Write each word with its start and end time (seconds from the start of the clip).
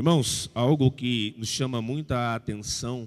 Irmãos, 0.00 0.50
algo 0.54 0.90
que 0.90 1.34
nos 1.36 1.50
chama 1.50 1.82
muita 1.82 2.34
atenção, 2.34 3.06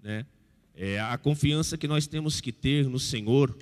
né, 0.00 0.24
é 0.72 1.00
a 1.00 1.18
confiança 1.18 1.76
que 1.76 1.88
nós 1.88 2.06
temos 2.06 2.40
que 2.40 2.52
ter 2.52 2.88
no 2.88 3.00
Senhor 3.00 3.52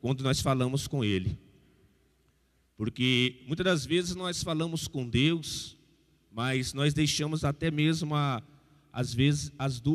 quando 0.00 0.24
nós 0.24 0.40
falamos 0.40 0.88
com 0.88 1.04
Ele. 1.04 1.38
Porque 2.76 3.44
muitas 3.46 3.64
das 3.64 3.86
vezes 3.86 4.16
nós 4.16 4.42
falamos 4.42 4.88
com 4.88 5.08
Deus, 5.08 5.76
mas 6.32 6.74
nós 6.74 6.92
deixamos 6.92 7.44
até 7.44 7.70
mesmo, 7.70 8.12
a, 8.16 8.42
às 8.92 9.14
vezes, 9.14 9.52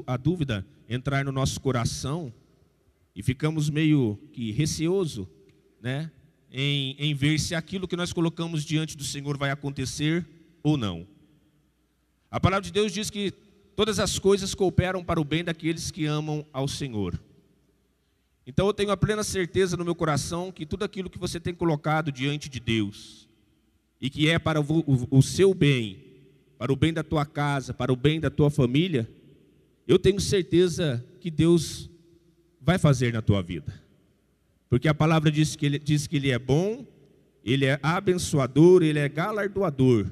a 0.08 0.16
dúvida 0.16 0.66
entrar 0.88 1.26
no 1.26 1.34
nosso 1.34 1.60
coração 1.60 2.34
e 3.14 3.22
ficamos 3.22 3.70
meio 3.70 4.18
que 4.32 4.54
receoso, 4.54 5.28
né? 5.82 6.10
Em, 6.50 6.96
em 6.98 7.14
ver 7.14 7.38
se 7.42 7.54
aquilo 7.54 7.90
que 7.90 7.98
nós 7.98 8.14
colocamos 8.14 8.64
diante 8.64 8.96
do 8.96 9.04
Senhor 9.04 9.38
vai 9.38 9.52
acontecer 9.52 10.26
ou 10.64 10.78
não. 10.78 11.12
A 12.34 12.40
palavra 12.40 12.64
de 12.64 12.72
Deus 12.72 12.92
diz 12.92 13.12
que 13.12 13.32
todas 13.76 14.00
as 14.00 14.18
coisas 14.18 14.56
cooperam 14.56 15.04
para 15.04 15.22
o 15.22 15.24
bem 15.24 15.44
daqueles 15.44 15.92
que 15.92 16.08
amam 16.08 16.44
ao 16.52 16.68
Senhor. 16.68 17.22
Então 18.48 18.66
eu 18.66 18.74
tenho 18.74 18.90
a 18.90 18.98
plena 18.98 19.24
certeza 19.24 19.78
no 19.78 19.86
meu 19.86 19.94
coração 19.94 20.52
que 20.52 20.66
tudo 20.66 20.84
aquilo 20.84 21.12
que 21.12 21.20
você 21.20 21.40
tem 21.40 21.54
colocado 21.54 22.12
diante 22.12 22.50
de 22.50 22.60
Deus, 22.60 23.30
e 24.02 24.10
que 24.10 24.28
é 24.28 24.40
para 24.40 24.60
o, 24.60 25.22
seu 25.22 25.54
bem, 25.54 26.04
para 26.58 26.74
o 26.74 26.76
bem 26.76 26.92
da 26.92 27.04
tua 27.04 27.24
casa, 27.24 27.72
para 27.72 27.94
o 27.94 27.96
bem 27.96 28.20
da 28.20 28.32
tua 28.32 28.50
família, 28.50 29.08
eu 29.88 30.00
tenho 30.00 30.20
certeza 30.20 31.06
que 31.20 31.30
Deus 31.30 31.88
vai 32.60 32.80
fazer 32.80 33.14
na 33.14 33.22
tua 33.22 33.44
vida. 33.44 33.80
Porque 34.72 34.88
a 34.88 34.94
palavra 34.96 35.30
diz 35.30 35.56
que 35.56 35.68
ele, 35.68 35.78
diz 35.78 36.08
que 36.08 36.16
ele 36.16 36.32
é 36.32 36.40
bom, 36.40 36.84
ele 37.46 37.66
é 37.66 37.80
abençoador, 37.84 38.82
ele 38.82 38.98
é 38.98 39.08
galardoador. 39.08 40.08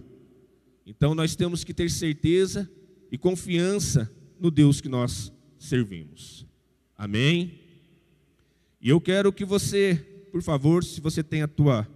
Então 0.92 1.16
nós 1.16 1.38
temos 1.38 1.64
que 1.64 1.74
ter 1.74 1.90
certeza 1.90 2.70
e 3.10 3.18
confiança 3.18 4.12
no 4.38 4.52
Deus 4.52 4.82
que 4.82 4.90
nós 4.90 5.32
servimos. 5.58 6.46
Amém? 6.98 7.60
E 8.82 8.90
eu 8.90 9.00
quero 9.00 9.32
que 9.32 9.46
você, 9.46 9.96
por 10.34 10.42
favor, 10.42 10.84
se 10.84 11.00
você 11.00 11.24
tem 11.24 11.44
a 11.44 11.48
tua 11.48 11.88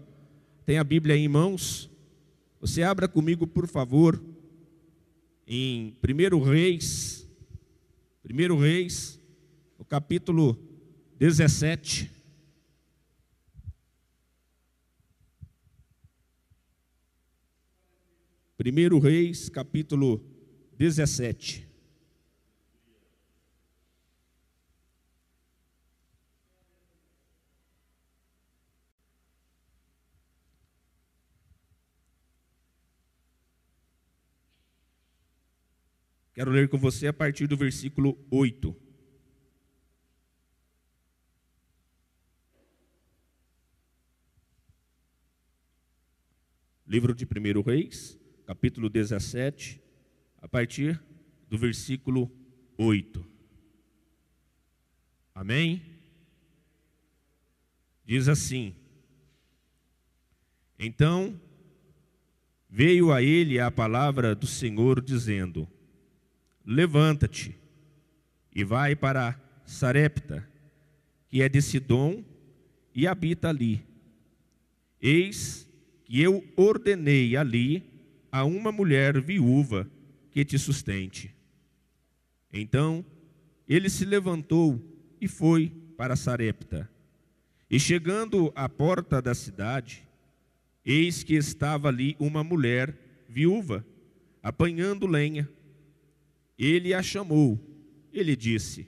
tem 0.66 0.80
a 0.80 0.84
Bíblia 0.84 1.16
em 1.16 1.28
mãos, 1.28 1.90
você 2.60 2.84
abra 2.84 3.08
comigo, 3.08 3.46
por 3.46 3.68
favor, 3.68 4.20
em 5.46 5.96
1 6.02 6.40
Reis, 6.42 7.30
1 8.28 8.58
Reis, 8.58 9.20
no 9.78 9.84
capítulo 9.84 10.58
17. 11.20 12.10
Primeiro 18.58 19.00
Reis, 19.00 19.50
capítulo 19.50 20.24
17. 20.78 21.68
Quero 36.34 36.50
ler 36.50 36.70
com 36.70 36.78
você 36.78 37.08
a 37.08 37.14
partir 37.14 37.48
do 37.48 37.58
versículo 37.58 38.18
8. 38.32 38.74
Livro 46.88 47.14
de 47.14 47.26
1 47.26 47.62
Reis, 47.62 48.18
capítulo 48.46 48.90
17, 48.90 49.82
a 50.40 50.48
partir 50.48 51.02
do 51.50 51.58
versículo 51.58 52.32
8. 52.78 53.26
Amém? 55.34 55.82
Diz 58.06 58.28
assim: 58.28 58.76
Então 60.78 61.40
veio 62.70 63.12
a 63.12 63.22
ele 63.22 63.60
a 63.60 63.72
palavra 63.72 64.36
do 64.36 64.46
Senhor, 64.46 65.02
dizendo: 65.02 65.68
Levanta-te 66.64 67.56
e 68.54 68.64
vai 68.64 68.96
para 68.96 69.42
Sarepta, 69.66 70.48
que 71.28 71.42
é 71.42 71.50
de 71.50 71.62
Sidom, 71.62 72.24
e 72.94 73.08
habita 73.08 73.50
ali. 73.50 73.84
Eis 75.02 75.68
que 76.06 76.22
eu 76.22 76.48
ordenei 76.56 77.36
ali 77.36 77.95
a 78.36 78.44
uma 78.44 78.70
mulher 78.70 79.22
viúva 79.22 79.90
que 80.30 80.44
te 80.44 80.60
sustente. 80.60 81.34
Então 82.52 83.06
ele 83.66 83.90
se 83.90 84.04
levantou 84.04 84.78
e 85.22 85.26
foi 85.26 85.72
para 85.96 86.18
Sarepta. 86.18 86.90
E 87.72 87.80
chegando 87.80 88.52
à 88.54 88.68
porta 88.68 89.22
da 89.22 89.34
cidade, 89.34 90.06
eis 90.86 91.24
que 91.24 91.34
estava 91.36 91.88
ali 91.88 92.18
uma 92.20 92.44
mulher 92.44 92.94
viúva, 93.30 93.86
apanhando 94.44 95.08
lenha. 95.08 95.50
Ele 96.60 96.94
a 96.94 97.02
chamou. 97.02 97.58
Ele 98.12 98.36
disse: 98.36 98.86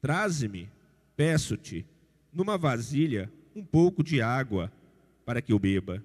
Traze-me, 0.00 0.70
peço-te, 1.14 1.84
numa 2.32 2.56
vasilha, 2.56 3.30
um 3.54 3.62
pouco 3.62 4.02
de 4.02 4.22
água, 4.22 4.72
para 5.26 5.42
que 5.42 5.52
eu 5.52 5.58
beba. 5.58 6.02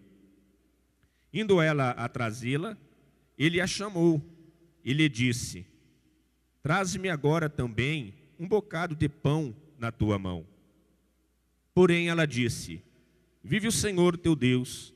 Indo 1.35 1.61
ela 1.61 1.91
a 1.91 2.09
trazê-la, 2.09 2.75
ele 3.37 3.61
a 3.61 3.67
chamou 3.67 4.19
e 4.83 4.91
lhe 4.91 5.07
disse: 5.07 5.67
Traze-me 6.63 7.09
agora 7.09 7.47
também 7.47 8.15
um 8.39 8.47
bocado 8.47 8.95
de 8.95 9.07
pão 9.07 9.55
na 9.77 9.91
tua 9.91 10.17
mão. 10.17 10.47
Porém 11.75 12.09
ela 12.09 12.25
disse: 12.25 12.81
Vive 13.43 13.67
o 13.67 13.71
Senhor 13.71 14.17
teu 14.17 14.35
Deus, 14.35 14.95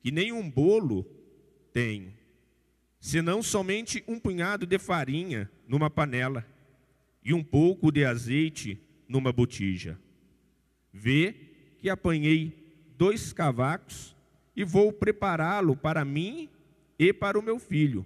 que 0.00 0.10
nem 0.10 0.32
um 0.32 0.50
bolo 0.50 1.04
tenho 1.72 2.18
senão 3.00 3.42
somente 3.42 4.04
um 4.06 4.20
punhado 4.20 4.66
de 4.66 4.78
farinha 4.78 5.50
numa 5.66 5.88
panela 5.88 6.46
e 7.24 7.32
um 7.32 7.42
pouco 7.42 7.90
de 7.90 8.04
azeite 8.04 8.78
numa 9.08 9.32
botija. 9.32 9.98
Vê 10.92 11.34
que 11.78 11.88
apanhei 11.88 12.52
dois 12.96 13.32
cavacos 13.32 14.14
e 14.54 14.64
vou 14.64 14.92
prepará-lo 14.92 15.76
para 15.76 16.04
mim 16.04 16.48
e 16.98 17.12
para 17.12 17.38
o 17.38 17.42
meu 17.42 17.58
filho, 17.58 18.04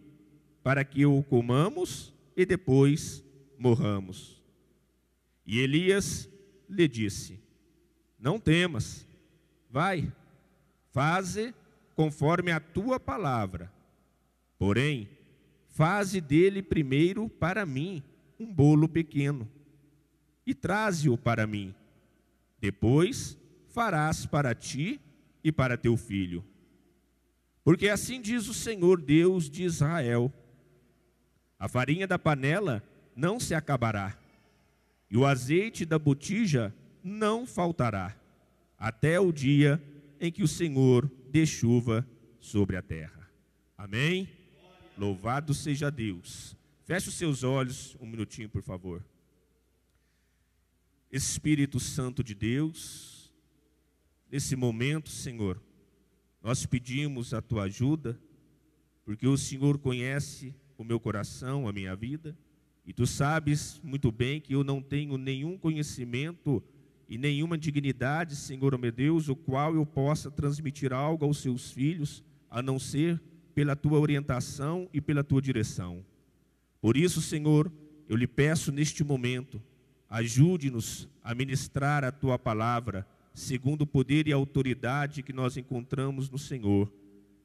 para 0.62 0.84
que 0.84 1.04
o 1.04 1.22
comamos 1.22 2.12
e 2.36 2.44
depois 2.46 3.24
morramos. 3.58 4.42
E 5.46 5.58
Elias 5.58 6.28
lhe 6.68 6.88
disse: 6.88 7.40
Não 8.18 8.38
temas, 8.38 9.06
vai, 9.70 10.12
faze 10.92 11.54
conforme 11.94 12.50
a 12.50 12.60
tua 12.60 12.98
palavra 12.98 13.72
Porém, 14.58 15.08
faze 15.68 16.20
dele 16.20 16.62
primeiro 16.62 17.28
para 17.28 17.66
mim 17.66 18.02
um 18.38 18.52
bolo 18.52 18.88
pequeno 18.88 19.46
e 20.46 20.54
traze-o 20.54 21.18
para 21.18 21.46
mim. 21.46 21.74
Depois 22.60 23.36
farás 23.68 24.24
para 24.24 24.54
ti 24.54 24.98
e 25.44 25.52
para 25.52 25.76
teu 25.76 25.96
filho. 25.96 26.42
Porque 27.62 27.88
assim 27.88 28.20
diz 28.20 28.48
o 28.48 28.54
Senhor 28.54 29.00
Deus 29.00 29.48
de 29.48 29.62
Israel: 29.62 30.32
a 31.58 31.68
farinha 31.68 32.06
da 32.06 32.18
panela 32.18 32.82
não 33.14 33.38
se 33.38 33.54
acabará, 33.54 34.18
e 35.10 35.16
o 35.16 35.26
azeite 35.26 35.84
da 35.84 35.98
botija 35.98 36.74
não 37.02 37.46
faltará, 37.46 38.16
até 38.78 39.20
o 39.20 39.30
dia 39.30 39.80
em 40.18 40.32
que 40.32 40.42
o 40.42 40.48
Senhor 40.48 41.10
dê 41.30 41.44
chuva 41.44 42.06
sobre 42.40 42.76
a 42.76 42.82
terra. 42.82 43.30
Amém? 43.76 44.28
Louvado 44.96 45.52
seja 45.52 45.90
Deus. 45.90 46.56
Feche 46.84 47.08
os 47.08 47.14
seus 47.14 47.42
olhos 47.42 47.96
um 48.00 48.06
minutinho, 48.06 48.48
por 48.48 48.62
favor. 48.62 49.04
Espírito 51.10 51.78
Santo 51.78 52.22
de 52.22 52.34
Deus, 52.34 53.13
nesse 54.34 54.56
momento, 54.56 55.10
Senhor, 55.10 55.62
nós 56.42 56.66
pedimos 56.66 57.32
a 57.32 57.40
tua 57.40 57.62
ajuda, 57.62 58.18
porque 59.04 59.28
o 59.28 59.38
Senhor 59.38 59.78
conhece 59.78 60.52
o 60.76 60.82
meu 60.82 60.98
coração, 60.98 61.68
a 61.68 61.72
minha 61.72 61.94
vida, 61.94 62.36
e 62.84 62.92
tu 62.92 63.06
sabes 63.06 63.80
muito 63.84 64.10
bem 64.10 64.40
que 64.40 64.52
eu 64.52 64.64
não 64.64 64.82
tenho 64.82 65.16
nenhum 65.16 65.56
conhecimento 65.56 66.60
e 67.08 67.16
nenhuma 67.16 67.56
dignidade, 67.56 68.34
Senhor, 68.34 68.76
meu 68.76 68.90
Deus, 68.90 69.28
o 69.28 69.36
qual 69.36 69.76
eu 69.76 69.86
possa 69.86 70.32
transmitir 70.32 70.92
algo 70.92 71.24
aos 71.24 71.38
seus 71.38 71.70
filhos, 71.70 72.20
a 72.50 72.60
não 72.60 72.76
ser 72.76 73.22
pela 73.54 73.76
tua 73.76 74.00
orientação 74.00 74.88
e 74.92 75.00
pela 75.00 75.22
tua 75.22 75.40
direção. 75.40 76.04
Por 76.80 76.96
isso, 76.96 77.22
Senhor, 77.22 77.70
eu 78.08 78.16
lhe 78.16 78.26
peço 78.26 78.72
neste 78.72 79.04
momento, 79.04 79.62
ajude-nos 80.10 81.08
a 81.22 81.36
ministrar 81.36 82.02
a 82.02 82.10
tua 82.10 82.36
palavra, 82.36 83.06
segundo 83.34 83.82
o 83.82 83.86
poder 83.86 84.28
e 84.28 84.32
a 84.32 84.36
autoridade 84.36 85.22
que 85.22 85.32
nós 85.32 85.56
encontramos 85.56 86.30
no 86.30 86.38
Senhor. 86.38 86.90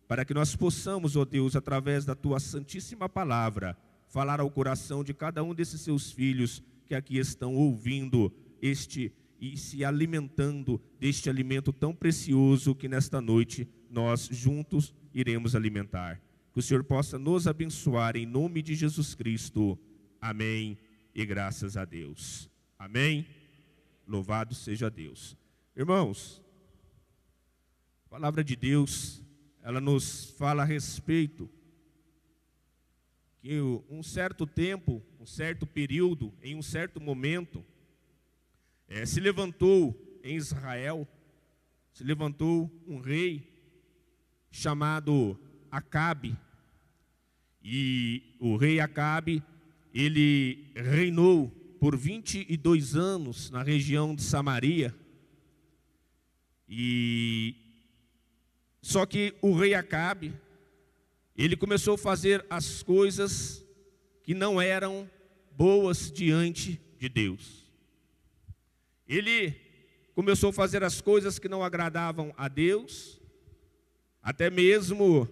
para 0.08 0.26
que 0.26 0.34
nós 0.34 0.56
possamos, 0.56 1.16
ó 1.16 1.24
Deus, 1.24 1.56
através 1.56 2.04
da 2.04 2.16
tua 2.16 2.40
santíssima 2.40 3.08
palavra, 3.08 3.78
falar 4.08 4.40
ao 4.40 4.50
coração 4.50 5.04
de 5.04 5.14
cada 5.14 5.44
um 5.44 5.54
desses 5.54 5.82
seus 5.82 6.12
filhos 6.12 6.64
que 6.88 6.96
aqui 6.96 7.20
estão 7.20 7.54
ouvindo 7.54 8.34
este 8.60 9.14
e 9.40 9.56
se 9.56 9.86
alimentando 9.86 10.82
deste 11.00 11.30
alimento 11.30 11.72
tão 11.72 11.94
precioso 11.94 12.74
que 12.74 12.90
nesta 12.90 13.22
noite 13.22 13.70
nós 13.88 14.28
juntos 14.32 14.96
iremos 15.14 15.56
alimentar. 15.56 16.20
Que 16.52 16.60
o 16.60 16.64
Senhor 16.64 16.84
possa 16.84 17.20
nos 17.20 17.48
abençoar 17.48 18.18
em 18.18 18.26
nome 18.26 18.64
de 18.64 18.74
Jesus 18.74 19.14
Cristo. 19.14 19.78
Amém. 20.20 20.76
E 21.14 21.24
graças 21.26 21.78
a 21.78 21.86
Deus. 21.86 22.50
Amém. 22.78 23.28
Louvado 24.08 24.56
seja 24.56 24.90
Deus. 24.90 25.39
Irmãos, 25.80 26.44
a 28.08 28.10
palavra 28.10 28.44
de 28.44 28.54
Deus, 28.54 29.24
ela 29.64 29.80
nos 29.80 30.26
fala 30.32 30.64
a 30.64 30.66
respeito 30.66 31.50
que 33.40 33.62
um 33.90 34.04
certo 34.04 34.46
tempo, 34.46 35.02
um 35.18 35.26
certo 35.26 35.66
período, 35.66 36.34
em 36.44 36.54
um 36.54 36.62
certo 36.62 37.00
momento, 37.00 37.64
é, 38.90 39.06
se 39.06 39.22
levantou 39.22 40.20
em 40.22 40.36
Israel, 40.36 41.08
se 41.94 42.04
levantou 42.04 42.70
um 42.86 43.00
rei 43.00 43.50
chamado 44.52 45.40
Acabe. 45.72 46.38
E 47.64 48.36
o 48.38 48.58
rei 48.58 48.82
Acabe, 48.82 49.42
ele 49.94 50.74
reinou 50.76 51.48
por 51.80 51.96
22 51.96 52.98
anos 52.98 53.50
na 53.50 53.64
região 53.64 54.14
de 54.14 54.24
Samaria. 54.24 54.94
E 56.70 57.56
só 58.82 59.06
que 59.06 59.34
o 59.42 59.54
rei 59.56 59.74
Acabe, 59.74 60.34
ele 61.36 61.56
começou 61.56 61.96
a 61.96 61.98
fazer 61.98 62.46
as 62.50 62.84
coisas 62.84 63.66
que 64.24 64.34
não 64.34 64.62
eram 64.62 65.10
boas 65.52 66.12
diante 66.12 66.80
de 67.00 67.10
Deus. 67.10 67.66
Ele 69.08 69.56
começou 70.14 70.52
a 70.52 70.54
fazer 70.54 70.84
as 70.84 71.02
coisas 71.02 71.40
que 71.40 71.50
não 71.50 71.64
agradavam 71.64 72.34
a 72.38 72.48
Deus, 72.48 73.20
até 74.22 74.50
mesmo 74.50 75.28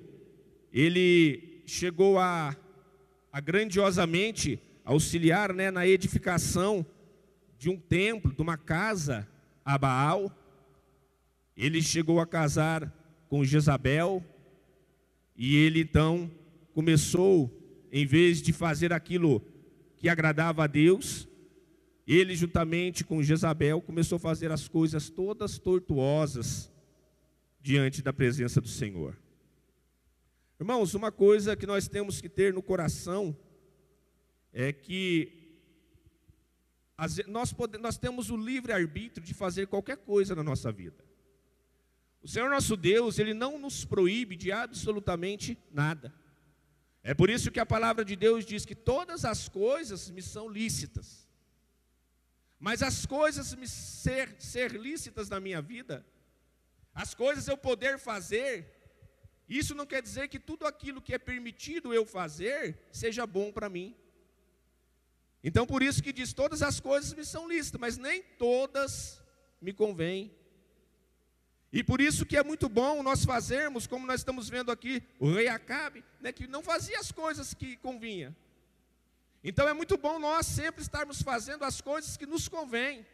ele 0.73 1.61
chegou 1.65 2.17
a, 2.17 2.55
a 3.31 3.39
grandiosamente 3.39 4.59
auxiliar 4.83 5.53
né, 5.53 5.69
na 5.69 5.85
edificação 5.85 6.85
de 7.59 7.69
um 7.69 7.77
templo, 7.77 8.33
de 8.33 8.41
uma 8.41 8.57
casa 8.57 9.27
a 9.65 9.77
Baal. 9.77 10.31
Ele 11.57 11.81
chegou 11.81 12.19
a 12.19 12.27
casar 12.27 12.94
com 13.27 13.44
Jezabel 13.44 14.24
e 15.36 15.56
ele 15.56 15.81
então 15.81 16.30
começou, 16.74 17.51
em 17.92 18.06
vez 18.06 18.42
de 18.42 18.54
fazer 18.54 18.94
aquilo 18.94 19.44
que 19.98 20.07
agradava 20.07 20.63
a 20.63 20.68
Deus, 20.68 21.27
ele, 22.07 22.36
juntamente 22.36 23.04
com 23.04 23.24
Jezabel, 23.24 23.81
começou 23.81 24.18
a 24.18 24.19
fazer 24.19 24.51
as 24.51 24.68
coisas 24.68 25.09
todas 25.09 25.57
tortuosas 25.57 26.71
diante 27.59 28.01
da 28.01 28.13
presença 28.13 28.62
do 28.62 28.68
Senhor. 28.68 29.18
Irmãos, 30.59 30.94
uma 30.94 31.12
coisa 31.12 31.56
que 31.56 31.65
nós 31.65 31.88
temos 31.88 32.21
que 32.21 32.30
ter 32.30 32.54
no 32.54 32.62
coração 32.62 33.36
é 34.54 34.71
que 34.71 35.33
nós, 37.27 37.51
podemos, 37.51 37.83
nós 37.83 37.98
temos 37.98 38.30
o 38.30 38.38
livre 38.38 38.71
arbítrio 38.71 39.25
de 39.25 39.33
fazer 39.33 39.68
qualquer 39.68 39.98
coisa 39.98 40.36
na 40.36 40.44
nossa 40.44 40.71
vida. 40.71 41.06
O 42.21 42.27
Senhor 42.27 42.49
nosso 42.49 42.75
Deus, 42.75 43.19
Ele 43.19 43.33
não 43.33 43.57
nos 43.57 43.85
proíbe 43.85 44.35
de 44.35 44.51
absolutamente 44.51 45.57
nada. 45.71 46.13
É 47.03 47.13
por 47.13 47.29
isso 47.29 47.51
que 47.51 47.59
a 47.59 47.65
palavra 47.65 48.03
de 48.03 48.15
Deus 48.15 48.45
diz 48.45 48.65
que 48.65 48.75
todas 48.75 49.23
as 49.23 49.47
coisas 49.47 50.09
me 50.09 50.21
são 50.21 50.49
lícitas. 50.49 51.27
Mas 52.59 52.81
as 52.81 53.05
coisas 53.05 53.53
me 53.53 53.67
ser, 53.67 54.35
ser 54.39 54.71
lícitas 54.71 55.29
na 55.29 55.39
minha 55.39 55.61
vida, 55.61 56.05
as 56.93 57.13
coisas 57.13 57.47
eu 57.47 57.55
poder 57.55 57.99
fazer, 57.99 58.77
isso 59.47 59.75
não 59.75 59.85
quer 59.85 60.01
dizer 60.01 60.27
que 60.27 60.39
tudo 60.39 60.65
aquilo 60.65 61.01
que 61.01 61.13
é 61.13 61.19
permitido 61.19 61.93
eu 61.93 62.05
fazer 62.05 62.79
seja 62.91 63.25
bom 63.25 63.51
para 63.51 63.69
mim. 63.69 63.95
Então 65.43 65.65
por 65.65 65.81
isso 65.81 66.03
que 66.03 66.11
diz: 66.11 66.33
todas 66.33 66.61
as 66.61 66.79
coisas 66.79 67.13
me 67.13 67.23
são 67.23 67.47
lícitas, 67.47 67.79
mas 67.79 67.97
nem 67.97 68.21
todas 68.21 69.23
me 69.61 69.71
convêm. 69.71 70.35
E 71.71 71.83
por 71.83 71.99
isso 71.99 72.25
que 72.25 72.37
é 72.37 72.43
muito 72.43 72.69
bom 72.69 73.03
nós 73.03 73.25
fazermos, 73.25 73.87
como 73.87 74.07
nós 74.07 74.21
estamos 74.21 74.47
vendo 74.47 74.71
aqui, 74.71 75.03
o 75.19 75.31
rei 75.31 75.47
Acabe, 75.47 76.03
né, 76.21 76.31
que 76.31 76.47
não 76.47 76.63
fazia 76.63 76.99
as 76.99 77.11
coisas 77.11 77.53
que 77.53 77.75
convinha. 77.77 78.35
Então 79.43 79.67
é 79.67 79.73
muito 79.73 79.97
bom 79.97 80.17
nós 80.17 80.45
sempre 80.45 80.81
estarmos 80.81 81.21
fazendo 81.21 81.63
as 81.63 81.81
coisas 81.81 82.15
que 82.15 82.25
nos 82.25 82.47
convêm. 82.47 83.05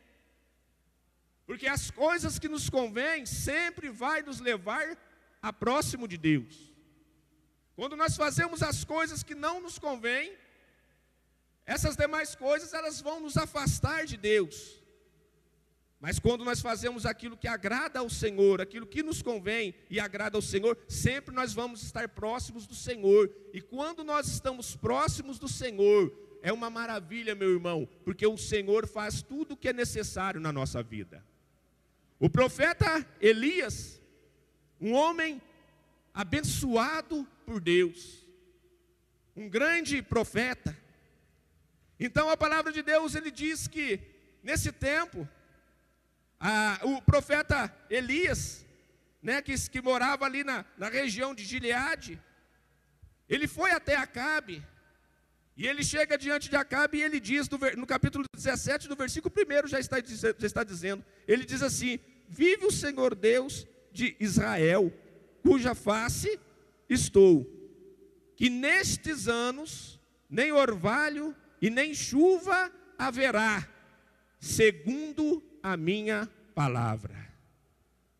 Porque 1.45 1.67
as 1.67 1.91
coisas 1.91 2.39
que 2.39 2.47
nos 2.47 2.69
convêm 2.69 3.25
sempre 3.25 3.89
vai 3.89 4.21
nos 4.21 4.39
levar 4.39 4.97
a 5.41 5.51
próximo 5.51 6.07
de 6.07 6.17
Deus. 6.17 6.71
Quando 7.75 7.95
nós 7.95 8.15
fazemos 8.15 8.61
as 8.61 8.83
coisas 8.83 9.23
que 9.23 9.35
não 9.35 9.59
nos 9.59 9.77
convêm, 9.79 10.37
essas 11.65 11.95
demais 11.95 12.35
coisas 12.35 12.73
elas 12.73 13.01
vão 13.01 13.19
nos 13.19 13.35
afastar 13.35 14.05
de 14.05 14.15
Deus. 14.15 14.82
Mas 16.03 16.19
quando 16.19 16.43
nós 16.43 16.59
fazemos 16.59 17.05
aquilo 17.05 17.37
que 17.37 17.47
agrada 17.47 17.99
ao 17.99 18.09
Senhor, 18.09 18.59
aquilo 18.59 18.85
que 18.85 19.01
nos 19.01 19.21
convém 19.21 19.73
e 19.89 20.01
agrada 20.01 20.37
ao 20.37 20.41
Senhor, 20.41 20.77
sempre 20.85 21.33
nós 21.33 21.53
vamos 21.53 21.81
estar 21.81 22.09
próximos 22.09 22.67
do 22.67 22.75
Senhor. 22.75 23.33
E 23.53 23.61
quando 23.61 24.03
nós 24.03 24.27
estamos 24.27 24.75
próximos 24.75 25.39
do 25.39 25.47
Senhor, 25.47 26.11
é 26.41 26.51
uma 26.51 26.69
maravilha, 26.69 27.33
meu 27.33 27.49
irmão, 27.49 27.87
porque 28.03 28.27
o 28.27 28.37
Senhor 28.37 28.85
faz 28.85 29.21
tudo 29.21 29.53
o 29.53 29.55
que 29.55 29.69
é 29.69 29.71
necessário 29.71 30.41
na 30.41 30.51
nossa 30.51 30.83
vida. 30.83 31.25
O 32.19 32.29
profeta 32.29 33.07
Elias, 33.21 34.01
um 34.81 34.91
homem 34.91 35.41
abençoado 36.13 37.25
por 37.45 37.61
Deus, 37.61 38.27
um 39.37 39.47
grande 39.47 40.01
profeta. 40.01 40.77
Então 41.97 42.29
a 42.29 42.35
palavra 42.35 42.73
de 42.73 42.81
Deus 42.81 43.15
ele 43.15 43.31
diz 43.31 43.69
que 43.69 44.01
nesse 44.43 44.69
tempo 44.69 45.25
a, 46.45 46.77
o 46.83 47.01
profeta 47.01 47.73
Elias, 47.89 48.65
né, 49.21 49.41
que, 49.41 49.55
que 49.69 49.81
morava 49.81 50.25
ali 50.25 50.43
na, 50.43 50.65
na 50.77 50.89
região 50.89 51.33
de 51.33 51.45
Gileade, 51.45 52.21
ele 53.29 53.47
foi 53.47 53.71
até 53.71 53.95
Acabe 53.95 54.61
e 55.55 55.65
ele 55.65 55.85
chega 55.85 56.17
diante 56.17 56.49
de 56.49 56.57
Acabe 56.57 56.97
e 56.97 57.01
ele 57.01 57.17
diz, 57.17 57.47
no 57.77 57.87
capítulo 57.87 58.25
17, 58.35 58.89
do 58.89 58.95
versículo 58.95 59.33
1, 59.33 59.67
já 59.67 59.79
está, 59.79 59.97
já 60.01 60.45
está 60.45 60.65
dizendo: 60.65 61.05
ele 61.25 61.45
diz 61.45 61.61
assim: 61.63 61.97
Vive 62.27 62.65
o 62.65 62.71
Senhor 62.71 63.15
Deus 63.15 63.65
de 63.89 64.17
Israel, 64.19 64.91
cuja 65.41 65.73
face 65.73 66.37
estou, 66.89 67.47
que 68.35 68.49
nestes 68.49 69.29
anos 69.29 69.97
nem 70.29 70.51
orvalho 70.51 71.33
e 71.61 71.69
nem 71.69 71.93
chuva 71.93 72.69
haverá, 72.97 73.65
segundo 74.41 75.41
a 75.63 75.77
minha 75.77 76.29
palavra. 76.53 77.15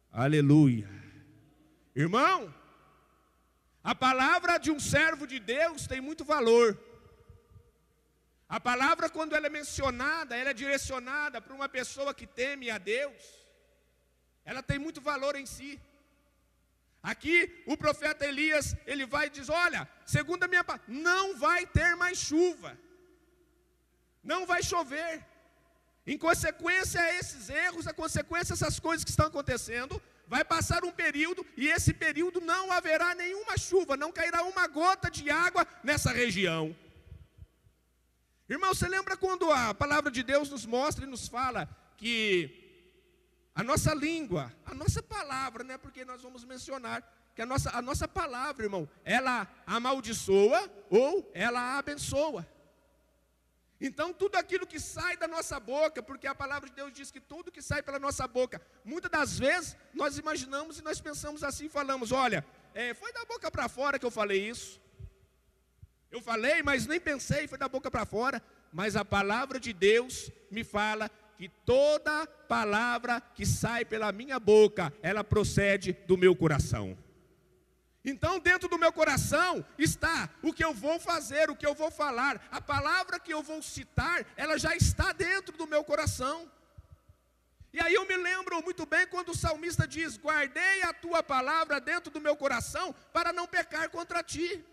Aleluia. 0.09 0.89
Irmão, 1.93 2.53
a 3.83 3.93
palavra 3.93 4.57
de 4.57 4.71
um 4.71 4.79
servo 4.79 5.27
de 5.27 5.39
Deus 5.39 5.85
tem 5.85 5.99
muito 5.99 6.23
valor. 6.23 6.79
A 8.47 8.59
palavra, 8.59 9.09
quando 9.09 9.35
ela 9.35 9.47
é 9.47 9.49
mencionada, 9.49 10.37
ela 10.37 10.51
é 10.51 10.53
direcionada 10.53 11.41
para 11.41 11.53
uma 11.53 11.67
pessoa 11.67 12.13
que 12.13 12.25
teme 12.25 12.69
a 12.69 12.77
Deus, 12.77 13.21
ela 14.45 14.63
tem 14.63 14.79
muito 14.79 15.01
valor 15.01 15.35
em 15.35 15.45
si. 15.45 15.81
Aqui 17.01 17.37
o 17.65 17.75
profeta 17.75 18.25
Elias, 18.25 18.73
ele 18.85 19.05
vai 19.05 19.27
e 19.27 19.31
diz: 19.31 19.49
Olha, 19.49 19.89
segundo 20.05 20.43
a 20.43 20.47
minha 20.47 20.63
palavra, 20.63 20.85
não 20.87 21.35
vai 21.35 21.65
ter 21.65 21.95
mais 21.95 22.17
chuva, 22.17 22.77
não 24.23 24.45
vai 24.45 24.63
chover. 24.63 25.32
Em 26.05 26.17
consequência 26.17 26.99
a 26.99 27.13
esses 27.15 27.49
erros, 27.49 27.87
a 27.87 27.93
consequência 27.93 28.53
essas 28.53 28.79
coisas 28.79 29.03
que 29.03 29.09
estão 29.09 29.27
acontecendo, 29.27 30.01
vai 30.27 30.43
passar 30.43 30.83
um 30.83 30.91
período 30.91 31.45
e 31.55 31.67
esse 31.67 31.93
período 31.93 32.41
não 32.41 32.71
haverá 32.71 33.15
nenhuma 33.15 33.57
chuva, 33.57 33.95
não 33.95 34.11
cairá 34.11 34.43
uma 34.43 34.67
gota 34.67 35.09
de 35.09 35.29
água 35.29 35.65
nessa 35.83 36.11
região. 36.11 36.75
Irmão, 38.49 38.73
você 38.73 38.87
lembra 38.87 39.15
quando 39.15 39.51
a 39.51 39.73
palavra 39.73 40.11
de 40.11 40.21
Deus 40.21 40.49
nos 40.49 40.65
mostra 40.65 41.05
e 41.05 41.09
nos 41.09 41.27
fala 41.27 41.69
que 41.97 42.63
a 43.55 43.63
nossa 43.63 43.93
língua, 43.93 44.51
a 44.65 44.73
nossa 44.73 45.01
palavra, 45.01 45.63
né? 45.63 45.77
Porque 45.77 46.03
nós 46.03 46.21
vamos 46.21 46.43
mencionar 46.43 47.01
que 47.35 47.41
a 47.41 47.45
nossa, 47.45 47.69
a 47.75 47.81
nossa 47.81 48.07
palavra, 48.07 48.65
irmão, 48.65 48.89
ela 49.05 49.47
amaldiçoa 49.65 50.69
ou 50.89 51.31
ela 51.33 51.77
abençoa. 51.77 52.47
Então, 53.85 54.13
tudo 54.13 54.37
aquilo 54.37 54.65
que 54.65 54.79
sai 54.79 55.17
da 55.17 55.27
nossa 55.27 55.59
boca, 55.59 56.01
porque 56.01 56.25
a 56.25 56.33
palavra 56.33 56.69
de 56.69 56.75
Deus 56.75 56.93
diz 56.93 57.11
que 57.11 57.19
tudo 57.19 57.51
que 57.51 57.61
sai 57.61 57.83
pela 57.83 57.99
nossa 57.99 58.25
boca, 58.25 58.61
muitas 58.85 59.11
das 59.11 59.37
vezes 59.37 59.75
nós 59.93 60.17
imaginamos 60.17 60.79
e 60.79 60.81
nós 60.81 61.01
pensamos 61.01 61.43
assim, 61.43 61.67
falamos: 61.67 62.13
olha, 62.13 62.45
é, 62.73 62.93
foi 62.93 63.11
da 63.11 63.25
boca 63.25 63.51
para 63.51 63.67
fora 63.67 63.99
que 63.99 64.05
eu 64.05 64.09
falei 64.09 64.49
isso. 64.49 64.81
Eu 66.09 66.21
falei, 66.21 66.63
mas 66.63 66.87
nem 66.87 66.97
pensei, 66.97 67.45
foi 67.45 67.57
da 67.57 67.67
boca 67.67 67.91
para 67.91 68.05
fora. 68.05 68.41
Mas 68.71 68.95
a 68.95 69.03
palavra 69.03 69.59
de 69.59 69.73
Deus 69.73 70.31
me 70.49 70.63
fala 70.63 71.11
que 71.37 71.49
toda 71.49 72.25
palavra 72.25 73.19
que 73.19 73.45
sai 73.45 73.83
pela 73.83 74.13
minha 74.13 74.39
boca, 74.39 74.93
ela 75.01 75.25
procede 75.25 75.91
do 76.07 76.17
meu 76.17 76.33
coração. 76.33 76.97
Então, 78.05 78.37
dentro 78.37 78.67
do 78.67 78.77
meu 78.77 78.91
coração 78.91 79.65
está 79.77 80.29
o 80.41 80.51
que 80.51 80.63
eu 80.63 80.73
vou 80.73 80.99
fazer, 80.99 81.49
o 81.49 81.55
que 81.55 81.65
eu 81.65 81.73
vou 81.73 81.89
falar, 81.89 82.45
a 82.51 82.59
palavra 82.59 83.17
que 83.17 83.33
eu 83.33 83.41
vou 83.41 83.61
citar, 83.61 84.25
ela 84.35 84.57
já 84.57 84.75
está 84.75 85.13
dentro 85.13 85.55
do 85.57 85.65
meu 85.65 85.83
coração. 85.85 86.51
E 87.71 87.79
aí 87.79 87.93
eu 87.93 88.05
me 88.05 88.17
lembro 88.17 88.61
muito 88.61 88.85
bem 88.85 89.07
quando 89.07 89.29
o 89.29 89.35
salmista 89.35 89.87
diz: 89.87 90.17
Guardei 90.17 90.83
a 90.83 90.93
tua 90.93 91.23
palavra 91.23 91.79
dentro 91.79 92.11
do 92.11 92.21
meu 92.21 92.35
coração 92.35 92.93
para 93.13 93.31
não 93.31 93.47
pecar 93.47 93.89
contra 93.89 94.21
ti. 94.21 94.63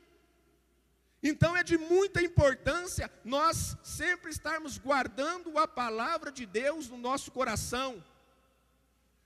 Então 1.22 1.56
é 1.56 1.62
de 1.62 1.78
muita 1.78 2.20
importância 2.22 3.10
nós 3.24 3.76
sempre 3.82 4.30
estarmos 4.30 4.76
guardando 4.76 5.56
a 5.58 5.68
palavra 5.68 6.32
de 6.32 6.44
Deus 6.44 6.88
no 6.88 6.98
nosso 6.98 7.30
coração. 7.30 8.02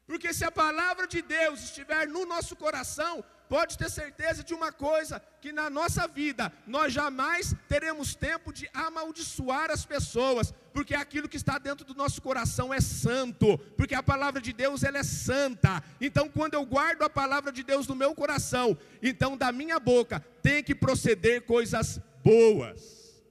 Porque 0.06 0.34
se 0.34 0.44
a 0.44 0.50
palavra 0.50 1.06
de 1.06 1.23
Deus 1.23 1.61
estiver 1.61 2.06
no 2.06 2.26
nosso 2.26 2.54
coração, 2.54 3.25
pode 3.48 3.76
ter 3.78 3.90
certeza 3.90 4.42
de 4.42 4.54
uma 4.54 4.72
coisa: 4.72 5.20
que 5.40 5.52
na 5.52 5.68
nossa 5.68 6.06
vida 6.08 6.52
nós 6.66 6.92
jamais 6.92 7.54
teremos 7.68 8.14
tempo 8.14 8.52
de 8.52 8.68
amaldiçoar 8.72 9.70
as 9.70 9.84
pessoas, 9.84 10.52
porque 10.72 10.94
aquilo 10.94 11.28
que 11.28 11.36
está 11.36 11.58
dentro 11.58 11.84
do 11.84 11.94
nosso 11.94 12.20
coração 12.20 12.72
é 12.72 12.80
santo, 12.80 13.58
porque 13.76 13.94
a 13.94 14.02
palavra 14.02 14.40
de 14.40 14.52
Deus 14.52 14.82
ela 14.82 14.98
é 14.98 15.02
santa. 15.02 15.82
Então, 16.00 16.28
quando 16.28 16.54
eu 16.54 16.64
guardo 16.64 17.02
a 17.02 17.10
palavra 17.10 17.52
de 17.52 17.62
Deus 17.62 17.86
no 17.86 17.94
meu 17.94 18.14
coração, 18.14 18.76
então 19.02 19.36
da 19.36 19.52
minha 19.52 19.78
boca 19.78 20.24
tem 20.42 20.62
que 20.62 20.74
proceder 20.74 21.42
coisas 21.42 22.00
boas, 22.22 23.22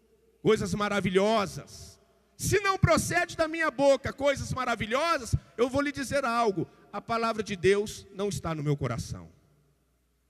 coisas 0.42 0.74
maravilhosas. 0.74 1.94
Se 2.38 2.60
não 2.60 2.78
procede 2.78 3.38
da 3.38 3.48
minha 3.48 3.72
boca 3.72 4.12
coisas 4.12 4.52
maravilhosas, 4.54 5.36
eu 5.58 5.70
vou 5.70 5.82
lhe 5.82 5.92
dizer 5.92 6.26
algo: 6.26 6.68
a 6.92 7.02
palavra 7.02 7.42
de 7.42 7.56
Deus 7.56 8.06
não 8.14 8.30
está 8.30 8.54
no 8.54 8.62
meu 8.62 8.76
coração. 8.76 9.32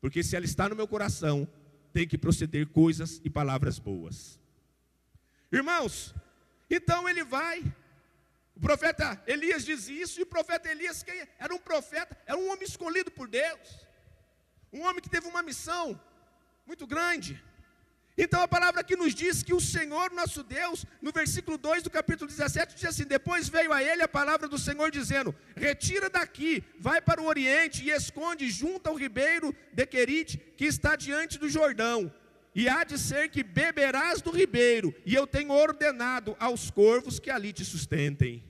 Porque 0.04 0.22
se 0.22 0.36
ela 0.36 0.44
está 0.44 0.68
no 0.68 0.76
meu 0.76 0.86
coração, 0.86 1.48
tem 1.94 2.06
que 2.06 2.18
proceder 2.18 2.68
coisas 2.68 3.22
e 3.24 3.30
palavras 3.30 3.80
boas. 3.80 4.38
Irmãos, 5.50 6.14
então 6.70 7.08
ele 7.08 7.24
vai. 7.24 7.64
O 8.54 8.60
profeta 8.60 9.24
Elias 9.26 9.64
diz 9.64 9.88
isso, 9.88 10.20
e 10.20 10.24
o 10.24 10.26
profeta 10.26 10.70
Elias 10.70 11.04
quem 11.04 11.26
era 11.40 11.56
um 11.56 11.58
profeta, 11.58 12.18
era 12.26 12.38
um 12.38 12.52
homem 12.52 12.66
escolhido 12.66 13.12
por 13.12 13.30
Deus. 13.30 13.88
Um 14.74 14.82
homem 14.82 15.02
que 15.02 15.10
teve 15.10 15.26
uma 15.26 15.42
missão 15.42 15.98
muito 16.68 16.86
grande. 16.86 17.42
Então 18.16 18.42
a 18.42 18.48
palavra 18.48 18.82
aqui 18.82 18.96
nos 18.96 19.16
diz 19.16 19.42
que 19.42 19.54
o 19.56 19.60
Senhor 19.60 20.12
nosso 20.12 20.44
Deus, 20.44 20.86
no 21.02 21.12
versículo 21.12 21.58
2 21.58 21.82
do 21.82 21.90
capítulo 21.90 22.30
17, 22.30 22.76
diz 22.76 22.86
assim: 22.86 23.06
Depois 23.06 23.50
veio 23.50 23.74
a 23.74 23.82
ele 23.82 24.04
a 24.04 24.08
palavra 24.08 24.48
do 24.48 24.60
Senhor 24.60 24.92
dizendo: 24.92 25.34
Retira 25.56 26.10
daqui, 26.10 26.64
vai 26.80 27.02
para 27.02 27.22
o 27.22 27.26
oriente 27.26 27.84
e 27.84 27.90
esconde 27.90 28.50
junto 28.52 28.88
ao 28.88 28.96
ribeiro 28.96 29.54
de 29.72 29.86
Querite, 29.88 30.38
que 30.56 30.66
está 30.66 30.96
diante 30.96 31.40
do 31.40 31.50
Jordão. 31.50 32.14
E 32.56 32.70
há 32.70 32.84
de 32.84 33.00
ser 33.00 33.30
que 33.30 33.42
beberás 33.42 34.22
do 34.22 34.30
ribeiro, 34.30 34.94
e 35.04 35.16
eu 35.16 35.26
tenho 35.26 35.52
ordenado 35.52 36.36
aos 36.40 36.70
corvos 36.70 37.20
que 37.20 37.32
ali 37.32 37.52
te 37.52 37.66
sustentem. 37.66 38.44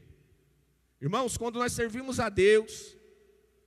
Irmãos, 1.01 1.37
quando 1.37 1.57
nós 1.59 1.71
servimos 1.71 2.19
a 2.19 2.27
Deus, 2.27 2.97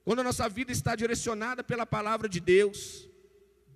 quando 0.05 0.21
a 0.21 0.25
nossa 0.25 0.47
vida 0.47 0.71
está 0.71 0.95
direcionada 0.95 1.65
pela 1.65 1.87
palavra 1.87 2.29
de 2.29 2.38
Deus, 2.38 3.09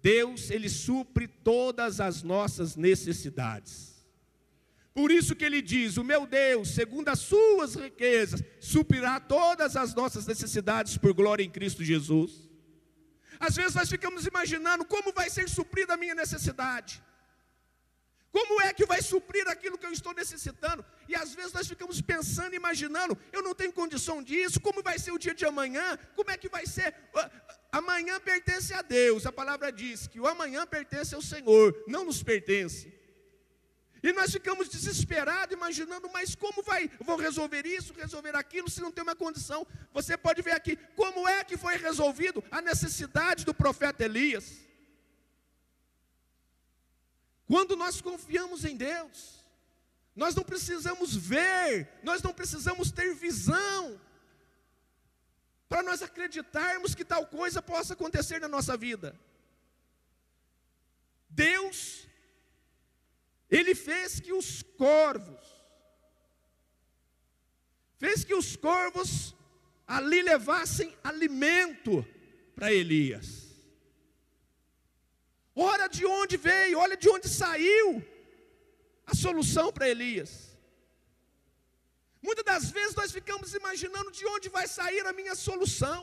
Deus, 0.02 0.50
ele 0.50 0.68
supre 0.68 1.28
todas 1.28 2.00
as 2.00 2.22
nossas 2.22 2.76
necessidades. 2.76 3.90
Por 4.94 5.10
isso 5.10 5.36
que 5.36 5.44
ele 5.44 5.62
diz: 5.62 5.96
"O 5.96 6.04
meu 6.04 6.26
Deus, 6.26 6.70
segundo 6.70 7.08
as 7.08 7.20
suas 7.20 7.74
riquezas, 7.74 8.42
suprirá 8.60 9.20
todas 9.20 9.76
as 9.76 9.94
nossas 9.94 10.26
necessidades 10.26 10.96
por 10.96 11.12
glória 11.12 11.44
em 11.44 11.50
Cristo 11.50 11.84
Jesus." 11.84 12.48
Às 13.38 13.56
vezes 13.56 13.74
nós 13.74 13.88
ficamos 13.88 14.26
imaginando 14.26 14.84
como 14.84 15.12
vai 15.12 15.30
ser 15.30 15.48
suprida 15.48 15.94
a 15.94 15.96
minha 15.96 16.14
necessidade. 16.14 17.02
Como 18.32 18.60
é 18.62 18.72
que 18.72 18.86
vai 18.86 19.02
suprir 19.02 19.48
aquilo 19.48 19.76
que 19.76 19.86
eu 19.86 19.92
estou 19.92 20.14
necessitando? 20.14 20.84
E 21.08 21.16
às 21.16 21.34
vezes 21.34 21.52
nós 21.52 21.66
ficamos 21.66 22.00
pensando, 22.00 22.54
imaginando, 22.54 23.18
eu 23.32 23.42
não 23.42 23.54
tenho 23.54 23.72
condição 23.72 24.22
disso, 24.22 24.60
como 24.60 24.82
vai 24.82 24.98
ser 24.98 25.10
o 25.10 25.18
dia 25.18 25.34
de 25.34 25.44
amanhã? 25.44 25.98
Como 26.14 26.30
é 26.30 26.36
que 26.36 26.48
vai 26.48 26.64
ser? 26.64 26.94
Amanhã 27.72 28.20
pertence 28.20 28.72
a 28.72 28.82
Deus. 28.82 29.26
A 29.26 29.32
palavra 29.32 29.72
diz 29.72 30.06
que 30.06 30.20
o 30.20 30.28
amanhã 30.28 30.64
pertence 30.66 31.14
ao 31.14 31.22
Senhor, 31.22 31.74
não 31.88 32.04
nos 32.04 32.22
pertence. 32.22 32.92
E 34.02 34.12
nós 34.12 34.30
ficamos 34.32 34.68
desesperados, 34.68 35.54
imaginando, 35.54 36.08
mas 36.10 36.34
como 36.34 36.62
vai? 36.62 36.90
vou 37.00 37.16
resolver 37.16 37.66
isso, 37.66 37.92
resolver 37.92 38.34
aquilo, 38.34 38.70
se 38.70 38.80
não 38.80 38.90
tem 38.90 39.02
uma 39.02 39.16
condição. 39.16 39.66
Você 39.92 40.16
pode 40.16 40.40
ver 40.40 40.52
aqui 40.52 40.76
como 40.96 41.28
é 41.28 41.44
que 41.44 41.56
foi 41.56 41.76
resolvido 41.76 42.42
a 42.50 42.62
necessidade 42.62 43.44
do 43.44 43.52
profeta 43.52 44.04
Elias. 44.04 44.69
Quando 47.50 47.74
nós 47.74 48.00
confiamos 48.00 48.64
em 48.64 48.76
Deus, 48.76 49.44
nós 50.14 50.36
não 50.36 50.44
precisamos 50.44 51.16
ver, 51.16 51.98
nós 52.00 52.22
não 52.22 52.32
precisamos 52.32 52.92
ter 52.92 53.12
visão, 53.12 54.00
para 55.68 55.82
nós 55.82 56.00
acreditarmos 56.00 56.94
que 56.94 57.04
tal 57.04 57.26
coisa 57.26 57.60
possa 57.60 57.94
acontecer 57.94 58.38
na 58.38 58.46
nossa 58.46 58.76
vida. 58.76 59.18
Deus, 61.28 62.06
Ele 63.50 63.74
fez 63.74 64.20
que 64.20 64.32
os 64.32 64.62
corvos, 64.62 65.44
fez 67.98 68.22
que 68.22 68.32
os 68.32 68.54
corvos 68.54 69.34
ali 69.88 70.22
levassem 70.22 70.96
alimento 71.02 72.06
para 72.54 72.72
Elias. 72.72 73.39
Ora 75.68 75.86
de 75.88 76.04
onde 76.06 76.36
veio, 76.48 76.78
olha 76.84 76.96
de 76.96 77.08
onde 77.14 77.28
saiu 77.28 77.88
a 79.06 79.14
solução 79.14 79.66
para 79.72 79.90
Elias. 79.94 80.30
Muitas 82.26 82.44
das 82.50 82.70
vezes 82.76 82.94
nós 83.00 83.12
ficamos 83.18 83.54
imaginando 83.60 84.10
de 84.18 84.24
onde 84.34 84.48
vai 84.48 84.66
sair 84.66 85.04
a 85.06 85.12
minha 85.12 85.34
solução. 85.34 86.00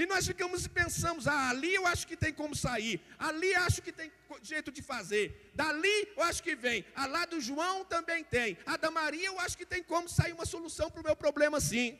E 0.00 0.06
nós 0.06 0.24
ficamos 0.30 0.64
e 0.66 0.68
pensamos, 0.68 1.26
ah, 1.26 1.48
ali 1.50 1.74
eu 1.74 1.84
acho 1.92 2.06
que 2.06 2.16
tem 2.16 2.32
como 2.32 2.54
sair, 2.54 3.00
ali 3.18 3.50
acho 3.66 3.82
que 3.82 3.92
tem 3.92 4.10
jeito 4.50 4.70
de 4.76 4.82
fazer, 4.90 5.50
dali 5.60 5.98
eu 6.16 6.22
acho 6.22 6.42
que 6.44 6.54
vem, 6.54 6.84
a 6.94 7.06
lá 7.06 7.26
do 7.26 7.40
João 7.40 7.84
também 7.84 8.22
tem, 8.22 8.56
a 8.64 8.76
da 8.76 8.90
Maria 8.90 9.26
eu 9.26 9.38
acho 9.40 9.58
que 9.58 9.66
tem 9.66 9.82
como 9.82 10.08
sair 10.08 10.32
uma 10.32 10.46
solução 10.46 10.88
para 10.90 11.00
o 11.00 11.04
meu 11.08 11.16
problema 11.16 11.60
sim. 11.60 11.98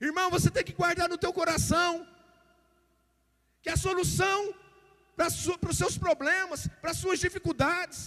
Irmão, 0.00 0.28
você 0.36 0.50
tem 0.50 0.64
que 0.64 0.72
guardar 0.72 1.08
no 1.08 1.16
teu 1.16 1.32
coração 1.32 2.06
que 3.62 3.70
a 3.70 3.76
solução 3.76 4.38
para, 5.16 5.28
os 5.70 5.78
seus 5.78 5.96
problemas, 5.96 6.66
para 6.80 6.90
as 6.90 6.98
suas 6.98 7.18
dificuldades, 7.18 8.00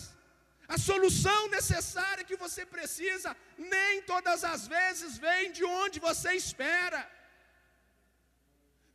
a 0.67 0.77
solução 0.77 1.47
necessária 1.49 2.23
que 2.23 2.35
você 2.35 2.65
precisa, 2.65 3.35
nem 3.57 4.01
todas 4.01 4.43
as 4.43 4.67
vezes 4.67 5.17
vem 5.17 5.51
de 5.51 5.63
onde 5.63 5.99
você 5.99 6.33
espera, 6.33 7.09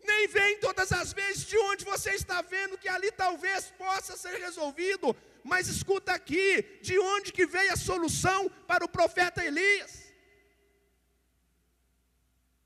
nem 0.04 0.26
vem 0.26 0.58
todas 0.58 0.90
as 0.92 1.12
vezes 1.12 1.44
de 1.46 1.56
onde 1.70 1.84
você 1.84 2.10
está 2.10 2.42
vendo 2.42 2.76
que 2.76 2.88
ali 2.88 3.10
talvez 3.12 3.72
possa 3.78 4.16
ser 4.16 4.36
resolvido, 4.46 5.16
mas 5.42 5.68
escuta 5.68 6.12
aqui, 6.12 6.78
de 6.82 6.98
onde 6.98 7.32
que 7.32 7.46
veio 7.46 7.72
a 7.72 7.76
solução 7.76 8.48
para 8.66 8.84
o 8.84 8.88
profeta 8.88 9.44
Elias? 9.44 10.02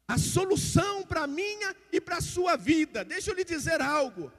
a 0.08 0.16
solução 0.18 1.02
para 1.02 1.22
a 1.22 1.26
minha 1.26 1.74
e 1.90 2.00
para 2.00 2.18
a 2.18 2.20
sua 2.20 2.56
vida. 2.56 3.04
Deixa 3.04 3.30
eu 3.30 3.34
lhe 3.34 3.44
dizer 3.44 3.80
algo. 3.82 4.32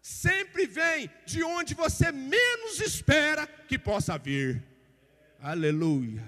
Sempre 0.00 0.66
vem 0.66 1.10
de 1.26 1.42
onde 1.42 1.74
você 1.74 2.10
menos 2.10 2.80
espera 2.80 3.46
que 3.46 3.78
possa 3.78 4.16
vir. 4.16 4.62
Aleluia. 5.42 6.24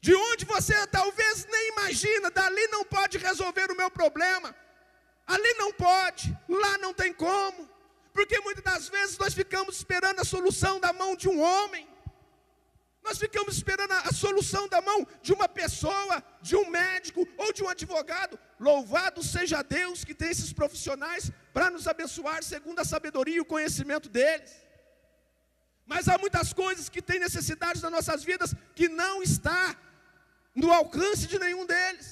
De 0.00 0.14
onde 0.14 0.44
você 0.44 0.86
talvez 0.86 1.46
nem 1.46 1.68
imagina, 1.72 2.30
dali 2.30 2.66
não 2.68 2.84
pode 2.84 3.18
resolver 3.18 3.70
o 3.70 3.76
meu 3.76 3.90
problema. 3.90 4.54
Ali 5.26 5.54
não 5.54 5.72
pode, 5.72 6.36
lá 6.48 6.78
não 6.78 6.94
tem 6.94 7.12
como. 7.12 7.68
Porque 8.12 8.38
muitas 8.40 8.62
das 8.62 8.88
vezes 8.88 9.18
nós 9.18 9.34
ficamos 9.34 9.76
esperando 9.76 10.20
a 10.20 10.24
solução 10.24 10.78
da 10.78 10.92
mão 10.92 11.16
de 11.16 11.28
um 11.28 11.40
homem. 11.40 11.88
Nós 13.06 13.18
ficamos 13.18 13.56
esperando 13.56 13.92
a, 13.92 14.12
solução 14.12 14.66
da 14.68 14.80
mão 14.80 15.06
de 15.22 15.32
uma 15.32 15.48
pessoa, 15.48 16.20
de 16.42 16.56
um 16.56 16.68
médico 16.68 17.26
ou 17.38 17.52
de 17.52 17.62
um 17.62 17.68
advogado. 17.68 18.36
Louvado 18.58 19.22
seja 19.22 19.62
Deus 19.62 20.04
que 20.04 20.12
tem 20.12 20.30
esses 20.30 20.52
profissionais 20.52 21.30
para 21.52 21.70
nos 21.70 21.86
abençoar 21.86 22.42
segundo 22.42 22.80
a 22.80 22.84
sabedoria 22.84 23.36
e 23.36 23.40
o 23.40 23.44
conhecimento 23.44 24.08
deles. 24.08 24.52
Mas 25.86 26.08
há 26.08 26.18
muitas 26.18 26.52
coisas 26.52 26.88
que 26.88 27.00
têm 27.00 27.20
necessidades 27.20 27.80
nas 27.80 27.92
nossas 27.92 28.24
vidas 28.24 28.52
que 28.74 28.88
não 28.88 29.22
está 29.22 29.76
no 30.52 30.72
alcance 30.72 31.28
de 31.28 31.38
nenhum 31.38 31.64
deles. 31.64 32.08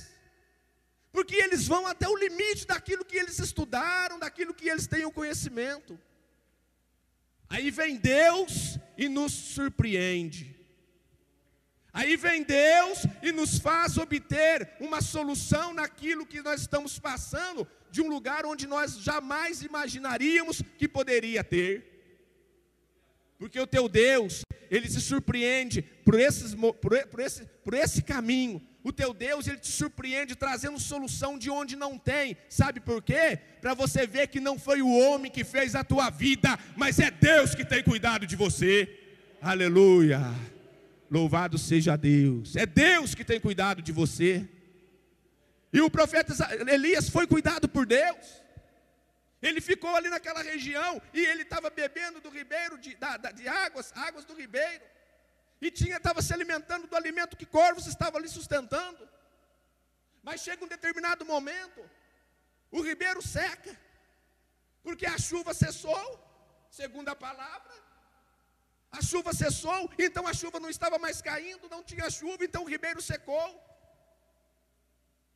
porque 1.11 1.37
eles 1.37 1.67
vão 1.67 1.87
até 1.87 2.09
o 2.09 2.17
limite 2.17 2.67
daquilo 2.67 3.05
que 3.05 3.17
eles 3.17 3.39
estudaram, 3.39 4.19
daquilo 4.19 4.53
que 4.53 4.69
eles 4.69 4.89
têm 4.89 5.05
o 5.05 5.13
conhecimento. 5.13 6.01
Aí 7.49 7.71
vem 7.71 7.97
Deus 7.97 8.79
e 8.99 9.09
nos 9.09 9.33
surpreende. 9.33 10.63
Aí 11.95 12.17
vem 12.17 12.43
Deus 12.43 13.07
e 13.23 13.31
nos 13.31 13.57
faz 13.61 13.97
obter 13.97 14.69
uma 14.81 15.01
solução 15.01 15.73
naquilo 15.73 16.27
que 16.27 16.43
nós 16.43 16.63
estamos 16.63 16.99
passando, 16.99 17.65
de 17.89 18.03
um 18.03 18.09
lugar 18.09 18.45
onde 18.45 18.67
nós 18.67 18.99
jamais 18.99 19.63
imaginaríamos 19.63 20.61
que 20.77 20.89
poderia 20.89 21.45
ter. 21.45 21.95
Porque 23.39 23.61
o 23.61 23.67
teu 23.67 23.89
Deus, 23.89 24.43
ele 24.69 24.91
se 24.91 25.01
surpreende 25.01 25.83
por, 25.83 26.19
esses, 26.19 26.57
por, 26.57 26.75
por, 27.07 27.21
esse, 27.21 27.47
por 27.63 27.75
esse 27.75 28.03
caminho. 28.03 28.61
O 28.83 28.93
teu 28.93 29.15
Deus, 29.15 29.47
ele 29.47 29.59
te 29.59 29.71
surpreende 29.71 30.35
trazendo 30.35 30.81
solução 30.81 31.39
de 31.39 31.49
onde 31.49 31.77
não 31.77 31.97
tem. 31.97 32.37
Sabe 32.49 32.81
por 32.81 33.03
quê? 33.03 33.39
Para 33.61 33.73
você 33.73 34.05
ver 34.05 34.27
que 34.27 34.41
não 34.41 34.59
foi 34.59 34.83
o 34.83 34.91
homem 34.99 35.31
que 35.31 35.45
fez 35.45 35.77
a 35.77 35.85
tua 35.85 36.11
vida, 36.11 36.59
mas 36.77 36.99
é 36.99 37.11
Deus 37.11 37.55
que 37.55 37.65
tem 37.65 37.85
cuidado 37.85 38.27
de 38.27 38.35
você. 38.35 39.01
Aleluia. 39.41 40.21
Louvado 41.14 41.56
seja 41.59 41.97
Deus. 41.97 42.56
É 42.56 42.66
Deus 42.66 43.14
que 43.14 43.25
tem 43.25 43.38
cuidado 43.38 43.80
de 43.80 43.92
você. 43.92 44.49
E 45.73 45.80
o 45.80 45.88
profeta 45.88 46.33
Elias 46.68 47.09
foi 47.09 47.25
cuidado 47.25 47.68
por 47.68 47.87
Deus. 47.87 48.42
Ele 49.40 49.61
ficou 49.61 49.94
ali 49.94 50.09
naquela 50.09 50.42
região 50.42 51.00
e 51.12 51.21
ele 51.25 51.42
estava 51.42 51.71
bebendo 51.71 52.21
do 52.21 52.30
ribeiro 52.30 52.76
de, 52.78 52.97
da, 52.97 53.16
de 53.16 53.47
águas, 53.47 53.92
águas 53.94 54.25
do 54.25 54.35
ribeiro. 54.35 54.83
E 55.61 55.71
tinha 55.71 55.99
estava 55.99 56.21
se 56.21 56.35
alimentando 56.35 56.88
do 56.88 56.97
alimento 56.97 57.37
que 57.37 57.47
corvos 57.47 57.87
estavam 57.87 58.18
ali 58.18 58.28
sustentando. 58.28 59.09
Mas 60.21 60.40
chega 60.40 60.64
um 60.64 60.68
determinado 60.76 61.25
momento, 61.25 61.80
o 62.73 62.80
ribeiro 62.80 63.23
seca, 63.23 63.73
porque 64.83 65.06
a 65.06 65.16
chuva 65.16 65.54
cessou, 65.54 66.04
segundo 66.73 67.09
a 67.11 67.14
palavra. 67.14 67.84
A 68.99 69.03
chuva 69.11 69.31
cessou, 69.43 69.81
então 70.07 70.25
a 70.31 70.35
chuva 70.41 70.59
não 70.65 70.71
estava 70.75 70.99
mais 71.05 71.21
caindo, 71.29 71.69
não 71.75 71.83
tinha 71.91 72.09
chuva, 72.19 72.45
então 72.45 72.63
o 72.63 72.71
ribeiro 72.75 73.01
secou. 73.13 73.47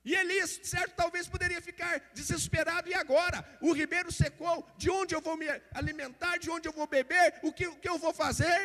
E 0.09 0.15
Elias, 0.21 0.51
certo, 0.63 0.95
talvez 1.03 1.25
poderia 1.35 1.61
ficar 1.61 1.95
desesperado. 2.19 2.89
E 2.89 2.95
agora? 2.95 3.39
O 3.61 3.73
ribeiro 3.81 4.11
secou. 4.13 4.57
De 4.83 4.89
onde 4.99 5.15
eu 5.15 5.21
vou 5.21 5.37
me 5.37 5.49
alimentar? 5.81 6.35
De 6.39 6.51
onde 6.55 6.69
eu 6.69 6.73
vou 6.73 6.87
beber? 6.87 7.27
O 7.43 7.53
que, 7.53 7.67
o 7.67 7.77
que 7.77 7.89
eu 7.89 7.99
vou 7.99 8.15
fazer? 8.23 8.61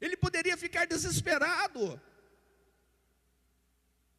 Ele 0.00 0.16
poderia 0.16 0.56
ficar 0.56 0.86
desesperado. 0.86 2.00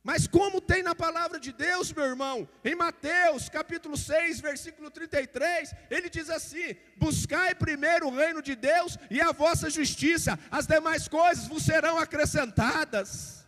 Mas 0.03 0.25
como 0.25 0.59
tem 0.59 0.81
na 0.81 0.95
palavra 0.95 1.39
de 1.39 1.51
Deus, 1.51 1.93
meu 1.93 2.05
irmão, 2.05 2.49
em 2.65 2.73
Mateus 2.73 3.49
capítulo 3.49 3.95
6, 3.95 4.39
versículo 4.39 4.89
33, 4.89 5.75
ele 5.91 6.09
diz 6.09 6.27
assim: 6.29 6.75
Buscai 6.97 7.53
primeiro 7.53 8.07
o 8.07 8.15
reino 8.15 8.41
de 8.41 8.55
Deus 8.55 8.97
e 9.11 9.21
a 9.21 9.31
vossa 9.31 9.69
justiça, 9.69 10.39
as 10.49 10.65
demais 10.65 11.07
coisas 11.07 11.47
vos 11.47 11.63
serão 11.63 11.99
acrescentadas. 11.99 13.45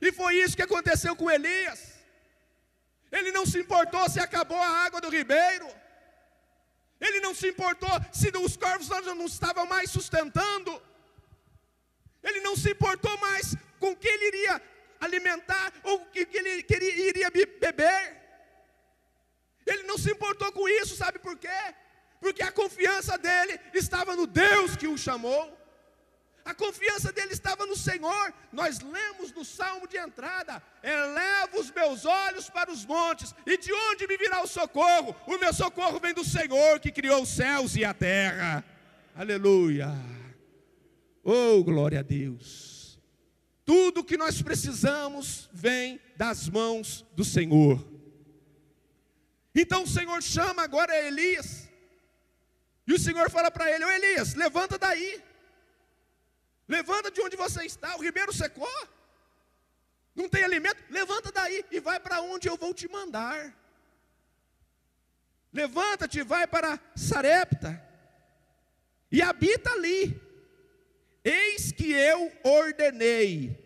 E 0.00 0.10
foi 0.10 0.34
isso 0.42 0.56
que 0.56 0.62
aconteceu 0.62 1.14
com 1.14 1.30
Elias. 1.30 1.92
Ele 3.12 3.30
não 3.30 3.46
se 3.46 3.60
importou 3.60 4.08
se 4.08 4.18
acabou 4.18 4.58
a 4.58 4.84
água 4.84 5.00
do 5.00 5.10
ribeiro. 5.10 5.68
Ele 7.00 7.20
não 7.20 7.34
se 7.34 7.48
importou 7.48 7.90
se 8.12 8.32
os 8.36 8.56
corvos 8.56 8.88
não 8.88 9.26
estavam 9.26 9.64
mais 9.66 9.90
sustentando. 9.90 10.82
Ele 12.20 12.40
não 12.40 12.56
se 12.56 12.70
importou 12.70 13.16
mais 13.18 13.54
com 13.78 13.94
que 13.94 14.08
ele 14.08 14.26
iria 14.28 14.60
alimentar 15.02 15.72
ou 15.82 15.96
o 15.96 16.06
que 16.06 16.26
ele 16.32 16.62
queria, 16.62 17.08
iria 17.08 17.30
beber. 17.30 18.22
Ele 19.66 19.82
não 19.82 19.98
se 19.98 20.10
importou 20.10 20.50
com 20.52 20.68
isso, 20.68 20.96
sabe 20.96 21.18
por 21.18 21.36
quê? 21.36 21.60
Porque 22.20 22.42
a 22.42 22.52
confiança 22.52 23.18
dele 23.18 23.58
estava 23.74 24.14
no 24.14 24.26
Deus 24.26 24.76
que 24.76 24.86
o 24.86 24.96
chamou. 24.96 25.58
A 26.44 26.54
confiança 26.54 27.12
dele 27.12 27.32
estava 27.32 27.66
no 27.66 27.76
Senhor. 27.76 28.34
Nós 28.52 28.80
lemos 28.80 29.32
no 29.32 29.44
salmo 29.44 29.86
de 29.86 29.96
entrada: 29.96 30.62
Eleva 30.82 31.58
os 31.58 31.70
meus 31.70 32.04
olhos 32.04 32.48
para 32.50 32.70
os 32.70 32.84
montes, 32.84 33.34
e 33.46 33.56
de 33.56 33.72
onde 33.72 34.06
me 34.06 34.16
virá 34.16 34.42
o 34.42 34.46
socorro? 34.46 35.14
O 35.26 35.38
meu 35.38 35.52
socorro 35.52 36.00
vem 36.00 36.14
do 36.14 36.24
Senhor 36.24 36.80
que 36.80 36.90
criou 36.90 37.22
os 37.22 37.28
céus 37.28 37.76
e 37.76 37.84
a 37.84 37.94
terra. 37.94 38.64
Aleluia. 39.14 39.88
Oh, 41.24 41.62
glória 41.62 42.00
a 42.00 42.02
Deus. 42.02 42.71
Tudo 43.64 44.04
que 44.04 44.16
nós 44.16 44.42
precisamos 44.42 45.48
vem 45.52 46.00
das 46.16 46.48
mãos 46.48 47.04
do 47.12 47.24
Senhor. 47.24 47.84
Então 49.54 49.84
o 49.84 49.88
Senhor 49.88 50.22
chama 50.22 50.62
agora 50.62 50.96
Elias. 51.06 51.68
E 52.86 52.92
o 52.92 52.98
Senhor 52.98 53.30
fala 53.30 53.50
para 53.50 53.70
ele: 53.70 53.84
Ô 53.84 53.90
Elias, 53.90 54.34
levanta 54.34 54.78
daí. 54.78 55.22
Levanta 56.66 57.10
de 57.10 57.20
onde 57.20 57.36
você 57.36 57.64
está, 57.64 57.96
o 57.96 58.02
ribeiro 58.02 58.32
secou. 58.32 58.88
Não 60.14 60.28
tem 60.28 60.44
alimento? 60.44 60.82
Levanta 60.90 61.30
daí 61.32 61.64
e 61.70 61.80
vai 61.80 61.98
para 62.00 62.20
onde 62.20 62.48
eu 62.48 62.56
vou 62.56 62.72
te 62.74 62.88
mandar. 62.88 63.54
Levanta-te 65.52 66.20
e 66.20 66.24
vai 66.24 66.46
para 66.46 66.80
Sarepta 66.94 67.82
e 69.10 69.20
habita 69.20 69.70
ali. 69.72 70.20
Eis 71.24 71.70
que 71.70 71.92
eu 71.92 72.32
ordenei 72.42 73.56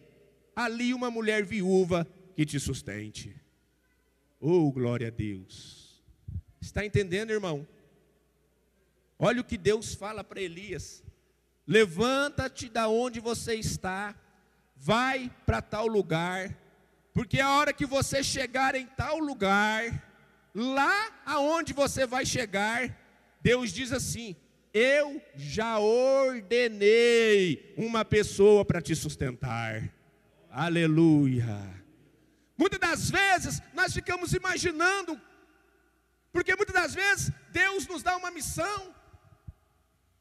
ali 0.54 0.92
uma 0.92 1.10
mulher 1.10 1.44
viúva 1.44 2.06
que 2.34 2.44
te 2.44 2.60
sustente. 2.60 3.34
Oh, 4.38 4.70
glória 4.70 5.08
a 5.08 5.10
Deus. 5.10 6.02
Está 6.60 6.84
entendendo, 6.84 7.30
irmão? 7.30 7.66
Olha 9.18 9.40
o 9.40 9.44
que 9.44 9.56
Deus 9.56 9.94
fala 9.94 10.22
para 10.22 10.40
Elias. 10.40 11.02
Levanta-te 11.66 12.68
da 12.68 12.88
onde 12.88 13.18
você 13.18 13.54
está, 13.54 14.14
vai 14.76 15.32
para 15.44 15.62
tal 15.62 15.86
lugar, 15.86 16.56
porque 17.12 17.40
a 17.40 17.56
hora 17.56 17.72
que 17.72 17.86
você 17.86 18.22
chegar 18.22 18.74
em 18.74 18.86
tal 18.86 19.18
lugar, 19.18 20.04
lá 20.54 21.22
aonde 21.24 21.72
você 21.72 22.06
vai 22.06 22.26
chegar, 22.26 22.94
Deus 23.40 23.72
diz 23.72 23.90
assim: 23.90 24.36
Eu 24.78 25.22
já 25.34 25.78
ordenei 25.78 27.72
uma 27.78 28.04
pessoa 28.04 28.62
para 28.62 28.82
te 28.82 28.94
sustentar. 28.94 29.90
Aleluia. 30.50 31.82
Muitas 32.58 32.78
das 32.78 33.10
vezes 33.10 33.62
nós 33.72 33.94
ficamos 33.94 34.34
imaginando, 34.34 35.18
porque 36.30 36.54
muitas 36.54 36.74
das 36.74 36.94
vezes 36.94 37.32
Deus 37.52 37.86
nos 37.86 38.02
dá 38.02 38.18
uma 38.18 38.30
missão, 38.30 38.94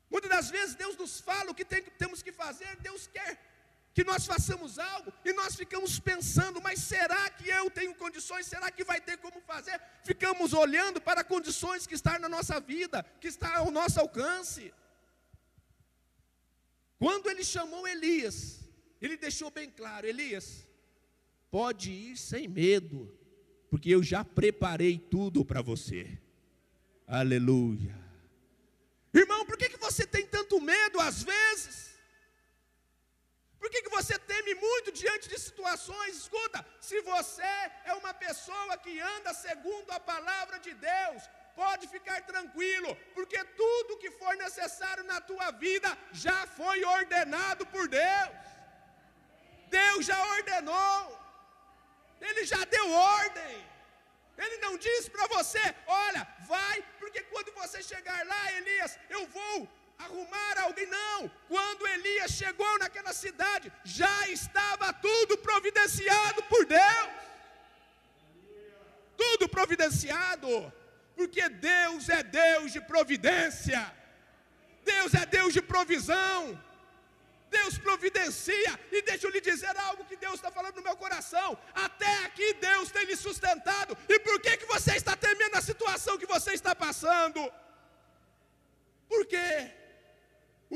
Muitas 0.10 0.30
das 0.30 0.50
vezes 0.50 0.76
Deus 0.76 0.96
nos 0.98 1.20
fala 1.20 1.52
o 1.52 1.54
que 1.54 1.66
tem, 1.66 1.82
temos 1.98 2.22
que 2.22 2.32
fazer, 2.32 2.78
Deus 2.78 3.06
quer 3.08 3.38
que 3.96 4.04
nós 4.04 4.26
façamos 4.26 4.78
algo 4.78 5.12
e 5.24 5.32
nós 5.32 5.56
ficamos 5.56 5.98
pensando, 5.98 6.62
mas 6.62 6.80
será 6.82 7.30
que 7.30 7.48
eu 7.48 7.72
tenho 7.72 7.96
condições? 7.96 8.46
Será 8.46 8.70
que 8.70 8.84
vai 8.84 9.00
ter 9.00 9.18
como 9.20 9.40
fazer? 9.40 9.80
Ficamos 10.04 10.52
olhando 10.52 11.00
para 11.00 11.24
condições 11.24 11.88
que 11.88 11.96
estão 11.96 12.20
na 12.20 12.28
nossa 12.28 12.60
vida, 12.60 13.06
que 13.22 13.30
está 13.30 13.56
ao 13.56 13.72
nosso 13.72 13.98
alcance. 14.02 14.74
Quando 17.00 17.30
ele 17.30 17.42
chamou 17.42 17.88
Elias, 17.88 18.60
ele 19.02 19.16
deixou 19.16 19.50
bem 19.50 19.70
claro: 19.70 20.06
Elias, 20.06 20.68
pode 21.50 21.90
ir 21.90 22.18
sem 22.18 22.50
medo, 22.50 23.18
porque 23.70 23.90
eu 23.90 24.04
já 24.04 24.26
preparei 24.26 25.00
tudo 25.00 25.46
para 25.46 25.62
você. 25.62 26.20
Aleluia. 27.08 27.98
Irmão, 29.14 29.46
por 29.46 29.58
que, 29.58 29.70
que 29.70 29.78
você 29.78 30.06
tem 30.06 30.28
tanto 30.28 30.60
medo 30.60 31.00
às 31.00 31.24
vezes? 31.24 31.85
Por 33.66 33.72
que, 33.74 33.82
que 33.86 33.96
você 34.00 34.16
teme 34.32 34.54
muito 34.54 34.90
diante 34.92 35.28
de 35.32 35.38
situações? 35.44 36.18
Escuta, 36.18 36.60
se 36.88 36.98
você 37.02 37.54
é 37.92 37.94
uma 38.02 38.14
pessoa 38.14 38.78
que 38.84 38.94
anda 39.14 39.34
segundo 39.34 39.90
a 39.92 40.00
palavra 40.00 40.58
de 40.66 40.74
Deus, 40.76 41.24
pode 41.56 41.88
ficar 41.88 42.18
tranquilo, 42.32 42.96
porque 43.16 43.40
tudo 43.62 43.98
que 44.04 44.12
for 44.20 44.34
necessário 44.36 45.04
na 45.06 45.20
tua 45.20 45.50
vida 45.50 45.90
já 46.12 46.46
foi 46.46 46.78
ordenado 46.98 47.66
por 47.74 47.88
Deus. 47.88 48.44
Deus 49.80 50.06
já 50.12 50.20
ordenou, 50.36 51.00
Ele 52.22 52.46
já 52.46 52.64
deu 52.66 52.88
ordem. 52.92 53.56
Ele 54.44 54.58
não 54.58 54.78
diz 54.78 55.10
para 55.10 55.26
você, 55.36 55.66
olha, 55.88 56.24
vai, 56.54 56.86
porque 57.00 57.24
quando 57.34 57.52
você 57.62 57.82
chegar 57.82 58.20
lá, 58.28 58.44
Elias, 58.60 59.00
eu 59.10 59.26
vou 59.26 59.58
arrumar 59.98 60.60
alguém. 60.60 60.86
Não, 60.86 61.30
quando 61.48 61.88
Elias 61.88 62.32
chegou 62.32 62.80
naquela 62.80 63.14
cidade, 63.14 63.72
já 63.84 64.28
estava 64.30 64.92
tudo 64.94 65.38
providenciado 65.38 66.44
por 66.44 66.66
Deus. 66.66 67.10
Tudo 69.18 69.48
providenciado, 69.48 70.74
porque 71.16 71.48
Deus 71.50 72.10
é 72.10 72.22
Deus 72.22 72.72
de 72.74 72.82
providência, 72.82 73.82
Deus 74.84 75.14
é 75.14 75.26
Deus 75.26 75.54
de 75.54 75.62
provisão. 75.62 76.62
Deus 77.58 77.78
providencia, 77.78 78.72
e 78.92 79.02
deixa 79.02 79.26
eu 79.26 79.32
lhe 79.32 79.40
dizer 79.40 79.76
algo 79.78 80.04
que 80.06 80.18
Deus 80.18 80.34
está 80.36 80.52
falando 80.52 80.76
no 80.78 80.82
meu 80.82 80.96
coração. 80.98 81.58
Até 81.74 82.14
aqui 82.26 82.54
Deus 82.56 82.92
tem 82.92 83.06
lhe 83.06 83.16
sustentado. 83.16 83.98
E 84.10 84.20
por 84.20 84.42
que, 84.42 84.58
que 84.58 84.66
você 84.66 84.96
está 84.96 85.16
temendo 85.16 85.56
a 85.56 85.62
situação 85.62 86.18
que 86.18 86.26
você 86.26 86.52
está 86.54 86.74
passando? 86.76 87.40
Por 89.08 89.26
quê? 89.26 89.72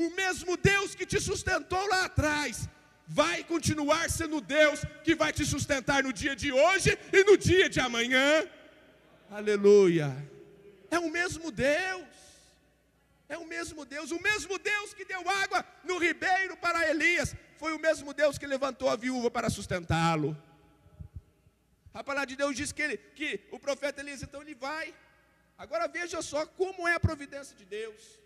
O 0.04 0.08
mesmo 0.20 0.56
Deus 0.56 0.94
que 0.98 1.06
te 1.12 1.20
sustentou 1.20 1.84
lá 1.92 2.04
atrás, 2.06 2.68
vai 3.06 3.38
continuar 3.44 4.08
sendo 4.08 4.40
Deus 4.40 4.78
que 5.04 5.14
vai 5.14 5.32
te 5.38 5.44
sustentar 5.44 6.02
no 6.04 6.12
dia 6.20 6.34
de 6.42 6.50
hoje 6.50 6.90
e 7.12 7.24
no 7.24 7.36
dia 7.36 7.68
de 7.68 7.80
amanhã. 7.80 8.48
Aleluia. 9.30 10.08
É 10.90 10.98
o 10.98 11.10
mesmo 11.10 11.50
Deus. 11.50 12.06
É 13.28 13.36
o 13.36 13.46
mesmo 13.46 13.84
Deus, 13.84 14.10
o 14.10 14.20
mesmo 14.22 14.58
Deus 14.58 14.94
que 14.94 15.04
deu 15.04 15.22
água 15.28 15.64
no 15.84 15.98
ribeiro 15.98 16.56
para 16.56 16.88
Elias, 16.88 17.36
foi 17.58 17.72
o 17.74 17.78
mesmo 17.78 18.14
Deus 18.14 18.38
que 18.38 18.46
levantou 18.46 18.88
a 18.88 18.96
viúva 18.96 19.30
para 19.30 19.50
sustentá-lo. 19.50 20.30
A 21.92 22.02
palavra 22.02 22.26
de 22.26 22.36
Deus 22.36 22.56
diz 22.56 22.72
que, 22.72 22.82
ele, 22.82 22.96
que 22.96 23.40
o 23.52 23.58
profeta 23.58 24.00
Elias, 24.00 24.22
então 24.22 24.40
ele 24.40 24.54
vai. 24.54 24.94
Agora 25.58 25.86
veja 25.86 26.22
só 26.22 26.46
como 26.46 26.88
é 26.88 26.94
a 26.94 27.00
providência 27.00 27.54
de 27.56 27.64
Deus. 27.64 28.19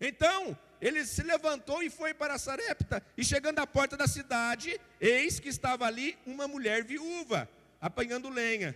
Então, 0.00 0.56
ele 0.80 1.04
se 1.04 1.22
levantou 1.22 1.82
e 1.82 1.90
foi 1.90 2.14
para 2.14 2.38
Sarepta, 2.38 3.04
e 3.16 3.24
chegando 3.24 3.58
à 3.58 3.66
porta 3.66 3.96
da 3.96 4.06
cidade, 4.06 4.80
eis 5.00 5.38
que 5.38 5.48
estava 5.48 5.84
ali 5.84 6.16
uma 6.24 6.48
mulher 6.48 6.82
viúva, 6.82 7.48
apanhando 7.80 8.30
lenha. 8.30 8.74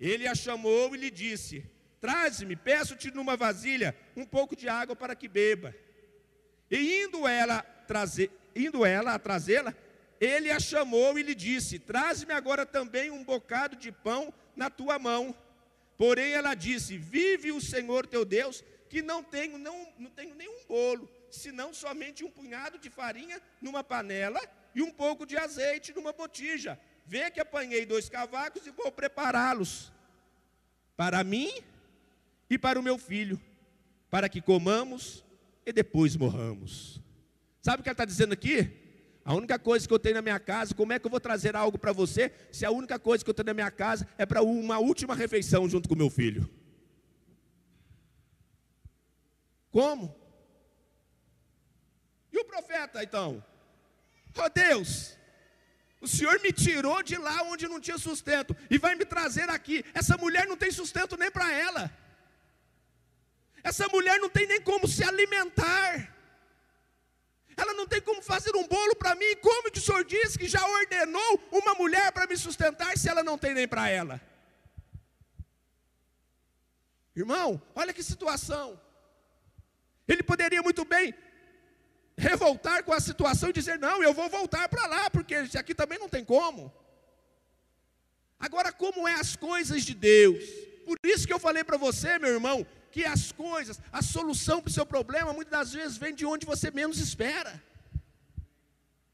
Ele 0.00 0.26
a 0.26 0.34
chamou 0.34 0.94
e 0.94 0.98
lhe 0.98 1.10
disse: 1.10 1.64
Traze-me, 2.00 2.56
peço-te 2.56 3.10
numa 3.10 3.36
vasilha 3.36 3.96
um 4.16 4.26
pouco 4.26 4.56
de 4.56 4.68
água 4.68 4.96
para 4.96 5.14
que 5.14 5.28
beba. 5.28 5.74
E 6.70 7.04
indo 7.04 7.26
ela, 7.28 7.62
trazer, 7.86 8.30
indo 8.54 8.84
ela 8.84 9.14
a 9.14 9.18
trazê-la, 9.18 9.72
ele 10.20 10.50
a 10.50 10.58
chamou 10.58 11.18
e 11.18 11.22
lhe 11.22 11.34
disse: 11.34 11.78
Traze-me 11.78 12.32
agora 12.32 12.66
também 12.66 13.10
um 13.10 13.22
bocado 13.22 13.76
de 13.76 13.92
pão 13.92 14.34
na 14.56 14.68
tua 14.68 14.98
mão. 14.98 15.34
Porém 15.96 16.32
ela 16.32 16.54
disse: 16.54 16.98
Vive 16.98 17.52
o 17.52 17.60
Senhor 17.60 18.06
teu 18.06 18.24
Deus, 18.24 18.64
que 18.94 19.02
não 19.02 19.24
tenho, 19.24 19.58
não, 19.58 19.88
não 19.98 20.08
tenho 20.08 20.36
nenhum 20.36 20.56
bolo, 20.68 21.10
senão 21.28 21.74
somente 21.74 22.24
um 22.24 22.30
punhado 22.30 22.78
de 22.78 22.88
farinha 22.88 23.42
numa 23.60 23.82
panela 23.82 24.40
e 24.72 24.80
um 24.80 24.92
pouco 24.92 25.26
de 25.26 25.36
azeite 25.36 25.92
numa 25.92 26.12
botija. 26.12 26.78
Vê 27.04 27.28
que 27.28 27.40
apanhei 27.40 27.84
dois 27.84 28.08
cavacos 28.08 28.64
e 28.68 28.70
vou 28.70 28.92
prepará-los 28.92 29.92
para 30.96 31.24
mim 31.24 31.50
e 32.48 32.56
para 32.56 32.78
o 32.78 32.84
meu 32.84 32.96
filho, 32.96 33.40
para 34.08 34.28
que 34.28 34.40
comamos 34.40 35.24
e 35.66 35.72
depois 35.72 36.14
morramos. 36.14 37.00
Sabe 37.62 37.80
o 37.80 37.82
que 37.82 37.88
ela 37.88 37.94
está 37.94 38.04
dizendo 38.04 38.32
aqui? 38.32 38.70
A 39.24 39.34
única 39.34 39.58
coisa 39.58 39.88
que 39.88 39.92
eu 39.92 39.98
tenho 39.98 40.14
na 40.14 40.22
minha 40.22 40.38
casa, 40.38 40.72
como 40.72 40.92
é 40.92 41.00
que 41.00 41.06
eu 41.06 41.10
vou 41.10 41.18
trazer 41.18 41.56
algo 41.56 41.76
para 41.76 41.90
você, 41.90 42.30
se 42.52 42.64
a 42.64 42.70
única 42.70 42.96
coisa 42.96 43.24
que 43.24 43.30
eu 43.30 43.34
tenho 43.34 43.46
na 43.46 43.54
minha 43.54 43.72
casa 43.72 44.06
é 44.16 44.24
para 44.24 44.40
uma 44.40 44.78
última 44.78 45.16
refeição 45.16 45.68
junto 45.68 45.88
com 45.88 45.96
o 45.96 45.98
meu 45.98 46.10
filho? 46.10 46.48
Como? 49.74 50.04
E 52.32 52.38
o 52.38 52.44
profeta 52.44 53.02
então? 53.02 53.44
Oh 54.36 54.48
Deus, 54.48 55.16
o 56.00 56.06
Senhor 56.06 56.40
me 56.40 56.52
tirou 56.52 57.02
de 57.02 57.16
lá 57.16 57.42
onde 57.42 57.66
não 57.66 57.80
tinha 57.80 57.98
sustento 57.98 58.56
e 58.70 58.78
vai 58.78 58.94
me 58.94 59.04
trazer 59.04 59.50
aqui. 59.50 59.84
Essa 59.92 60.16
mulher 60.16 60.46
não 60.46 60.56
tem 60.56 60.70
sustento 60.70 61.16
nem 61.16 61.28
para 61.28 61.52
ela. 61.52 61.90
Essa 63.64 63.88
mulher 63.88 64.20
não 64.20 64.30
tem 64.30 64.46
nem 64.46 64.60
como 64.60 64.86
se 64.86 65.02
alimentar. 65.02 66.14
Ela 67.56 67.74
não 67.74 67.88
tem 67.88 68.00
como 68.00 68.22
fazer 68.22 68.54
um 68.54 68.68
bolo 68.68 68.94
para 68.94 69.16
mim. 69.16 69.34
Como 69.42 69.72
que 69.72 69.80
o 69.80 69.82
senhor 69.82 70.04
diz 70.04 70.36
que 70.36 70.46
já 70.46 70.64
ordenou 70.64 71.48
uma 71.50 71.74
mulher 71.74 72.12
para 72.12 72.28
me 72.28 72.36
sustentar 72.36 72.96
se 72.96 73.08
ela 73.08 73.24
não 73.24 73.36
tem 73.36 73.54
nem 73.54 73.66
para 73.66 73.88
ela? 73.88 74.20
Irmão, 77.16 77.60
olha 77.74 77.92
que 77.92 78.04
situação. 78.04 78.80
Ele 80.06 80.22
poderia 80.22 80.62
muito 80.62 80.84
bem 80.84 81.14
revoltar 82.16 82.84
com 82.84 82.92
a 82.92 83.00
situação 83.00 83.50
e 83.50 83.52
dizer: 83.52 83.78
Não, 83.78 84.02
eu 84.02 84.12
vou 84.12 84.28
voltar 84.28 84.68
para 84.68 84.86
lá, 84.86 85.10
porque 85.10 85.34
aqui 85.34 85.74
também 85.74 85.98
não 85.98 86.08
tem 86.08 86.24
como. 86.24 86.72
Agora, 88.38 88.72
como 88.72 89.08
é 89.08 89.14
as 89.14 89.36
coisas 89.36 89.84
de 89.84 89.94
Deus? 89.94 90.44
Por 90.84 90.98
isso 91.02 91.26
que 91.26 91.32
eu 91.32 91.38
falei 91.38 91.64
para 91.64 91.78
você, 91.78 92.18
meu 92.18 92.30
irmão, 92.30 92.66
que 92.90 93.04
as 93.04 93.32
coisas, 93.32 93.80
a 93.90 94.02
solução 94.02 94.60
para 94.60 94.68
o 94.68 94.72
seu 94.72 94.84
problema, 94.84 95.32
muitas 95.32 95.58
das 95.58 95.72
vezes 95.72 95.96
vem 95.96 96.14
de 96.14 96.26
onde 96.26 96.44
você 96.44 96.70
menos 96.70 96.98
espera. 96.98 97.62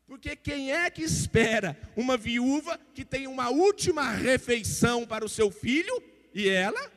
Porque 0.07 0.35
quem 0.35 0.73
é 0.73 0.91
que 0.91 1.03
espera 1.03 1.79
uma 1.97 2.17
viúva 2.17 2.79
que 2.93 3.05
tem 3.05 3.29
uma 3.29 3.49
última 3.49 4.11
refeição 4.11 5.07
para 5.07 5.25
o 5.25 5.29
seu 5.29 5.53
filho 5.53 6.03
e 6.35 6.49
ela? 6.49 6.93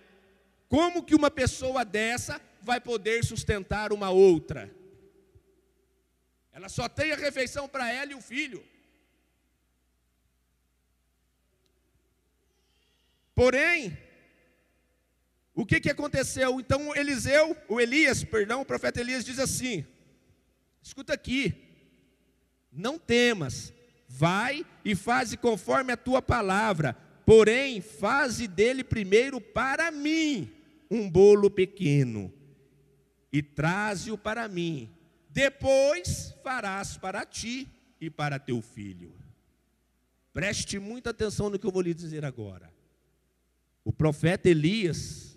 Como 0.67 1.03
que 1.03 1.13
uma 1.13 1.29
pessoa 1.29 1.85
dessa 1.85 2.41
vai 2.63 2.79
poder 2.79 3.23
sustentar 3.23 3.91
uma 3.91 4.09
outra? 4.09 4.73
Ela 6.51 6.69
só 6.69 6.87
tem 6.87 7.11
a 7.11 7.15
refeição 7.15 7.67
para 7.67 7.91
ela 7.91 8.11
e 8.11 8.15
o 8.15 8.21
filho. 8.21 8.63
Porém, 13.35 13.97
o 15.53 15.65
que, 15.65 15.79
que 15.79 15.89
aconteceu? 15.89 16.59
Então 16.59 16.95
Eliseu, 16.95 17.57
o 17.67 17.81
Elias, 17.81 18.23
perdão, 18.23 18.61
o 18.61 18.65
profeta 18.65 19.01
Elias 19.01 19.25
diz 19.25 19.39
assim: 19.39 19.85
escuta 20.81 21.13
aqui, 21.13 21.53
não 22.71 22.99
temas, 22.99 23.73
vai 24.07 24.63
e 24.85 24.95
faze 24.95 25.35
conforme 25.35 25.91
a 25.91 25.97
tua 25.97 26.21
palavra, 26.21 26.95
porém 27.25 27.81
faze 27.81 28.47
dele 28.47 28.83
primeiro 28.83 29.41
para 29.41 29.89
mim 29.91 30.51
um 30.89 31.09
bolo 31.09 31.49
pequeno 31.49 32.31
e 33.33 33.41
traze-o 33.41 34.15
para 34.15 34.47
mim, 34.47 34.87
depois 35.27 36.35
farás 36.43 36.95
para 36.95 37.25
ti 37.25 37.67
e 37.99 38.07
para 38.07 38.37
teu 38.37 38.61
filho. 38.61 39.11
Preste 40.31 40.77
muita 40.77 41.09
atenção 41.09 41.49
no 41.49 41.57
que 41.57 41.65
eu 41.65 41.71
vou 41.71 41.81
lhe 41.81 41.95
dizer 41.95 42.23
agora. 42.23 42.71
O 43.83 43.91
profeta 43.91 44.47
Elias 44.47 45.35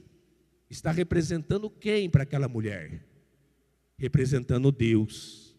está 0.69 0.91
representando 0.91 1.71
quem 1.71 2.11
para 2.11 2.25
aquela 2.25 2.49
mulher? 2.49 3.03
Representando 3.97 4.71
Deus. 4.71 5.57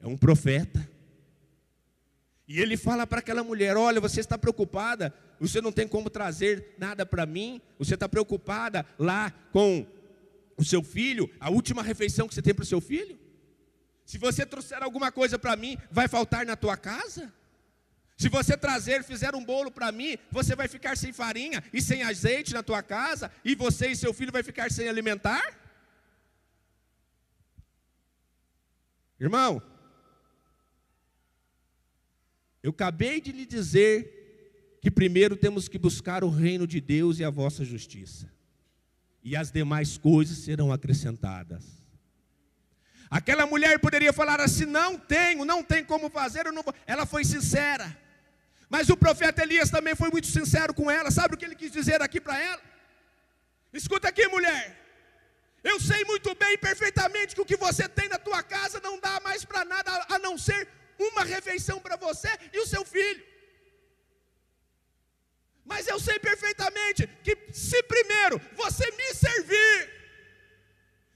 É 0.00 0.08
um 0.08 0.16
profeta. 0.16 0.88
E 2.48 2.60
ele 2.60 2.76
fala 2.76 3.06
para 3.06 3.20
aquela 3.20 3.44
mulher: 3.44 3.76
Olha, 3.76 4.00
você 4.00 4.20
está 4.20 4.36
preocupada, 4.36 5.14
você 5.38 5.60
não 5.60 5.72
tem 5.72 5.86
como 5.86 6.10
trazer 6.10 6.74
nada 6.78 7.06
para 7.06 7.24
mim, 7.24 7.60
você 7.78 7.94
está 7.94 8.08
preocupada 8.08 8.84
lá 8.98 9.30
com 9.52 9.86
o 10.56 10.64
seu 10.64 10.82
filho, 10.82 11.30
a 11.40 11.50
última 11.50 11.82
refeição 11.82 12.28
que 12.28 12.34
você 12.34 12.42
tem 12.42 12.54
para 12.54 12.62
o 12.62 12.66
seu 12.66 12.80
filho? 12.80 13.18
Se 14.04 14.18
você 14.18 14.44
trouxer 14.44 14.82
alguma 14.82 15.10
coisa 15.10 15.38
para 15.38 15.56
mim, 15.56 15.78
vai 15.90 16.08
faltar 16.08 16.44
na 16.44 16.56
tua 16.56 16.76
casa? 16.76 17.32
Se 18.16 18.28
você 18.28 18.56
trazer, 18.56 19.02
fizer 19.02 19.34
um 19.34 19.44
bolo 19.44 19.70
para 19.70 19.90
mim, 19.90 20.16
você 20.30 20.54
vai 20.54 20.68
ficar 20.68 20.96
sem 20.96 21.12
farinha 21.12 21.62
e 21.72 21.82
sem 21.82 22.02
azeite 22.02 22.54
na 22.54 22.62
tua 22.62 22.82
casa, 22.82 23.30
e 23.44 23.54
você 23.54 23.88
e 23.88 23.96
seu 23.96 24.14
filho 24.14 24.30
vai 24.30 24.42
ficar 24.42 24.70
sem 24.70 24.88
alimentar? 24.88 25.60
Irmão, 29.18 29.62
eu 32.62 32.70
acabei 32.70 33.20
de 33.20 33.32
lhe 33.32 33.46
dizer 33.46 34.78
que 34.80 34.90
primeiro 34.90 35.36
temos 35.36 35.68
que 35.68 35.78
buscar 35.78 36.22
o 36.22 36.28
reino 36.28 36.66
de 36.66 36.80
Deus 36.80 37.18
e 37.18 37.24
a 37.24 37.30
vossa 37.30 37.64
justiça, 37.64 38.30
e 39.24 39.34
as 39.34 39.50
demais 39.50 39.96
coisas 39.96 40.38
serão 40.38 40.70
acrescentadas. 40.70 41.64
Aquela 43.10 43.46
mulher 43.46 43.78
poderia 43.78 44.12
falar 44.12 44.40
assim: 44.40 44.66
não 44.66 44.98
tenho, 44.98 45.44
não 45.44 45.62
tem 45.62 45.82
como 45.82 46.10
fazer, 46.10 46.44
ela 46.86 47.06
foi 47.06 47.24
sincera. 47.24 47.96
Mas 48.68 48.88
o 48.88 48.96
profeta 48.96 49.42
Elias 49.42 49.70
também 49.70 49.94
foi 49.94 50.10
muito 50.10 50.26
sincero 50.26 50.74
com 50.74 50.90
ela. 50.90 51.10
Sabe 51.10 51.34
o 51.34 51.38
que 51.38 51.44
ele 51.44 51.54
quis 51.54 51.72
dizer 51.72 52.02
aqui 52.02 52.20
para 52.20 52.38
ela? 52.38 52.62
Escuta 53.72 54.08
aqui, 54.08 54.26
mulher. 54.28 54.80
Eu 55.62 55.80
sei 55.80 56.04
muito 56.04 56.34
bem, 56.34 56.58
perfeitamente, 56.58 57.34
que 57.34 57.40
o 57.40 57.46
que 57.46 57.56
você 57.56 57.88
tem 57.88 58.08
na 58.08 58.18
tua 58.18 58.42
casa 58.42 58.80
não 58.80 59.00
dá 59.00 59.20
mais 59.20 59.44
para 59.44 59.64
nada 59.64 60.06
a 60.08 60.18
não 60.18 60.36
ser 60.36 60.68
uma 60.98 61.24
refeição 61.24 61.80
para 61.80 61.96
você 61.96 62.28
e 62.52 62.58
o 62.58 62.66
seu 62.66 62.84
filho. 62.84 63.24
Mas 65.64 65.88
eu 65.88 65.98
sei 65.98 66.18
perfeitamente 66.18 67.08
que 67.22 67.36
se 67.52 67.82
primeiro 67.84 68.40
você 68.54 68.90
me 68.90 69.14
servir, 69.14 69.90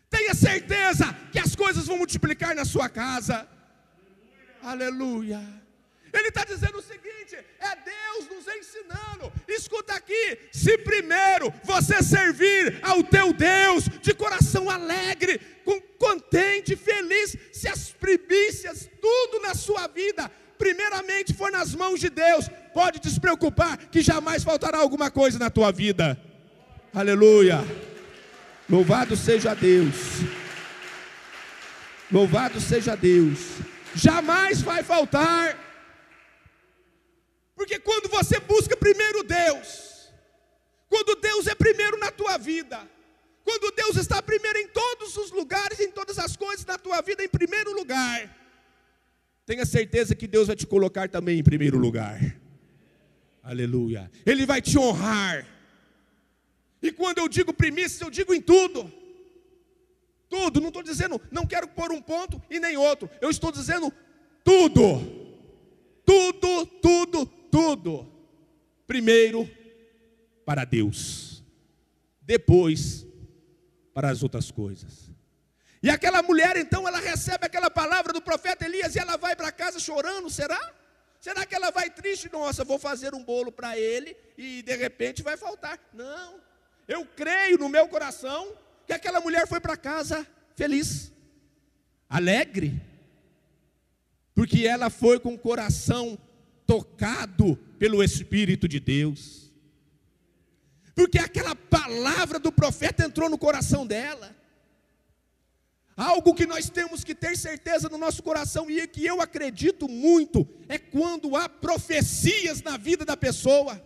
tenha 0.09 0.35
certeza 0.35 1.05
que 1.31 1.39
as 1.39 1.55
coisas 1.55 1.87
vão 1.87 1.99
multiplicar 1.99 2.55
na 2.55 2.65
sua 2.65 2.89
casa. 2.89 3.47
Aleluia. 4.63 5.41
Ele 6.13 6.29
está 6.29 6.45
dizendo 6.45 6.79
o 6.79 6.83
seguinte: 6.83 7.37
é 7.37 7.77
Deus 7.77 8.29
nos 8.31 8.49
ensinando. 8.49 9.33
Escuta 9.47 9.95
aqui: 9.95 10.39
se 10.51 10.79
primeiro 10.79 11.53
você 11.63 12.03
servir 12.03 12.79
ao 12.83 13.03
teu 13.03 13.33
Deus 13.33 13.85
de 14.01 14.15
coração 14.15 14.71
alegre, 14.71 15.39
com 15.65 15.79
contente, 15.99 16.75
feliz, 16.75 17.37
se 17.53 17.69
as 17.69 17.91
primícias, 17.91 18.89
tudo 19.01 19.41
na 19.41 19.55
sua 19.55 19.87
vida 19.89 20.31
primeiramente 20.59 21.33
for 21.33 21.51
nas 21.51 21.75
mãos 21.75 22.01
de 22.01 22.11
Deus, 22.11 22.49
pode 22.75 22.99
te 22.99 23.21
preocupar 23.21 23.77
que 23.77 24.01
jamais 24.03 24.43
faltará 24.43 24.79
alguma 24.79 25.11
coisa 25.11 25.39
na 25.39 25.49
tua 25.49 25.71
vida. 25.73 26.19
Aleluia. 26.93 27.65
Louvado 28.69 29.17
seja 29.17 29.55
Deus. 29.55 29.95
Louvado 32.11 32.61
seja 32.61 32.97
Deus. 32.97 33.39
Jamais 33.95 34.61
vai 34.61 34.83
faltar. 34.83 35.57
Porque 37.55 37.79
quando 37.79 38.09
você 38.09 38.39
busca 38.41 38.77
primeiro 38.77 39.23
Deus, 39.23 40.11
quando 40.89 41.15
Deus 41.17 41.47
é 41.47 41.55
primeiro 41.55 41.99
na 41.99 42.11
tua 42.11 42.39
vida, 42.39 42.79
quando 43.45 43.75
Deus 43.75 43.97
está 43.97 44.23
primeiro 44.23 44.59
em 44.59 44.69
todos 44.69 45.17
os 45.17 45.31
lugares, 45.31 45.81
em 45.81 45.91
todas 45.91 46.19
as 46.19 46.37
coisas 46.37 46.65
na 46.67 46.79
tua 46.79 47.01
vida, 47.01 47.25
em 47.25 47.29
primeiro 47.29 47.73
lugar, 47.73 48.38
tenha 49.49 49.65
certeza 49.65 50.15
que 50.15 50.27
Deus 50.27 50.47
vai 50.47 50.55
te 50.55 50.67
colocar 50.67 51.09
também 51.09 51.39
em 51.39 51.43
primeiro 51.43 51.79
lugar. 51.79 52.37
Aleluia. 53.43 54.11
Ele 54.27 54.45
vai 54.45 54.61
te 54.61 54.79
honrar. 54.79 55.47
E 56.83 56.93
quando 56.93 57.17
eu 57.17 57.27
digo 57.27 57.55
primícias, 57.55 58.03
eu 58.03 58.11
digo 58.11 58.35
em 58.35 58.43
tudo. 58.43 58.93
Tudo, 60.29 60.61
não 60.61 60.69
estou 60.69 60.83
dizendo, 60.83 61.19
não 61.31 61.47
quero 61.47 61.67
pôr 61.67 61.91
um 61.93 62.03
ponto 62.03 62.43
e 62.51 62.61
nem 62.61 62.77
outro. 62.77 63.09
Eu 63.23 63.31
estou 63.31 63.51
dizendo 63.51 63.91
tudo. 64.45 64.83
Tudo, 66.05 66.67
tudo, 66.67 67.27
tudo. 67.51 68.07
Primeiro 68.87 69.49
para 70.45 70.67
Deus. 70.67 71.43
Depois 72.21 73.07
para 73.95 74.11
as 74.11 74.23
outras 74.23 74.51
coisas. 74.51 75.08
E 75.83 75.89
aquela 75.89 76.23
mulher, 76.23 76.57
então, 76.57 76.87
ela 76.89 76.99
recebe 76.99 77.47
aquela 77.47 77.71
palavra 77.71 78.13
do 78.13 78.21
profeta 78.21 78.65
Elias 78.65 78.95
e 78.95 78.99
ela 78.99 79.17
vai 79.17 79.37
para 79.37 79.53
casa 79.53 79.79
chorando, 79.79 80.29
será? 80.29 80.59
Será 81.21 81.47
que 81.47 81.55
ela 81.55 81.71
vai 81.71 81.91
triste? 81.91 82.31
Nossa, 82.31 82.65
vou 82.65 82.79
fazer 82.79 83.15
um 83.15 83.23
bolo 83.23 83.53
para 83.53 83.79
ele 83.79 84.17
e 84.37 84.63
de 84.63 84.77
repente 84.77 85.23
vai 85.23 85.37
faltar. 85.37 85.79
Não. 85.93 86.41
Eu 86.87 87.05
creio 87.05 87.59
no 87.59 87.69
meu 87.69 87.87
coração 87.89 88.53
que 88.87 88.93
aquela 88.93 89.21
mulher 89.21 89.47
foi 89.47 89.61
para 89.61 89.77
casa 89.77 90.27
feliz, 90.57 91.13
alegre, 92.09 92.81
porque 94.35 94.67
ela 94.67 94.91
foi 94.91 95.21
com 95.21 95.35
o 95.35 95.39
coração 95.39 96.19
tocado 96.67 97.57
pelo 97.79 98.03
Espírito 98.03 98.67
de 98.67 98.81
Deus 98.81 99.49
porque 100.99 101.17
aquela 101.17 101.55
palavra 101.55 102.41
do 102.41 102.51
profeta 102.51 103.05
entrou 103.05 103.31
no 103.31 103.39
coração 103.39 103.87
dela. 103.87 104.35
Algo 105.99 106.33
que 106.33 106.47
nós 106.47 106.71
temos 106.71 107.03
que 107.03 107.13
ter 107.13 107.37
certeza 107.37 107.89
no 107.89 107.99
nosso 107.99 108.23
coração 108.23 108.71
e 108.71 108.87
que 108.87 109.05
eu 109.05 109.21
acredito 109.21 109.89
muito 109.89 110.49
é 110.69 110.79
quando 110.79 111.35
há 111.35 111.49
profecias 111.49 112.63
na 112.63 112.77
vida 112.77 113.05
da 113.05 113.17
pessoa, 113.17 113.85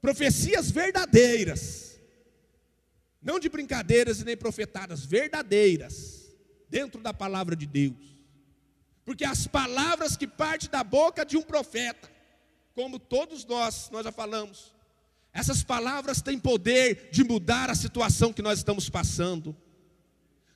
profecias 0.00 0.70
verdadeiras, 0.70 2.00
não 3.20 3.40
de 3.40 3.48
brincadeiras 3.48 4.20
e 4.20 4.24
nem 4.24 4.36
profetadas, 4.36 5.04
verdadeiras, 5.04 6.32
dentro 6.68 7.02
da 7.02 7.12
palavra 7.12 7.56
de 7.56 7.66
Deus, 7.66 8.24
porque 9.04 9.24
as 9.24 9.44
palavras 9.44 10.16
que 10.16 10.28
partem 10.28 10.70
da 10.70 10.84
boca 10.84 11.26
de 11.26 11.36
um 11.36 11.42
profeta, 11.42 12.08
como 12.76 13.00
todos 13.00 13.44
nós, 13.44 13.90
nós 13.90 14.04
já 14.04 14.12
falamos, 14.12 14.72
essas 15.32 15.64
palavras 15.64 16.22
têm 16.22 16.38
poder 16.38 17.08
de 17.10 17.24
mudar 17.24 17.70
a 17.70 17.74
situação 17.74 18.32
que 18.32 18.40
nós 18.40 18.58
estamos 18.58 18.88
passando. 18.88 19.56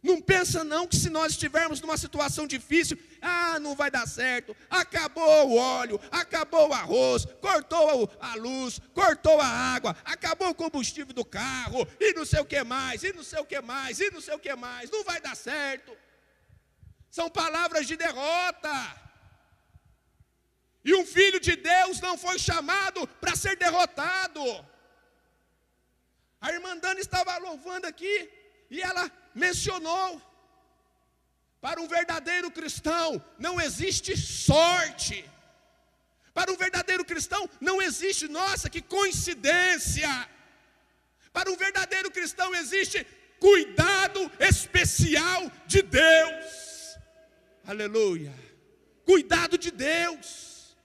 Não 0.02 0.20
pensa 0.20 0.64
não 0.64 0.86
que 0.86 0.96
se 0.96 1.10
nós 1.10 1.32
estivermos 1.32 1.80
numa 1.80 1.96
situação 1.98 2.46
difícil, 2.46 2.98
ah, 3.20 3.58
não 3.58 3.74
vai 3.74 3.90
dar 3.90 4.08
certo, 4.08 4.56
acabou 4.70 5.48
o 5.48 5.56
óleo, 5.56 6.00
acabou 6.10 6.70
o 6.70 6.72
arroz, 6.72 7.26
cortou 7.40 8.10
a 8.18 8.34
luz, 8.34 8.80
cortou 8.94 9.38
a 9.38 9.46
água, 9.46 9.94
acabou 10.04 10.48
o 10.48 10.54
combustível 10.54 11.12
do 11.12 11.24
carro, 11.24 11.86
e 12.00 12.14
não 12.14 12.24
sei 12.24 12.40
o 12.40 12.46
que 12.46 12.64
mais, 12.64 13.02
e 13.02 13.12
não 13.12 13.22
sei 13.22 13.40
o 13.40 13.44
que 13.44 13.60
mais, 13.60 14.00
e 14.00 14.10
não 14.10 14.22
sei 14.22 14.34
o 14.34 14.38
que 14.38 14.54
mais, 14.56 14.90
não 14.90 15.04
vai 15.04 15.20
dar 15.20 15.36
certo. 15.36 15.94
São 17.10 17.28
palavras 17.28 17.86
de 17.86 17.96
derrota. 17.96 18.96
E 20.82 20.94
um 20.94 21.04
filho 21.04 21.38
de 21.38 21.56
Deus 21.56 22.00
não 22.00 22.16
foi 22.16 22.38
chamado 22.38 23.06
para 23.20 23.36
ser 23.36 23.54
derrotado. 23.56 24.42
A 26.40 26.50
irmã 26.52 26.74
Dani 26.78 27.00
estava 27.00 27.36
louvando 27.36 27.86
aqui 27.86 28.30
e 28.70 28.80
ela 28.80 29.10
mencionou: 29.34 30.20
para 31.60 31.80
um 31.80 31.86
verdadeiro 31.86 32.50
cristão 32.50 33.22
não 33.38 33.60
existe 33.60 34.16
sorte. 34.16 35.24
Para 36.32 36.52
um 36.52 36.56
verdadeiro 36.56 37.04
cristão 37.04 37.48
não 37.60 37.82
existe, 37.82 38.28
nossa, 38.28 38.70
que 38.70 38.80
coincidência. 38.80 40.08
Para 41.32 41.50
um 41.50 41.56
verdadeiro 41.56 42.10
cristão 42.10 42.54
existe 42.54 43.06
cuidado 43.38 44.30
especial 44.38 45.50
de 45.66 45.82
Deus. 45.82 46.96
Aleluia. 47.66 48.32
Cuidado 49.04 49.58
de 49.58 49.70
Deus. 49.70 50.76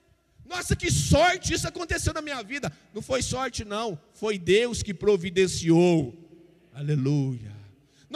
Nossa, 0.46 0.76
que 0.76 0.92
sorte 0.92 1.54
isso 1.54 1.68
aconteceu 1.68 2.14
na 2.14 2.22
minha 2.22 2.44
vida. 2.44 2.72
Não 2.94 3.02
foi 3.02 3.22
sorte, 3.22 3.64
não. 3.64 4.00
Foi 4.14 4.38
Deus 4.38 4.84
que 4.84 4.94
providenciou. 4.94 6.14
Aleluia. 6.74 7.55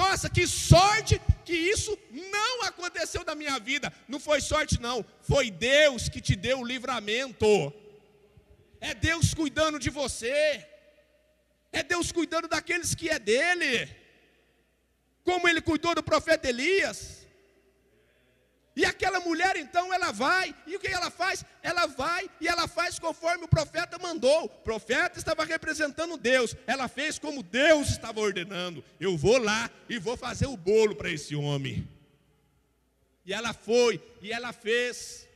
Nossa, 0.02 0.30
que 0.30 0.48
sorte 0.48 1.20
que 1.44 1.54
isso 1.74 1.92
não 2.36 2.64
aconteceu 2.64 3.22
na 3.26 3.36
minha 3.36 3.60
vida. 3.60 3.92
Não 4.08 4.18
foi 4.18 4.40
sorte, 4.40 4.80
não. 4.80 5.06
Foi 5.30 5.52
Deus 5.52 6.08
que 6.08 6.22
te 6.22 6.36
deu 6.38 6.60
o 6.60 6.66
livramento. 6.66 7.74
É 8.80 8.94
Deus 8.94 9.34
cuidando 9.34 9.78
de 9.78 9.90
você. 9.90 10.66
É 11.74 11.84
Deus 11.84 12.14
cuidando 12.14 12.48
daqueles 12.48 12.96
que 12.96 13.10
é 13.10 13.20
dele. 13.20 13.94
Como 15.26 15.50
ele 15.50 15.60
cuidou 15.60 15.94
do 15.94 16.02
profeta 16.02 16.48
Elias. 16.48 17.19
E 18.76 18.86
aquela 18.86 19.20
mulher 19.20 19.58
então, 19.58 19.94
ela 19.94 20.12
vai, 20.12 20.56
e 20.66 20.76
o 20.76 20.80
que 20.80 20.88
ela 20.88 21.10
faz? 21.10 21.44
Ela 21.62 21.86
vai 21.86 22.30
e 22.40 22.48
ela 22.48 22.68
faz 22.68 22.98
conforme 22.98 23.44
o 23.44 23.48
profeta 23.48 23.98
mandou. 24.00 24.46
O 24.46 24.50
profeta 24.50 25.18
estava 25.18 25.44
representando 25.44 26.18
Deus, 26.18 26.56
ela 26.66 26.88
fez 26.88 27.20
como 27.20 27.44
Deus 27.44 27.90
estava 27.90 28.20
ordenando. 28.20 28.84
Eu 29.00 29.18
vou 29.18 29.38
lá 29.38 29.70
e 29.90 29.98
vou 29.98 30.16
fazer 30.16 30.46
o 30.48 30.56
bolo 30.56 30.96
para 30.96 31.12
esse 31.12 31.36
homem. 31.36 31.88
E 33.26 33.34
ela 33.34 33.54
foi, 33.54 34.02
e 34.22 34.32
ela 34.32 34.54
fez. 34.54 35.28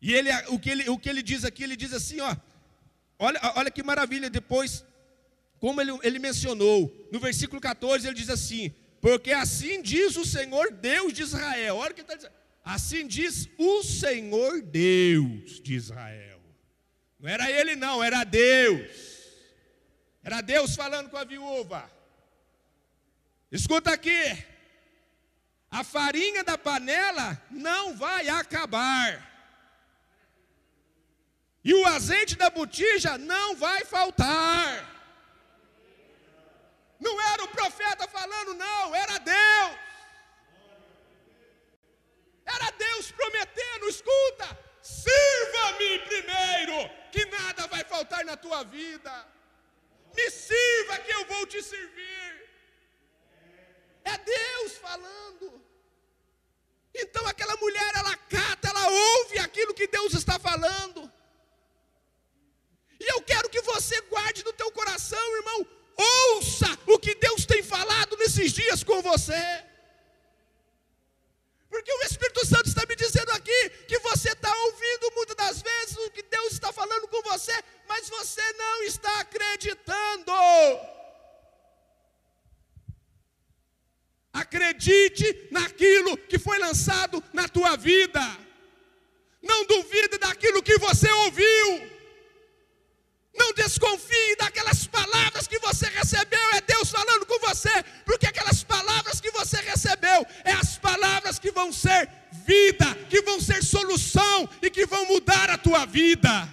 E 0.00 0.14
ele, 0.14 0.30
o, 0.48 0.58
que 0.58 0.70
ele, 0.70 0.88
o 0.88 0.98
que 0.98 1.08
ele 1.08 1.22
diz 1.22 1.44
aqui, 1.44 1.64
ele 1.64 1.76
diz 1.76 1.92
assim: 1.92 2.20
ó, 2.20 2.36
olha, 3.18 3.40
olha 3.56 3.70
que 3.70 3.82
maravilha, 3.82 4.30
depois, 4.30 4.84
como 5.58 5.80
ele, 5.80 5.98
ele 6.02 6.18
mencionou, 6.18 7.08
no 7.10 7.18
versículo 7.18 7.60
14, 7.60 8.06
ele 8.06 8.14
diz 8.14 8.30
assim: 8.30 8.74
porque 9.00 9.32
assim 9.32 9.82
diz 9.82 10.16
o 10.16 10.24
Senhor 10.24 10.72
Deus 10.72 11.12
de 11.12 11.22
Israel. 11.22 11.76
Olha 11.76 11.92
o 11.92 11.94
que 11.94 12.00
está 12.00 12.14
dizendo. 12.14 12.34
Assim 12.64 13.06
diz 13.06 13.48
o 13.56 13.82
Senhor 13.82 14.60
Deus 14.62 15.60
de 15.60 15.74
Israel. 15.74 16.40
Não 17.18 17.28
era 17.28 17.50
ele, 17.50 17.76
não, 17.76 18.02
era 18.02 18.24
Deus. 18.24 18.90
Era 20.22 20.40
Deus 20.40 20.74
falando 20.74 21.08
com 21.08 21.16
a 21.16 21.24
viúva. 21.24 21.88
Escuta 23.50 23.92
aqui. 23.92 24.44
A 25.70 25.84
farinha 25.84 26.42
da 26.42 26.58
panela 26.58 27.40
não 27.50 27.96
vai 27.96 28.28
acabar. 28.28 29.34
E 31.62 31.74
o 31.74 31.86
azeite 31.86 32.36
da 32.36 32.48
botija 32.50 33.18
não 33.18 33.56
vai 33.56 33.84
faltar. 33.84 34.95
Não 36.98 37.20
era 37.20 37.44
o 37.44 37.48
profeta 37.48 38.08
falando, 38.08 38.54
não, 38.54 38.94
era 38.94 39.18
Deus. 39.18 39.78
Era 42.44 42.70
Deus 42.70 43.10
prometendo: 43.10 43.88
escuta, 43.88 44.58
sirva-me 44.82 45.98
primeiro, 46.10 46.90
que 47.12 47.24
nada 47.26 47.66
vai 47.66 47.84
faltar 47.84 48.24
na 48.24 48.36
tua 48.36 48.62
vida. 48.64 49.12
Me 50.14 50.30
sirva 50.30 50.98
que 50.98 51.12
eu 51.12 51.24
vou 51.26 51.46
te 51.46 51.62
servir. 51.62 52.48
É 54.04 54.16
Deus 54.18 54.72
falando. 54.78 55.62
Então 56.94 57.26
aquela 57.26 57.56
mulher, 57.56 57.92
ela 57.96 58.16
cata, 58.16 58.68
ela 58.68 58.88
ouve 58.88 59.38
aquilo 59.38 59.74
que 59.74 59.86
Deus 59.86 60.14
está 60.14 60.38
falando. 60.38 61.12
E 62.98 63.12
eu 63.12 63.20
quero 63.20 63.50
que 63.50 63.60
você 63.60 64.00
guarde 64.02 64.42
no 64.44 64.52
teu 64.52 64.70
coração, 64.72 65.36
irmão, 65.36 65.66
Ouça 65.96 66.66
o 66.86 66.98
que 66.98 67.14
Deus 67.14 67.46
tem 67.46 67.62
falado 67.62 68.16
nesses 68.16 68.52
dias 68.52 68.84
com 68.84 69.00
você. 69.00 69.64
Porque 71.70 71.92
o 71.92 72.02
Espírito 72.02 72.46
Santo 72.46 72.68
está 72.68 72.84
me 72.86 72.96
dizendo 72.96 73.30
aqui 73.32 73.70
que 73.88 73.98
você 74.00 74.30
está 74.30 74.54
ouvindo 74.64 75.12
muitas 75.14 75.36
das 75.36 75.62
vezes 75.62 75.96
o 75.98 76.10
que 76.10 76.22
Deus 76.22 76.52
está 76.52 76.72
falando 76.72 77.08
com 77.08 77.22
você, 77.22 77.52
mas 77.88 78.08
você 78.08 78.42
não 78.52 78.82
está 78.84 79.20
acreditando. 79.20 80.32
Acredite 84.32 85.48
naquilo 85.50 86.16
que 86.16 86.38
foi 86.38 86.58
lançado 86.58 87.22
na 87.32 87.48
tua 87.48 87.76
vida. 87.76 88.20
Não 89.42 89.64
duvide 89.64 90.18
daquilo 90.18 90.62
que 90.62 90.78
você 90.78 91.10
ouviu. 91.10 91.95
Não 93.38 93.52
desconfie 93.52 94.36
daquelas 94.38 94.86
palavras 94.86 95.46
que 95.46 95.58
você 95.58 95.86
recebeu, 95.86 96.46
é 96.54 96.60
Deus 96.60 96.90
falando 96.90 97.26
com 97.26 97.38
você, 97.40 97.82
porque 98.04 98.26
aquelas 98.26 98.64
palavras 98.64 99.20
que 99.20 99.30
você 99.30 99.58
recebeu 99.60 100.26
é 100.44 100.52
as 100.52 100.78
palavras 100.78 101.38
que 101.38 101.50
vão 101.50 101.72
ser 101.72 102.08
vida, 102.46 102.94
que 103.10 103.20
vão 103.22 103.40
ser 103.40 103.62
solução 103.62 104.48
e 104.62 104.70
que 104.70 104.86
vão 104.86 105.06
mudar 105.06 105.50
a 105.50 105.58
tua 105.58 105.84
vida. 105.84 106.48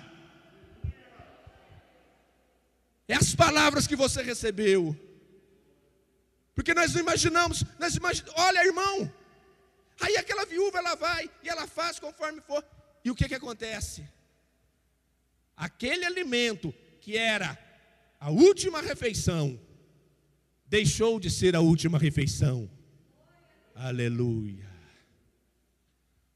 É 3.08 3.16
as 3.16 3.34
palavras 3.34 3.88
que 3.88 3.96
você 3.96 4.22
recebeu. 4.22 4.96
Porque 6.56 6.74
nós 6.74 6.94
não 6.94 7.02
imaginamos, 7.02 7.64
nós 7.80 7.96
imaginamos, 7.96 8.40
olha 8.40 8.66
irmão, 8.66 9.12
aí 10.00 10.18
aquela 10.18 10.46
viúva 10.46 10.78
ela 10.80 10.96
vai 10.96 11.30
e 11.42 11.50
ela 11.50 11.66
faz 11.68 12.00
conforme 12.00 12.42
for. 12.42 12.64
E 13.04 13.10
o 13.10 13.16
que 13.16 13.28
que 13.28 13.36
acontece? 13.36 14.08
Aquele 15.56 16.06
alimento 16.06 16.74
que 17.00 17.18
era 17.18 17.58
a 18.20 18.30
última 18.30 18.82
refeição, 18.82 19.60
deixou 20.66 21.20
de 21.20 21.30
ser 21.30 21.56
a 21.56 21.60
última 21.60 22.00
refeição. 22.00 22.70
Aleluia. 23.76 24.70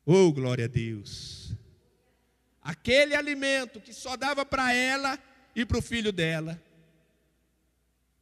Oh, 0.06 0.32
glória 0.32 0.65
a 0.65 0.67
Deus. 0.67 1.53
Aquele 2.62 3.15
alimento 3.15 3.80
que 3.80 3.93
só 3.93 4.17
dava 4.17 4.45
para 4.45 4.73
ela 4.73 5.17
e 5.56 5.65
para 5.65 5.77
o 5.77 5.82
filho 5.82 6.12
dela, 6.12 6.62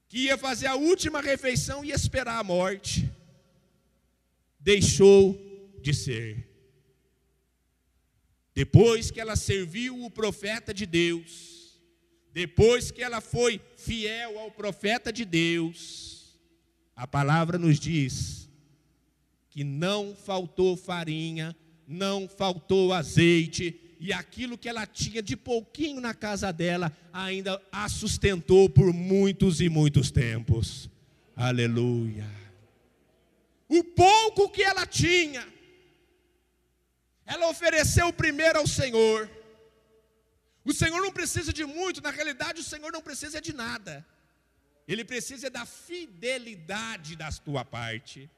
que 0.08 0.20
ia 0.20 0.38
fazer 0.38 0.68
a 0.68 0.76
última 0.76 1.20
refeição 1.20 1.84
e 1.84 1.92
esperar 1.92 2.40
a 2.40 2.44
morte, 2.44 3.12
deixou 4.60 5.36
de 5.82 5.94
ser. 5.94 6.55
Depois 8.56 9.12
que 9.12 9.20
ela 9.20 9.36
serviu 9.36 10.06
o 10.06 10.10
profeta 10.10 10.74
de 10.74 10.86
Deus, 10.86 11.78
depois 12.32 12.90
que 12.90 13.04
ela 13.04 13.20
foi 13.20 13.60
fiel 13.76 14.40
ao 14.40 14.50
profeta 14.50 15.12
de 15.12 15.26
Deus, 15.26 16.40
a 16.96 17.06
palavra 17.06 17.58
nos 17.58 17.78
diz 17.78 18.50
que 19.50 19.64
não 19.64 20.16
faltou 20.16 20.78
farinha, 20.78 21.56
não 21.88 22.28
faltou 22.28 22.94
azeite, 22.94 23.80
e 24.00 24.12
aquilo 24.14 24.58
que 24.58 24.70
ela 24.70 24.86
tinha 24.86 25.22
de 25.22 25.36
pouquinho 25.36 26.02
na 26.02 26.14
casa 26.14 26.52
dela 26.52 26.96
ainda 27.12 27.62
a 27.72 27.88
sustentou 27.90 28.70
por 28.70 28.94
muitos 28.94 29.62
e 29.62 29.70
muitos 29.70 30.12
tempos. 30.12 30.90
Aleluia. 31.36 32.30
O 33.68 33.84
pouco 33.84 34.50
que 34.50 34.62
ela 34.62 34.86
tinha, 34.86 35.46
ela 37.26 37.50
ofereceu 37.50 38.12
primeiro 38.14 38.60
ao 38.60 38.68
Senhor. 38.68 39.30
O 40.64 40.74
Senhor 40.74 41.02
não 41.02 41.12
precisa 41.12 41.52
de 41.54 41.66
muito, 41.66 42.02
na 42.02 42.12
realidade, 42.12 42.62
o 42.62 42.64
Senhor 42.64 42.92
não 42.92 43.02
precisa 43.02 43.40
de 43.42 43.54
nada. 43.54 44.06
Ele 44.88 45.04
precisa 45.04 45.50
da 45.50 45.66
fidelidade 45.66 47.16
da 47.16 47.32
tua 47.32 47.66
parte. 47.66 48.30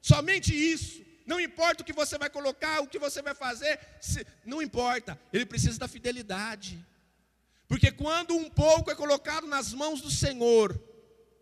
Somente 0.00 0.54
isso. 0.54 1.02
Não 1.26 1.40
importa 1.40 1.82
o 1.82 1.86
que 1.86 1.92
você 1.94 2.18
vai 2.18 2.28
colocar, 2.28 2.80
o 2.80 2.86
que 2.86 2.98
você 2.98 3.22
vai 3.22 3.34
fazer, 3.34 3.80
se, 4.00 4.26
não 4.44 4.60
importa. 4.60 5.18
Ele 5.32 5.46
precisa 5.46 5.78
da 5.78 5.88
fidelidade. 5.88 6.84
Porque 7.66 7.90
quando 7.90 8.36
um 8.36 8.50
pouco 8.50 8.90
é 8.90 8.94
colocado 8.94 9.46
nas 9.46 9.72
mãos 9.72 10.02
do 10.02 10.10
Senhor, 10.10 10.78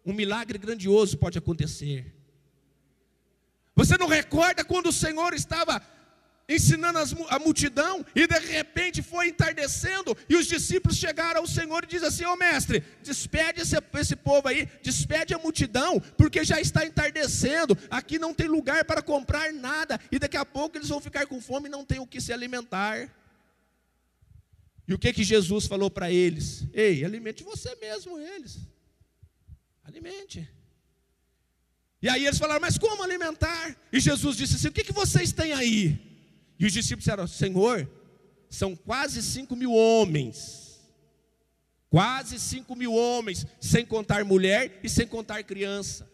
um 0.06 0.12
milagre 0.12 0.56
grandioso 0.56 1.18
pode 1.18 1.36
acontecer. 1.36 2.14
Você 3.74 3.96
não 3.98 4.06
recorda 4.06 4.64
quando 4.64 4.86
o 4.86 4.92
Senhor 4.92 5.34
estava 5.34 5.84
ensinando 6.54 6.98
a 7.28 7.38
multidão, 7.38 8.04
e 8.14 8.26
de 8.26 8.38
repente 8.38 9.02
foi 9.02 9.28
entardecendo, 9.28 10.16
e 10.28 10.36
os 10.36 10.46
discípulos 10.46 10.98
chegaram 10.98 11.40
ao 11.40 11.46
Senhor 11.46 11.84
e 11.84 11.86
dizem 11.86 12.08
assim: 12.08 12.24
Ô 12.24 12.32
oh, 12.32 12.36
mestre, 12.36 12.82
despede 13.02 13.60
esse, 13.60 13.76
esse 13.94 14.16
povo 14.16 14.48
aí, 14.48 14.68
despede 14.82 15.34
a 15.34 15.38
multidão, 15.38 16.00
porque 16.16 16.44
já 16.44 16.60
está 16.60 16.86
entardecendo, 16.86 17.76
aqui 17.90 18.18
não 18.18 18.34
tem 18.34 18.46
lugar 18.46 18.84
para 18.84 19.02
comprar 19.02 19.52
nada, 19.52 19.98
e 20.10 20.18
daqui 20.18 20.36
a 20.36 20.44
pouco 20.44 20.76
eles 20.76 20.88
vão 20.88 21.00
ficar 21.00 21.26
com 21.26 21.40
fome 21.40 21.68
e 21.68 21.72
não 21.72 21.84
tem 21.84 21.98
o 21.98 22.06
que 22.06 22.20
se 22.20 22.32
alimentar. 22.32 23.10
E 24.86 24.94
o 24.94 24.98
que 24.98 25.12
que 25.12 25.24
Jesus 25.24 25.66
falou 25.66 25.90
para 25.90 26.10
eles? 26.10 26.66
Ei, 26.72 27.04
alimente 27.04 27.44
você 27.44 27.74
mesmo 27.76 28.18
eles. 28.18 28.58
Alimente. 29.84 30.48
E 32.02 32.08
aí 32.08 32.26
eles 32.26 32.38
falaram, 32.38 32.60
mas 32.60 32.76
como 32.76 33.02
alimentar? 33.02 33.76
E 33.92 34.00
Jesus 34.00 34.36
disse 34.36 34.56
assim: 34.56 34.68
o 34.68 34.72
que, 34.72 34.82
que 34.82 34.92
vocês 34.92 35.32
têm 35.32 35.52
aí? 35.52 36.11
E 36.62 36.66
os 36.66 36.72
discípulos 36.72 37.02
disseram: 37.02 37.26
Senhor, 37.26 37.90
são 38.48 38.76
quase 38.76 39.20
cinco 39.20 39.56
mil 39.56 39.72
homens. 39.72 40.80
Quase 41.90 42.38
cinco 42.38 42.76
mil 42.76 42.94
homens, 42.94 43.44
sem 43.60 43.84
contar 43.84 44.24
mulher 44.24 44.78
e 44.80 44.88
sem 44.88 45.04
contar 45.04 45.42
criança. 45.42 46.08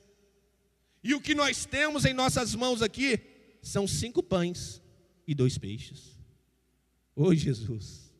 E 1.04 1.14
o 1.14 1.20
que 1.20 1.34
nós 1.34 1.66
temos 1.66 2.06
em 2.06 2.14
nossas 2.14 2.54
mãos 2.54 2.80
aqui 2.80 3.20
são 3.60 3.86
cinco 3.86 4.22
pães 4.22 4.80
e 5.26 5.34
dois 5.34 5.58
peixes. 5.58 6.18
Oi, 7.14 7.36
Jesus. 7.36 8.10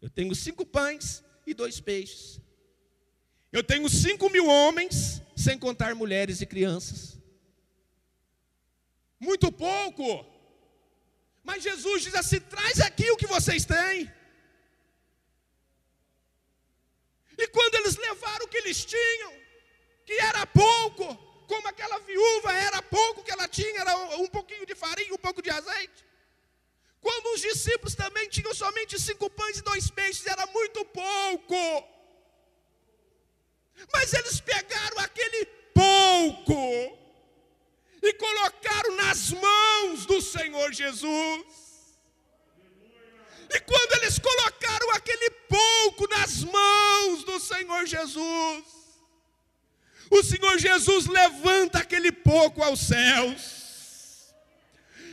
Eu 0.00 0.08
tenho 0.08 0.36
cinco 0.36 0.64
pães 0.64 1.24
e 1.44 1.52
dois 1.52 1.80
peixes. 1.80 2.40
Eu 3.50 3.64
tenho 3.64 3.88
cinco 3.88 4.30
mil 4.30 4.46
homens, 4.46 5.20
sem 5.34 5.58
contar 5.58 5.92
mulheres 5.96 6.40
e 6.40 6.46
crianças. 6.46 7.18
Muito 9.18 9.50
pouco. 9.50 10.31
Mas 11.42 11.62
Jesus 11.62 12.02
diz 12.02 12.14
assim: 12.14 12.40
traz 12.40 12.80
aqui 12.80 13.10
o 13.10 13.16
que 13.16 13.26
vocês 13.26 13.64
têm. 13.64 14.10
E 17.36 17.48
quando 17.48 17.74
eles 17.76 17.96
levaram 17.96 18.46
o 18.46 18.48
que 18.48 18.58
eles 18.58 18.84
tinham, 18.84 19.32
que 20.06 20.12
era 20.12 20.46
pouco, 20.46 21.16
como 21.48 21.68
aquela 21.68 21.98
viúva 22.00 22.52
era 22.52 22.80
pouco 22.82 23.24
que 23.24 23.32
ela 23.32 23.48
tinha, 23.48 23.80
era 23.80 23.96
um 24.16 24.28
pouquinho 24.28 24.64
de 24.64 24.74
farinha, 24.74 25.14
um 25.14 25.18
pouco 25.18 25.42
de 25.42 25.50
azeite. 25.50 26.04
Como 27.00 27.34
os 27.34 27.40
discípulos 27.40 27.96
também 27.96 28.28
tinham 28.28 28.54
somente 28.54 29.00
cinco 29.00 29.28
pães 29.28 29.58
e 29.58 29.62
dois 29.62 29.90
peixes, 29.90 30.24
era 30.26 30.46
muito 30.46 30.84
pouco. 30.84 31.88
Mas 33.92 34.12
eles 34.12 34.38
pegaram 34.40 34.98
aquele 35.00 35.46
pouco 35.74 37.01
e 38.02 38.12
colocaram 38.14 38.96
nas 38.96 39.30
mãos 39.30 40.04
do 40.06 40.20
Senhor 40.20 40.72
Jesus. 40.72 41.44
E 43.54 43.60
quando 43.60 44.02
eles 44.02 44.18
colocaram 44.18 44.90
aquele 44.92 45.30
pouco 45.30 46.08
nas 46.08 46.42
mãos 46.42 47.22
do 47.22 47.38
Senhor 47.38 47.86
Jesus, 47.86 48.64
o 50.10 50.22
Senhor 50.22 50.58
Jesus 50.58 51.06
levanta 51.06 51.78
aquele 51.78 52.10
pouco 52.10 52.62
aos 52.62 52.80
céus. 52.80 53.62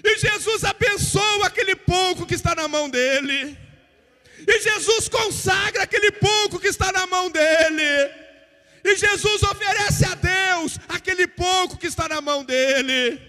E 0.04 0.18
Jesus 0.18 0.64
abençoa 0.64 1.48
aquele 1.48 1.76
pouco 1.76 2.26
que 2.26 2.36
está 2.36 2.56
na 2.56 2.68
mão 2.68 2.90
dele. 2.90 3.58
E 4.48 4.62
Jesus 4.62 5.10
consagra 5.10 5.84
aquele 5.84 6.12
pouco 6.12 6.60
que 6.60 6.68
está 6.68 6.92
na 6.92 7.06
mão 7.06 7.30
dele. 7.30 8.19
E 8.84 8.96
Jesus 8.96 9.44
oferece 9.44 10.06
a 10.06 10.16
Deus 10.16 10.80
aquele 10.88 11.28
pouco 11.28 11.78
que 11.78 11.88
está 11.88 12.08
na 12.08 12.22
mão 12.22 12.44
dele. 12.44 13.22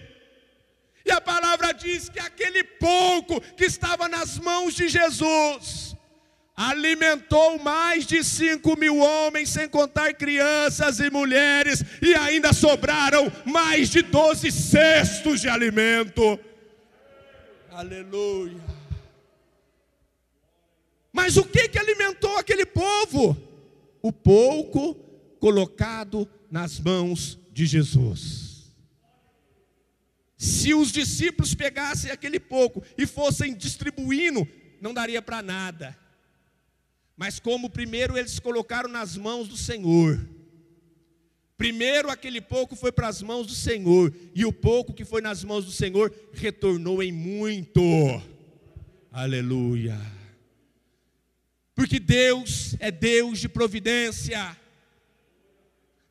E 1.05 1.11
a 1.11 1.19
palavra 1.19 1.73
diz 1.73 2.09
que 2.09 2.19
aquele 2.19 2.63
pouco 2.63 3.41
que 3.41 3.65
estava 3.65 4.07
nas 4.07 4.37
mãos 4.37 4.73
de 4.73 4.87
Jesus 4.87 5.95
alimentou 6.55 7.57
mais 7.57 8.05
de 8.05 8.23
cinco 8.23 8.77
mil 8.77 8.97
homens, 8.97 9.49
sem 9.49 9.67
contar 9.67 10.13
crianças 10.13 10.99
e 10.99 11.09
mulheres, 11.09 11.83
e 12.01 12.13
ainda 12.13 12.53
sobraram 12.53 13.31
mais 13.45 13.89
de 13.89 14.03
doze 14.03 14.51
cestos 14.51 15.41
de 15.41 15.49
alimento. 15.49 16.39
Aleluia. 17.71 18.61
Mas 21.11 21.35
o 21.35 21.43
que 21.43 21.67
que 21.67 21.79
alimentou 21.79 22.37
aquele 22.37 22.65
povo? 22.65 23.35
O 24.01 24.11
pouco 24.11 24.95
colocado 25.41 26.29
nas 26.51 26.79
mãos 26.79 27.37
de 27.51 27.65
Jesus. 27.65 28.71
Se 30.37 30.73
os 30.73 30.91
discípulos 30.91 31.55
pegassem 31.55 32.11
aquele 32.11 32.39
pouco 32.39 32.83
e 32.95 33.07
fossem 33.07 33.55
distribuindo, 33.55 34.47
não 34.79 34.93
daria 34.93 35.21
para 35.21 35.41
nada. 35.41 35.97
Mas 37.17 37.39
como 37.39 37.71
primeiro 37.71 38.17
eles 38.17 38.39
colocaram 38.39 38.87
nas 38.87 39.17
mãos 39.17 39.47
do 39.47 39.57
Senhor, 39.57 40.23
primeiro 41.57 42.11
aquele 42.11 42.39
pouco 42.39 42.75
foi 42.75 42.91
para 42.91 43.07
as 43.07 43.21
mãos 43.23 43.47
do 43.47 43.53
Senhor, 43.53 44.13
e 44.35 44.45
o 44.45 44.53
pouco 44.53 44.93
que 44.93 45.03
foi 45.03 45.21
nas 45.21 45.43
mãos 45.43 45.65
do 45.65 45.71
Senhor 45.71 46.13
retornou 46.33 47.01
em 47.01 47.11
muito. 47.11 47.81
Aleluia. 49.11 49.99
Porque 51.73 51.99
Deus 51.99 52.75
é 52.79 52.91
Deus 52.91 53.39
de 53.39 53.49
providência. 53.49 54.60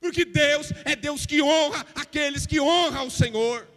Porque 0.01 0.25
Deus 0.25 0.73
é 0.85 0.97
Deus 0.97 1.27
que 1.27 1.43
honra 1.43 1.87
aqueles 1.95 2.47
que 2.47 2.61
honram 2.61 3.07
o 3.07 3.11
Senhor. 3.11 3.69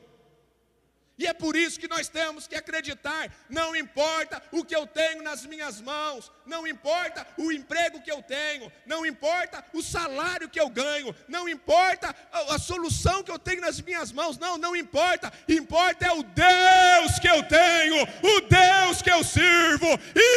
E 1.17 1.27
é 1.27 1.33
por 1.33 1.55
isso 1.55 1.79
que 1.79 1.87
nós 1.87 2.09
temos 2.09 2.47
que 2.47 2.55
acreditar. 2.55 3.31
Não 3.47 3.75
importa 3.75 4.41
o 4.51 4.65
que 4.65 4.75
eu 4.75 4.87
tenho 4.87 5.21
nas 5.21 5.45
minhas 5.45 5.79
mãos, 5.79 6.31
não 6.45 6.65
importa 6.67 7.25
o 7.37 7.51
emprego 7.51 8.01
que 8.01 8.11
eu 8.11 8.21
tenho, 8.23 8.71
não 8.85 9.05
importa 9.05 9.63
o 9.73 9.81
salário 9.81 10.49
que 10.49 10.59
eu 10.59 10.69
ganho, 10.69 11.15
não 11.27 11.47
importa 11.47 12.15
a, 12.31 12.55
a, 12.55 12.59
solução 12.59 13.23
que 13.23 13.29
eu 13.29 13.37
tenho 13.37 13.61
nas 13.61 13.79
minhas 13.79 14.11
mãos, 14.11 14.39
não, 14.39 14.57
não 14.57 14.75
importa. 14.75 15.31
Importa 15.47 16.07
é 16.07 16.11
o 16.11 16.23
Deus 16.23 17.19
que 17.19 17.29
eu 17.29 17.43
tenho, 17.43 18.03
o 18.03 18.41
Deus 18.41 19.01
que 19.01 19.11
eu 19.11 19.23
sirvo. 19.23 19.87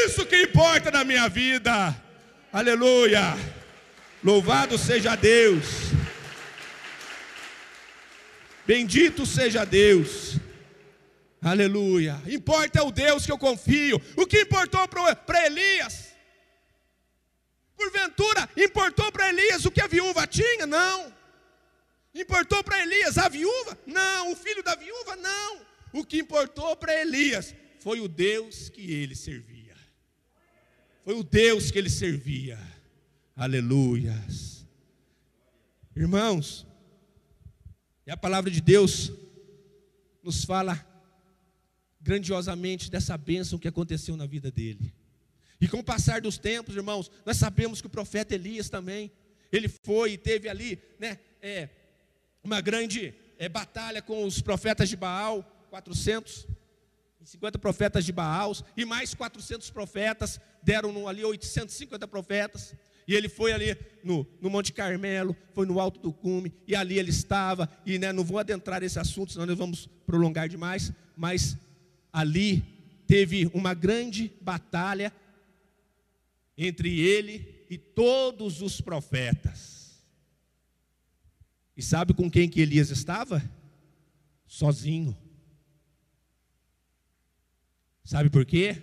Isso 0.04 0.26
que 0.26 0.42
importa 0.42 0.90
na 0.90 1.04
minha 1.04 1.28
vida. 1.28 1.96
Aleluia. 2.52 3.34
Louvado 4.26 4.76
seja 4.76 5.14
Deus. 5.14 5.66
Bendito 8.66 9.24
seja 9.24 9.64
Deus. 9.64 10.34
Aleluia. 11.40 12.20
Importa 12.26 12.80
é 12.80 12.82
o 12.82 12.90
Deus 12.90 13.24
que 13.24 13.30
eu 13.30 13.38
confio. 13.38 14.02
O 14.16 14.26
que 14.26 14.40
importou 14.40 14.84
para 14.88 15.46
Elias? 15.46 16.12
Porventura, 17.76 18.50
importou 18.56 19.12
para 19.12 19.28
Elias 19.28 19.64
o 19.64 19.70
que 19.70 19.80
a 19.80 19.86
viúva 19.86 20.26
tinha? 20.26 20.66
Não. 20.66 21.14
Importou 22.12 22.64
para 22.64 22.82
Elias 22.82 23.18
a 23.18 23.28
viúva? 23.28 23.78
Não. 23.86 24.32
O 24.32 24.34
filho 24.34 24.60
da 24.64 24.74
viúva? 24.74 25.14
Não. 25.14 25.60
O 25.92 26.04
que 26.04 26.18
importou 26.18 26.74
para 26.74 27.00
Elias 27.00 27.54
foi 27.78 28.00
o 28.00 28.08
Deus 28.08 28.68
que 28.70 28.92
ele 28.92 29.14
servia. 29.14 29.76
Foi 31.04 31.14
o 31.14 31.22
Deus 31.22 31.70
que 31.70 31.78
ele 31.78 31.90
servia. 31.90 32.58
Aleluias. 33.38 34.64
Irmãos, 35.94 36.66
e 38.06 38.10
a 38.10 38.16
palavra 38.16 38.50
de 38.50 38.62
Deus 38.62 39.12
nos 40.22 40.42
fala 40.42 40.82
grandiosamente 42.00 42.90
dessa 42.90 43.14
bênção 43.18 43.58
que 43.58 43.68
aconteceu 43.68 44.16
na 44.16 44.24
vida 44.24 44.50
dele. 44.50 44.94
E 45.60 45.68
com 45.68 45.80
o 45.80 45.84
passar 45.84 46.22
dos 46.22 46.38
tempos, 46.38 46.76
irmãos, 46.76 47.10
nós 47.26 47.36
sabemos 47.36 47.82
que 47.82 47.86
o 47.86 47.90
profeta 47.90 48.34
Elias 48.34 48.70
também, 48.70 49.12
ele 49.52 49.68
foi 49.68 50.12
e 50.12 50.18
teve 50.18 50.48
ali, 50.48 50.80
né, 50.98 51.18
é, 51.42 51.68
uma 52.42 52.62
grande 52.62 53.12
é, 53.38 53.50
batalha 53.50 54.00
com 54.00 54.24
os 54.24 54.40
profetas 54.40 54.88
de 54.88 54.96
Baal, 54.96 55.42
450 55.68 57.58
profetas 57.58 58.02
de 58.02 58.12
Baal, 58.12 58.54
e 58.74 58.86
mais 58.86 59.12
400 59.12 59.68
profetas, 59.68 60.40
deram 60.62 61.06
ali 61.06 61.22
850 61.22 62.08
profetas, 62.08 62.74
e 63.06 63.14
ele 63.14 63.28
foi 63.28 63.52
ali 63.52 63.76
no, 64.02 64.26
no 64.40 64.50
Monte 64.50 64.72
Carmelo, 64.72 65.36
foi 65.52 65.66
no 65.66 65.78
alto 65.78 66.00
do 66.00 66.12
cume, 66.12 66.52
e 66.66 66.74
ali 66.74 66.98
ele 66.98 67.10
estava, 67.10 67.70
e 67.84 67.98
né, 67.98 68.12
não 68.12 68.24
vou 68.24 68.38
adentrar 68.38 68.80
nesse 68.80 68.98
assunto, 68.98 69.32
senão 69.32 69.46
nós 69.46 69.56
vamos 69.56 69.88
prolongar 70.06 70.48
demais, 70.48 70.92
mas 71.16 71.56
ali 72.12 72.62
teve 73.06 73.50
uma 73.54 73.74
grande 73.74 74.32
batalha 74.40 75.12
entre 76.58 76.98
ele 77.00 77.64
e 77.70 77.78
todos 77.78 78.62
os 78.62 78.80
profetas. 78.80 80.02
E 81.76 81.82
sabe 81.82 82.14
com 82.14 82.30
quem 82.30 82.48
que 82.48 82.60
Elias 82.60 82.90
estava? 82.90 83.42
Sozinho. 84.46 85.16
Sabe 88.02 88.30
por 88.30 88.46
quê? 88.46 88.82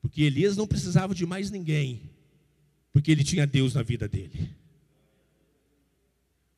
Porque 0.00 0.22
Elias 0.22 0.56
não 0.56 0.66
precisava 0.66 1.14
de 1.14 1.26
mais 1.26 1.50
ninguém, 1.50 2.10
porque 2.98 3.12
ele 3.12 3.22
tinha 3.22 3.46
Deus 3.46 3.74
na 3.74 3.82
vida 3.82 4.08
dele. 4.08 4.54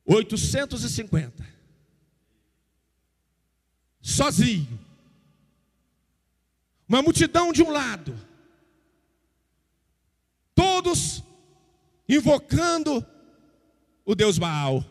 850. 0.06 1.46
Sozinho 4.00 4.90
uma 6.88 7.02
multidão 7.02 7.52
de 7.52 7.62
um 7.62 7.70
lado, 7.70 8.18
todos 10.56 11.22
invocando 12.08 13.06
o 14.04 14.12
Deus 14.12 14.38
Baal. 14.38 14.84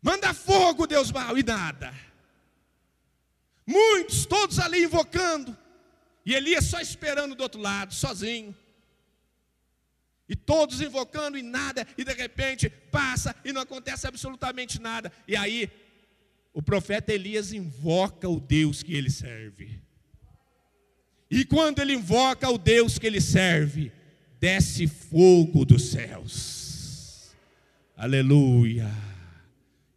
Manda 0.00 0.32
fogo, 0.32 0.86
Deus 0.86 1.10
Baal, 1.10 1.36
e 1.36 1.42
nada. 1.42 1.92
Muitos, 3.66 4.24
todos 4.24 4.60
ali 4.60 4.84
invocando, 4.84 5.56
e 6.24 6.32
Elias 6.32 6.66
só 6.66 6.78
esperando 6.80 7.34
do 7.34 7.42
outro 7.42 7.60
lado, 7.60 7.92
sozinho. 7.92 8.54
E 10.32 10.34
todos 10.34 10.80
invocando 10.80 11.36
e 11.36 11.42
nada, 11.42 11.86
e 11.98 12.02
de 12.02 12.12
repente 12.14 12.70
passa 12.70 13.36
e 13.44 13.52
não 13.52 13.60
acontece 13.60 14.06
absolutamente 14.06 14.80
nada. 14.80 15.12
E 15.28 15.36
aí 15.36 15.70
o 16.54 16.62
profeta 16.62 17.12
Elias 17.12 17.52
invoca 17.52 18.26
o 18.26 18.40
Deus 18.40 18.82
que 18.82 18.94
ele 18.94 19.10
serve. 19.10 19.78
E 21.30 21.44
quando 21.44 21.80
ele 21.80 21.92
invoca 21.92 22.48
o 22.48 22.56
Deus 22.56 22.98
que 22.98 23.06
ele 23.06 23.20
serve, 23.20 23.92
desce 24.40 24.86
fogo 24.86 25.66
dos 25.66 25.90
céus. 25.90 27.30
Aleluia. 27.94 28.90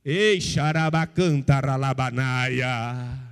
Ei, 0.04 0.42
xarabacanta 0.42 1.62
ralabanaia. 1.62 3.25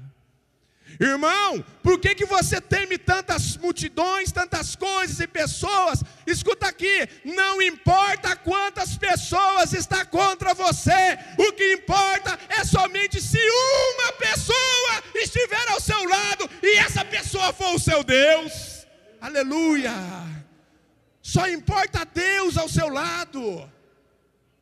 Irmão, 1.00 1.64
por 1.82 2.00
que, 2.00 2.14
que 2.14 2.26
você 2.26 2.62
teme 2.62 2.98
tantas 2.98 3.58
multidões, 3.58 4.32
tantas 4.32 4.76
coisas 4.76 5.20
e 5.20 5.28
pessoas? 5.28 6.04
Escuta 6.26 6.68
aqui, 6.68 7.08
não 7.24 7.62
importa 7.62 8.36
quantas 8.36 8.98
pessoas 8.98 9.74
está 9.74 10.06
contra 10.06 10.54
você, 10.54 11.18
o 11.38 11.52
que 11.54 11.74
importa 11.74 12.38
é 12.50 12.64
somente 12.64 13.20
se 13.22 13.40
uma 13.40 14.14
pessoa 14.14 15.04
estiver 15.16 15.68
ao 15.70 15.80
seu 15.80 16.04
lado 16.08 16.50
e 16.62 16.78
essa 16.78 17.04
pessoa 17.04 17.52
for 17.54 17.74
o 17.76 17.80
seu 17.80 18.04
Deus. 18.04 18.86
Aleluia! 19.20 19.92
Só 21.22 21.48
importa 21.48 22.06
Deus 22.06 22.58
ao 22.58 22.68
seu 22.68 22.90
lado. 22.90 23.72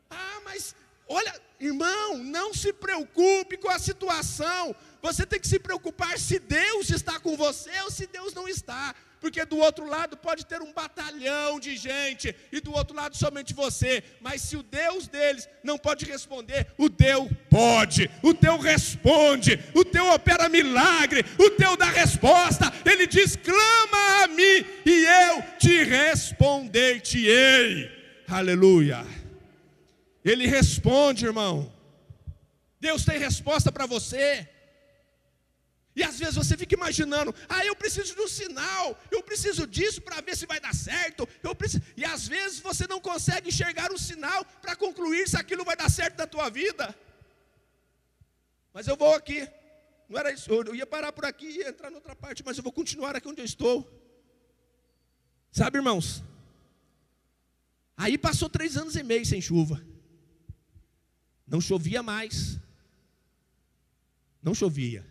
Ah, 0.09 0.39
mas 0.45 0.75
olha, 1.07 1.33
irmão, 1.59 2.17
não 2.19 2.53
se 2.53 2.71
preocupe 2.71 3.57
com 3.57 3.69
a 3.69 3.79
situação 3.79 4.75
você 5.01 5.25
tem 5.25 5.39
que 5.39 5.47
se 5.47 5.59
preocupar 5.59 6.17
se 6.19 6.39
Deus 6.39 6.89
está 6.89 7.19
com 7.19 7.35
você 7.35 7.71
ou 7.83 7.91
se 7.91 8.07
Deus 8.07 8.33
não 8.33 8.47
está. 8.47 8.95
Porque 9.21 9.45
do 9.45 9.57
outro 9.57 9.85
lado 9.85 10.17
pode 10.17 10.45
ter 10.47 10.63
um 10.63 10.73
batalhão 10.73 11.59
de 11.59 11.77
gente, 11.77 12.35
e 12.51 12.59
do 12.59 12.73
outro 12.73 12.95
lado 12.95 13.15
somente 13.15 13.53
você. 13.53 14.03
Mas 14.19 14.41
se 14.41 14.57
o 14.57 14.63
Deus 14.63 15.07
deles 15.07 15.47
não 15.63 15.77
pode 15.77 16.05
responder, 16.05 16.65
o 16.75 16.89
teu 16.89 17.29
pode, 17.47 18.09
o 18.23 18.33
teu 18.33 18.57
responde, 18.57 19.63
o 19.75 19.85
teu 19.85 20.11
opera 20.11 20.49
milagre, 20.49 21.23
o 21.37 21.51
teu 21.51 21.77
dá 21.77 21.85
resposta. 21.85 22.73
Ele 22.83 23.05
diz: 23.05 23.35
clama 23.35 24.23
a 24.23 24.27
mim, 24.27 24.65
e 24.83 25.05
eu 25.05 25.43
te 25.59 25.83
responder-te-ei. 25.83 27.91
Aleluia. 28.27 29.05
Ele 30.25 30.47
responde, 30.47 31.25
irmão. 31.25 31.71
Deus 32.79 33.05
tem 33.05 33.19
resposta 33.19 33.71
para 33.71 33.85
você. 33.85 34.49
E 35.95 36.03
às 36.03 36.17
vezes 36.17 36.35
você 36.35 36.55
fica 36.55 36.73
imaginando, 36.73 37.35
ah, 37.49 37.65
eu 37.65 37.75
preciso 37.75 38.15
de 38.15 38.21
um 38.21 38.27
sinal, 38.27 38.97
eu 39.11 39.21
preciso 39.21 39.67
disso 39.67 40.01
para 40.01 40.21
ver 40.21 40.37
se 40.37 40.45
vai 40.45 40.59
dar 40.59 40.73
certo. 40.73 41.27
Eu 41.43 41.53
preciso... 41.53 41.83
E 41.97 42.05
às 42.05 42.27
vezes 42.27 42.59
você 42.59 42.87
não 42.87 43.01
consegue 43.01 43.49
enxergar 43.49 43.91
um 43.91 43.97
sinal 43.97 44.45
para 44.61 44.75
concluir 44.75 45.27
se 45.27 45.35
aquilo 45.35 45.65
vai 45.65 45.75
dar 45.75 45.89
certo 45.89 46.17
na 46.17 46.25
tua 46.25 46.49
vida. 46.49 46.95
Mas 48.73 48.87
eu 48.87 48.95
vou 48.95 49.13
aqui. 49.13 49.47
Não 50.07 50.17
era 50.17 50.31
isso, 50.31 50.49
eu 50.49 50.75
ia 50.75 50.85
parar 50.85 51.11
por 51.11 51.25
aqui 51.25 51.45
e 51.45 51.63
entrar 51.63 51.89
noutra 51.89 52.15
parte, 52.15 52.43
mas 52.43 52.57
eu 52.57 52.63
vou 52.63 52.71
continuar 52.71 53.15
aqui 53.15 53.27
onde 53.27 53.41
eu 53.41 53.45
estou. 53.45 53.89
Sabe, 55.51 55.77
irmãos? 55.77 56.23
Aí 57.97 58.17
passou 58.17 58.49
três 58.49 58.77
anos 58.77 58.95
e 58.95 59.03
meio 59.03 59.25
sem 59.25 59.41
chuva. 59.41 59.85
Não 61.45 61.59
chovia 61.59 62.01
mais. 62.01 62.57
Não 64.41 64.55
chovia. 64.55 65.10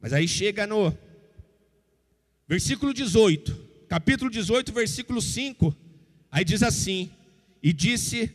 Mas 0.00 0.14
aí 0.14 0.26
chega 0.26 0.66
no 0.66 0.96
versículo 2.48 2.94
18, 2.94 3.68
capítulo 3.86 4.30
18, 4.30 4.72
versículo 4.72 5.20
5, 5.20 5.76
aí 6.30 6.42
diz 6.42 6.62
assim: 6.62 7.10
E 7.62 7.72
disse 7.72 8.34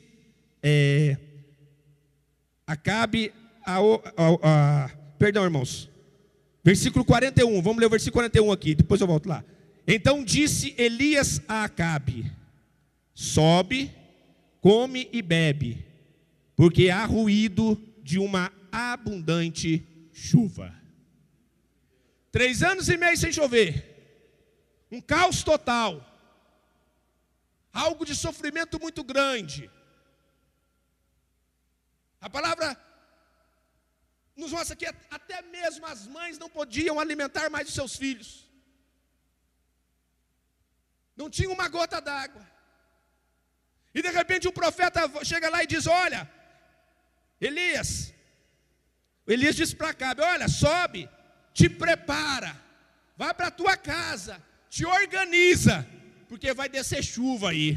é, 0.61 1.17
Acabe 2.67 3.33
a, 3.65 3.77
a, 3.77 4.85
a, 4.85 4.89
Perdão, 5.17 5.43
irmãos. 5.43 5.89
Versículo 6.63 7.03
41, 7.03 7.61
vamos 7.61 7.79
ler 7.79 7.87
o 7.87 7.89
versículo 7.89 8.21
41 8.21 8.51
aqui, 8.51 8.75
depois 8.75 9.01
eu 9.01 9.07
volto 9.07 9.27
lá. 9.27 9.43
Então 9.87 10.23
disse 10.23 10.75
Elias 10.77 11.41
a 11.47 11.63
Acabe: 11.63 12.31
Sobe, 13.13 13.91
come 14.61 15.09
e 15.11 15.21
bebe, 15.21 15.83
porque 16.55 16.89
há 16.89 17.05
ruído 17.05 17.79
de 18.03 18.19
uma 18.19 18.51
abundante 18.71 19.83
chuva. 20.11 20.84
Três 22.35 22.61
anos 22.69 22.89
e 22.89 22.97
meio 22.97 23.17
sem 23.17 23.31
chover. 23.31 23.69
Um 24.91 24.99
caos 25.11 25.37
total. 25.41 25.91
Algo 27.85 28.03
de 28.09 28.13
sofrimento 28.13 28.77
muito 28.85 29.01
grande. 29.11 29.71
A 32.19 32.29
palavra 32.29 32.67
nos 34.35 34.51
mostra 34.51 34.75
que 34.75 34.85
até 35.17 35.41
mesmo 35.43 35.85
as 35.85 36.05
mães 36.07 36.37
não 36.37 36.49
podiam 36.49 36.99
alimentar 36.99 37.49
mais 37.49 37.69
os 37.69 37.73
seus 37.79 37.95
filhos. 37.95 38.29
Não 41.15 41.29
tinha 41.29 41.49
uma 41.57 41.69
gota 41.69 42.01
d'água. 42.01 42.45
E 43.93 44.01
de 44.01 44.11
repente 44.19 44.45
o 44.45 44.57
profeta 44.61 45.09
chega 45.23 45.49
lá 45.49 45.63
e 45.63 45.67
diz: 45.67 45.87
Olha, 45.87 46.29
Elias, 47.39 48.13
Elias 49.25 49.55
disse 49.55 49.73
para 49.73 49.93
Cabe: 49.93 50.21
Olha, 50.21 50.49
sobe, 50.49 51.09
te 51.57 51.67
prepara, 51.69 52.51
vai 53.21 53.33
para 53.33 53.47
a 53.47 53.57
tua 53.59 53.75
casa, 53.77 54.33
te 54.69 54.85
organiza, 54.85 55.75
porque 56.29 56.53
vai 56.53 56.67
descer 56.67 57.01
chuva 57.01 57.51
aí. 57.51 57.69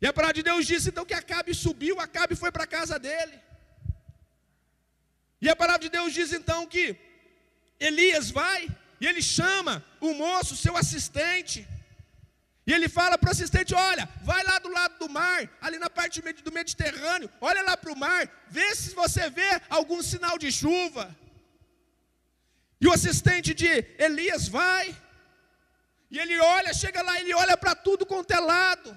E 0.00 0.06
a 0.06 0.12
palavra 0.12 0.36
de 0.38 0.44
Deus 0.50 0.64
disse 0.64 0.90
então 0.90 1.04
que 1.10 1.18
Acabe 1.22 1.52
subiu, 1.52 1.98
Acabe 1.98 2.36
foi 2.42 2.52
para 2.52 2.64
a 2.64 2.72
casa 2.78 2.98
dele. 3.06 3.36
E 5.44 5.48
a 5.48 5.56
palavra 5.56 5.82
de 5.86 5.90
Deus 5.96 6.14
diz 6.18 6.32
então 6.32 6.60
que 6.74 6.84
Elias 7.88 8.30
vai 8.30 8.60
e 9.00 9.06
ele 9.06 9.20
chama 9.20 9.84
o 10.00 10.14
moço, 10.14 10.60
seu 10.64 10.76
assistente. 10.82 11.66
E 12.66 12.72
ele 12.72 12.88
fala 12.88 13.18
para 13.18 13.28
o 13.28 13.32
assistente: 13.32 13.74
Olha, 13.74 14.08
vai 14.22 14.42
lá 14.44 14.58
do 14.60 14.70
lado 14.78 14.98
do 15.00 15.08
mar, 15.08 15.40
ali 15.60 15.78
na 15.78 15.90
parte 15.90 16.22
do 16.46 16.52
Mediterrâneo, 16.52 17.28
olha 17.40 17.62
lá 17.62 17.76
para 17.76 17.92
o 17.92 17.98
mar, 18.06 18.22
vê 18.48 18.74
se 18.76 18.94
você 18.94 19.28
vê 19.28 19.50
algum 19.68 20.00
sinal 20.00 20.38
de 20.38 20.52
chuva. 20.52 21.04
E 22.84 22.86
o 22.86 22.92
assistente 22.92 23.54
de 23.54 23.66
Elias 24.06 24.46
vai, 24.46 24.94
e 26.10 26.18
ele 26.18 26.38
olha, 26.38 26.74
chega 26.74 27.00
lá, 27.00 27.18
ele 27.18 27.32
olha 27.32 27.56
para 27.56 27.74
tudo 27.74 28.04
quanto 28.04 28.30
é 28.30 28.38
lado, 28.38 28.90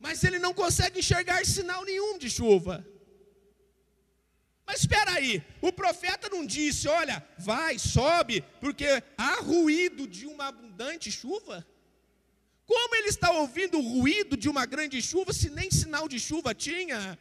mas 0.00 0.24
ele 0.24 0.38
não 0.38 0.54
consegue 0.54 1.00
enxergar 1.00 1.44
sinal 1.44 1.84
nenhum 1.84 2.16
de 2.16 2.30
chuva. 2.30 2.74
Mas 4.66 4.80
espera 4.80 5.10
aí, 5.18 5.44
o 5.60 5.70
profeta 5.70 6.30
não 6.30 6.46
disse, 6.46 6.88
olha, 6.88 7.22
vai, 7.36 7.78
sobe, 7.78 8.40
porque 8.58 8.88
há 9.18 9.34
ruído 9.42 10.06
de 10.06 10.24
uma 10.24 10.46
abundante 10.46 11.10
chuva? 11.12 11.66
Como 12.64 12.94
ele 12.96 13.08
está 13.08 13.32
ouvindo 13.32 13.78
o 13.78 13.86
ruído 13.86 14.34
de 14.34 14.48
uma 14.48 14.64
grande 14.64 15.02
chuva 15.02 15.34
se 15.34 15.50
nem 15.50 15.70
sinal 15.70 16.08
de 16.08 16.18
chuva 16.18 16.54
tinha? 16.54 17.18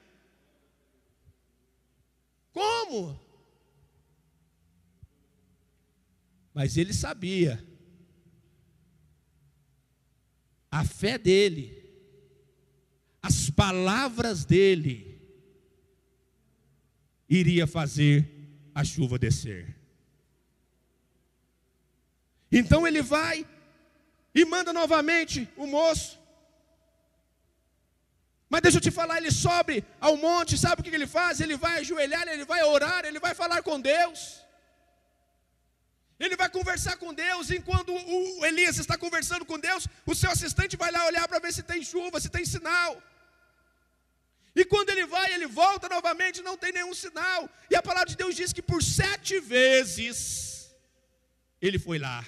Como? 2.53 3.26
Mas 6.57 6.75
ele 6.75 6.91
sabia. 6.91 7.63
A 10.71 10.83
fé 10.83 11.15
dele, 11.19 11.65
as 13.21 13.51
palavras 13.51 14.43
dele, 14.43 15.21
iria 17.29 17.67
fazer 17.67 18.27
a 18.73 18.83
chuva 18.83 19.19
descer. 19.19 19.77
Então 22.51 22.87
ele 22.87 23.03
vai 23.03 23.45
e 24.33 24.43
manda 24.43 24.73
novamente 24.73 25.47
o 25.55 25.67
moço. 25.67 26.17
Mas 28.49 28.61
deixa 28.61 28.79
eu 28.79 28.81
te 28.81 28.89
falar, 28.89 29.17
ele 29.17 29.29
sobe 29.29 29.85
ao 30.01 30.17
monte, 30.17 30.57
sabe 30.57 30.81
o 30.81 30.83
que 30.83 30.89
ele 30.89 31.05
faz? 31.05 31.39
Ele 31.39 31.55
vai 31.55 31.81
ajoelhar, 31.81 32.27
ele 32.27 32.45
vai 32.45 32.63
orar, 32.63 33.05
ele 33.05 33.19
vai 33.19 33.35
falar 33.35 33.61
com 33.61 33.79
Deus. 33.79 34.46
Ele 36.19 36.35
vai 36.35 36.49
conversar 36.49 36.95
com 36.97 37.13
Deus, 37.13 37.51
enquanto 37.51 37.91
o 37.93 38.45
Elias 38.45 38.77
está 38.77 38.97
conversando 38.97 39.45
com 39.45 39.59
Deus, 39.59 39.87
o 40.05 40.15
seu 40.15 40.31
assistente 40.31 40.75
vai 40.75 40.91
lá 40.91 41.05
olhar 41.05 41.27
para 41.27 41.39
ver 41.39 41.53
se 41.53 41.61
tem 41.61 41.83
chuva, 41.83 42.19
se 42.19 42.29
tem 42.29 42.43
sinal. 42.43 43.01
E 44.55 44.65
quando 44.65 44.89
ele 44.89 45.05
vai, 45.05 45.31
ele 45.33 45.45
volta 45.45 45.87
novamente, 45.87 46.41
não 46.41 46.57
tem 46.57 46.71
nenhum 46.71 46.93
sinal. 46.93 47.47
E 47.69 47.75
a 47.75 47.83
palavra 47.83 48.09
de 48.09 48.17
Deus 48.17 48.35
diz 48.35 48.51
que 48.51 48.63
por 48.63 48.81
sete 48.81 49.39
vezes 49.39 50.75
ele 51.61 51.77
foi 51.77 51.99
lá. 51.99 52.25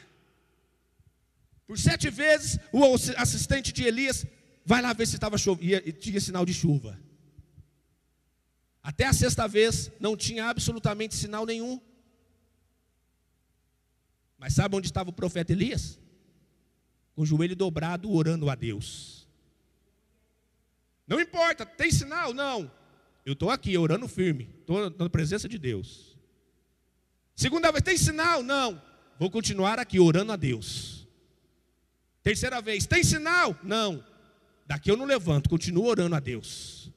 Por 1.65 1.77
sete 1.79 2.09
vezes 2.09 2.59
o 2.71 2.83
assistente 3.17 3.71
de 3.71 3.83
Elias 3.83 4.25
vai 4.63 4.81
lá 4.83 4.93
ver 4.93 5.07
se 5.07 5.15
estava 5.15 5.37
e 5.59 5.91
tinha 5.91 6.21
sinal 6.21 6.45
de 6.45 6.53
chuva. 6.53 6.99
Até 8.83 9.05
a 9.05 9.13
sexta 9.13 9.47
vez 9.47 9.91
não 9.99 10.15
tinha 10.15 10.45
absolutamente 10.45 11.15
sinal 11.15 11.47
nenhum. 11.47 11.81
Mas 14.39 14.53
sabe 14.53 14.75
onde 14.75 14.87
estava 14.87 15.09
o 15.09 15.13
profeta 15.13 15.51
Elias? 15.51 15.99
Com 17.13 17.23
o 17.23 17.25
joelho 17.25 17.55
dobrado, 17.55 18.09
orando 18.09 18.49
a 18.49 18.55
Deus. 18.55 19.27
Não 21.05 21.19
importa, 21.19 21.65
tem 21.65 21.91
sinal? 21.91 22.33
Não. 22.33 22.71
Eu 23.25 23.33
estou 23.33 23.49
aqui 23.49 23.77
orando 23.77 24.07
firme, 24.07 24.49
estou 24.61 24.89
na 24.89 25.09
presença 25.09 25.49
de 25.49 25.57
Deus. 25.57 26.17
Segunda 27.35 27.71
vez, 27.71 27.83
tem 27.83 27.97
sinal? 27.97 28.41
Não. 28.41 28.81
Vou 29.19 29.29
continuar 29.29 29.77
aqui 29.77 29.99
orando 29.99 30.31
a 30.31 30.35
Deus. 30.37 31.07
Terceira 32.23 32.61
vez, 32.61 32.85
tem 32.85 33.03
sinal? 33.03 33.57
Não. 33.63 34.03
Daqui 34.65 34.89
eu 34.89 34.95
não 34.95 35.05
levanto, 35.05 35.49
continuo 35.49 35.85
orando 35.85 36.15
a 36.15 36.19
Deus. 36.19 36.91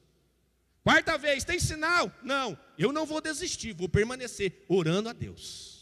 Quarta 0.83 1.17
vez, 1.17 1.43
tem 1.43 1.59
sinal? 1.59 2.11
Não. 2.21 2.57
Eu 2.77 2.93
não 2.93 3.05
vou 3.05 3.19
desistir, 3.19 3.73
vou 3.73 3.89
permanecer 3.89 4.63
orando 4.69 5.09
a 5.09 5.13
Deus. 5.13 5.72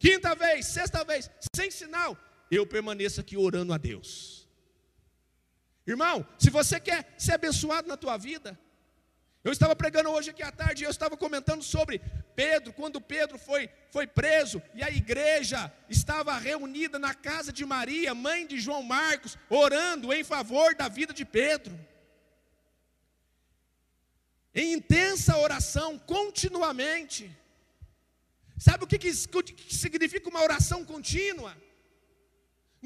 Quinta 0.00 0.34
vez, 0.34 0.64
sexta 0.64 1.04
vez, 1.04 1.30
sem 1.54 1.70
sinal, 1.70 2.16
eu 2.50 2.66
permaneço 2.66 3.20
aqui 3.20 3.36
orando 3.36 3.74
a 3.74 3.76
Deus. 3.76 4.48
Irmão, 5.86 6.26
se 6.38 6.48
você 6.48 6.80
quer 6.80 7.14
ser 7.18 7.34
abençoado 7.34 7.86
na 7.86 7.98
tua 7.98 8.16
vida, 8.16 8.58
eu 9.44 9.52
estava 9.52 9.76
pregando 9.76 10.08
hoje 10.08 10.30
aqui 10.30 10.42
à 10.42 10.50
tarde 10.50 10.82
e 10.82 10.86
eu 10.86 10.90
estava 10.90 11.18
comentando 11.18 11.62
sobre 11.62 12.00
Pedro, 12.34 12.72
quando 12.72 12.98
Pedro 12.98 13.36
foi, 13.36 13.68
foi 13.90 14.06
preso 14.06 14.62
e 14.74 14.82
a 14.82 14.88
igreja 14.88 15.70
estava 15.86 16.38
reunida 16.38 16.98
na 16.98 17.12
casa 17.12 17.52
de 17.52 17.66
Maria, 17.66 18.14
mãe 18.14 18.46
de 18.46 18.58
João 18.58 18.82
Marcos, 18.82 19.36
orando 19.50 20.14
em 20.14 20.24
favor 20.24 20.74
da 20.74 20.88
vida 20.88 21.12
de 21.12 21.26
Pedro. 21.26 21.78
Em 24.54 24.72
intensa 24.72 25.36
oração, 25.36 25.98
continuamente. 25.98 27.30
Sabe 28.66 28.84
o 28.84 28.86
que, 28.86 28.98
que, 28.98 29.10
significa 29.82 30.28
uma 30.28 30.42
oração 30.42 30.84
contínua? 30.84 31.52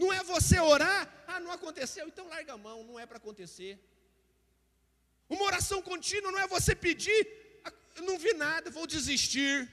Não 0.00 0.12
é 0.12 0.22
você 0.22 0.60
orar, 0.60 1.00
ah, 1.26 1.40
não 1.40 1.50
aconteceu, 1.50 2.06
então 2.06 2.28
larga 2.28 2.52
a 2.52 2.62
mão, 2.66 2.84
não 2.84 2.96
é 3.02 3.04
para 3.04 3.16
acontecer. 3.16 3.72
Uma 5.28 5.44
oração 5.50 5.82
contínua 5.82 6.30
não 6.30 6.38
é 6.38 6.46
você 6.46 6.76
pedir, 6.76 7.20
ah, 7.64 7.72
não 8.08 8.16
vi 8.24 8.32
nada, 8.34 8.70
vou 8.70 8.86
desistir. 8.86 9.68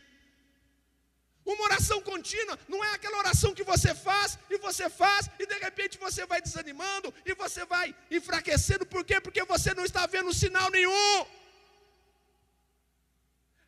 Uma 1.45 1.65
oração 1.65 2.01
contínua 2.01 2.57
não 2.67 2.83
é 2.83 2.89
aquela 2.93 3.19
oração 3.19 3.53
que 3.53 3.63
você 3.63 3.93
faz 3.93 4.39
e 4.49 4.57
você 4.57 4.89
faz 4.89 5.29
e 5.37 5.45
de 5.45 5.57
repente 5.59 5.99
você 5.99 6.25
vai 6.25 6.41
desanimando 6.41 7.13
e 7.23 7.35
você 7.35 7.63
vai 7.63 7.95
enfraquecendo, 8.09 8.87
por 8.87 9.03
quê? 9.05 9.21
Porque 9.21 9.43
você 9.43 9.71
não 9.75 9.85
está 9.85 10.07
vendo 10.07 10.33
sinal 10.33 10.71
nenhum. 10.71 11.40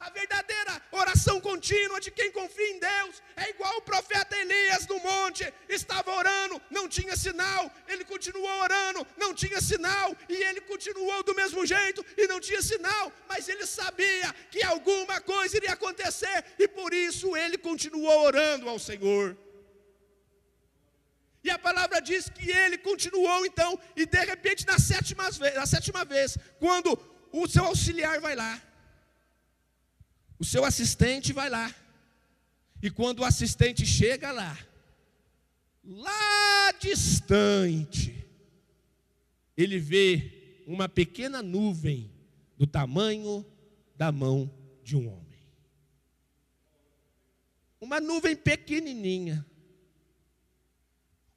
A 0.05 0.09
verdadeira 0.09 0.81
oração 0.91 1.39
contínua 1.39 1.97
de 2.05 2.11
quem 2.11 2.29
confia 2.29 2.71
em 2.71 2.77
Deus 2.77 3.23
é 3.37 3.49
igual 3.51 3.77
o 3.77 3.81
profeta 3.81 4.35
Elias 4.35 4.85
no 4.85 4.99
monte, 4.99 5.45
estava 5.69 6.11
orando, 6.13 6.61
não 6.69 6.89
tinha 6.89 7.15
sinal, 7.15 7.71
ele 7.87 8.03
continuou 8.03 8.53
orando, 8.65 9.07
não 9.15 9.33
tinha 9.33 9.61
sinal, 9.61 10.13
e 10.27 10.35
ele 10.47 10.59
continuou 10.59 11.23
do 11.23 11.33
mesmo 11.33 11.65
jeito 11.65 12.05
e 12.17 12.27
não 12.27 12.41
tinha 12.41 12.61
sinal, 12.61 13.13
mas 13.29 13.47
ele 13.47 13.65
sabia 13.65 14.33
que 14.51 14.61
alguma 14.61 15.21
coisa 15.21 15.55
iria 15.55 15.71
acontecer 15.71 16.37
e 16.59 16.67
por 16.67 16.93
isso 16.93 17.37
ele 17.37 17.57
continuou 17.57 18.25
orando 18.25 18.67
ao 18.67 18.77
Senhor. 18.77 19.37
E 21.45 21.49
a 21.49 21.57
palavra 21.57 22.01
diz 22.01 22.27
que 22.27 22.51
ele 22.51 22.77
continuou 22.77 23.45
então, 23.45 23.79
e 23.95 24.05
de 24.05 24.25
repente, 24.25 24.67
na 24.67 24.77
sétima 24.79 25.31
vez, 25.31 25.55
na 25.55 25.65
sétima 25.65 26.03
vez 26.03 26.37
quando 26.59 26.91
o 27.31 27.47
seu 27.47 27.63
auxiliar 27.63 28.19
vai 28.19 28.35
lá, 28.35 28.61
o 30.43 30.45
seu 30.45 30.65
assistente 30.65 31.31
vai 31.31 31.49
lá. 31.49 31.73
E 32.81 32.91
quando 32.91 33.19
o 33.19 33.23
assistente 33.23 33.85
chega 33.85 34.29
lá, 34.33 34.57
lá 35.85 36.71
distante, 36.73 38.27
ele 39.55 39.79
vê 39.79 40.61
uma 40.67 40.89
pequena 40.89 41.41
nuvem 41.41 42.11
do 42.57 42.67
tamanho 42.67 43.45
da 43.95 44.11
mão 44.11 44.53
de 44.83 44.97
um 44.97 45.07
homem. 45.07 45.39
Uma 47.79 48.01
nuvem 48.01 48.35
pequenininha. 48.35 49.45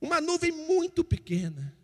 Uma 0.00 0.20
nuvem 0.20 0.50
muito 0.50 1.04
pequena. 1.04 1.78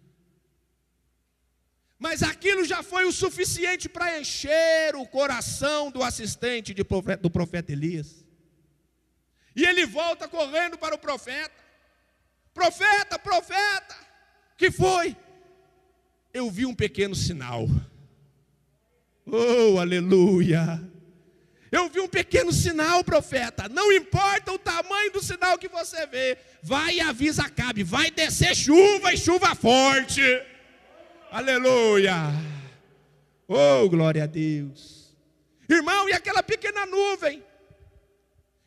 Mas 2.03 2.21
aquilo 2.21 2.65
já 2.65 2.83
foi 2.83 3.05
o 3.05 3.13
suficiente 3.13 3.89
para 3.89 4.19
encher 4.19 4.97
o 4.97 5.07
coração 5.07 5.89
do 5.89 6.03
assistente 6.03 6.75
do 6.75 7.31
profeta 7.31 7.71
Elias. 7.71 8.27
E 9.55 9.65
ele 9.65 9.87
volta 9.87 10.27
correndo 10.27 10.77
para 10.77 10.97
o 10.97 10.99
profeta: 10.99 11.55
Profeta, 12.53 13.21
profeta, 13.21 13.97
que 14.59 14.69
foi? 14.69 15.17
Eu 16.35 16.51
vi 16.51 16.67
um 16.67 16.75
pequeno 16.75 17.15
sinal. 17.15 17.69
Oh, 19.25 19.79
aleluia! 19.79 20.83
Eu 21.71 21.89
vi 21.89 22.01
um 22.01 22.09
pequeno 22.09 22.53
sinal, 22.53 23.05
profeta. 23.05 23.69
Não 23.69 23.93
importa 23.93 24.51
o 24.51 24.59
tamanho 24.59 25.13
do 25.13 25.23
sinal 25.23 25.57
que 25.57 25.69
você 25.69 26.05
vê, 26.09 26.37
vai 26.65 26.97
e 26.97 27.01
avisa 27.01 27.49
Cabe, 27.49 27.85
vai 27.85 28.11
descer 28.11 28.57
chuva 28.57 29.15
e 29.15 29.17
chuva 29.17 29.55
forte. 29.55 30.21
Aleluia! 31.33 32.15
Oh, 33.49 33.89
glória 33.89 34.25
a 34.25 34.27
Deus. 34.27 35.17
Irmão, 35.67 36.07
e 36.07 36.13
aquela 36.13 36.43
pequena 36.43 36.85
nuvem 36.85 37.43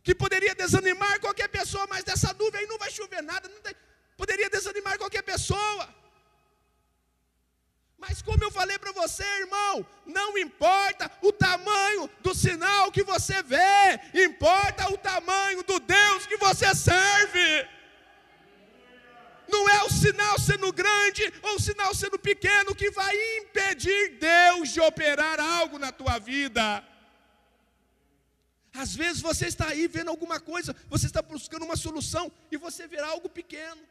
que 0.01 0.16
poderia 0.16 0.55
desanimar 0.55 1.20
qualquer 1.20 1.47
pessoa, 1.47 1.86
mas 1.88 2.03
dessa 2.03 2.34
nuvem 2.34 2.61
aí 2.61 2.68
não 2.68 2.80
vai 2.80 2.89
chover 2.89 3.22
nada, 3.22 3.47
tem, 3.47 3.76
poderia 4.18 4.49
desanimar 4.49 4.97
qualquer 4.97 5.22
pessoa. 5.22 5.88
Mas 7.99 8.24
como 8.24 8.43
eu 8.43 8.49
falei 8.49 8.80
para 8.80 8.91
você, 8.93 9.24
irmão, 9.41 9.86
não 10.03 10.36
importa 10.36 11.11
o 11.22 11.32
tamanho 11.32 12.09
do 12.22 12.34
sinal 12.34 12.91
que 12.91 13.03
você 13.03 13.43
vê, 13.43 13.99
importa 14.26 14.91
o 14.91 14.97
tamanho 14.97 15.61
do 15.61 15.80
Deus 15.80 16.26
que 16.26 16.38
você 16.38 16.74
serve. 16.74 17.68
Não 19.47 19.69
é 19.69 19.83
o 19.83 19.89
sinal 19.89 20.39
sendo 20.39 20.71
grande 20.71 21.23
ou 21.41 21.55
o 21.55 21.59
sinal 21.59 21.93
sendo 21.93 22.17
pequeno 22.17 22.75
que 22.75 22.89
vai 22.91 23.13
impedir 23.37 24.17
Deus 24.17 24.69
de 24.69 24.81
operar 24.81 25.39
algo 25.39 25.77
na 25.77 25.91
tua 25.91 26.17
vida. 26.19 26.83
Às 28.73 28.93
vezes 28.93 29.21
você 29.21 29.47
está 29.47 29.69
aí 29.69 29.87
vendo 29.87 30.09
alguma 30.09 30.39
coisa, 30.39 30.75
você 30.89 31.05
está 31.05 31.21
buscando 31.21 31.63
uma 31.63 31.77
solução 31.77 32.31
e 32.51 32.57
você 32.57 32.87
verá 32.87 33.07
algo 33.07 33.29
pequeno. 33.29 33.81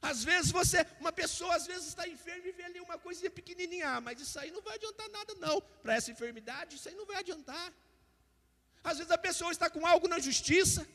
Às 0.00 0.22
vezes 0.24 0.50
você, 0.50 0.86
uma 1.00 1.12
pessoa 1.12 1.54
às 1.54 1.66
vezes 1.66 1.88
está 1.88 2.06
enferma 2.08 2.46
e 2.48 2.52
vê 2.52 2.64
ali 2.64 2.80
uma 2.80 2.98
coisinha 2.98 3.30
pequenininha, 3.30 3.88
ah, 3.90 4.00
mas 4.00 4.20
isso 4.20 4.38
aí 4.38 4.50
não 4.50 4.62
vai 4.62 4.76
adiantar 4.76 5.08
nada 5.10 5.34
não. 5.34 5.60
Para 5.82 5.94
essa 5.94 6.10
enfermidade, 6.10 6.76
isso 6.76 6.88
aí 6.88 6.94
não 6.94 7.06
vai 7.06 7.16
adiantar. 7.16 7.72
Às 8.82 8.98
vezes 8.98 9.12
a 9.12 9.18
pessoa 9.18 9.50
está 9.50 9.68
com 9.68 9.86
algo 9.86 10.06
na 10.08 10.18
justiça 10.18 10.86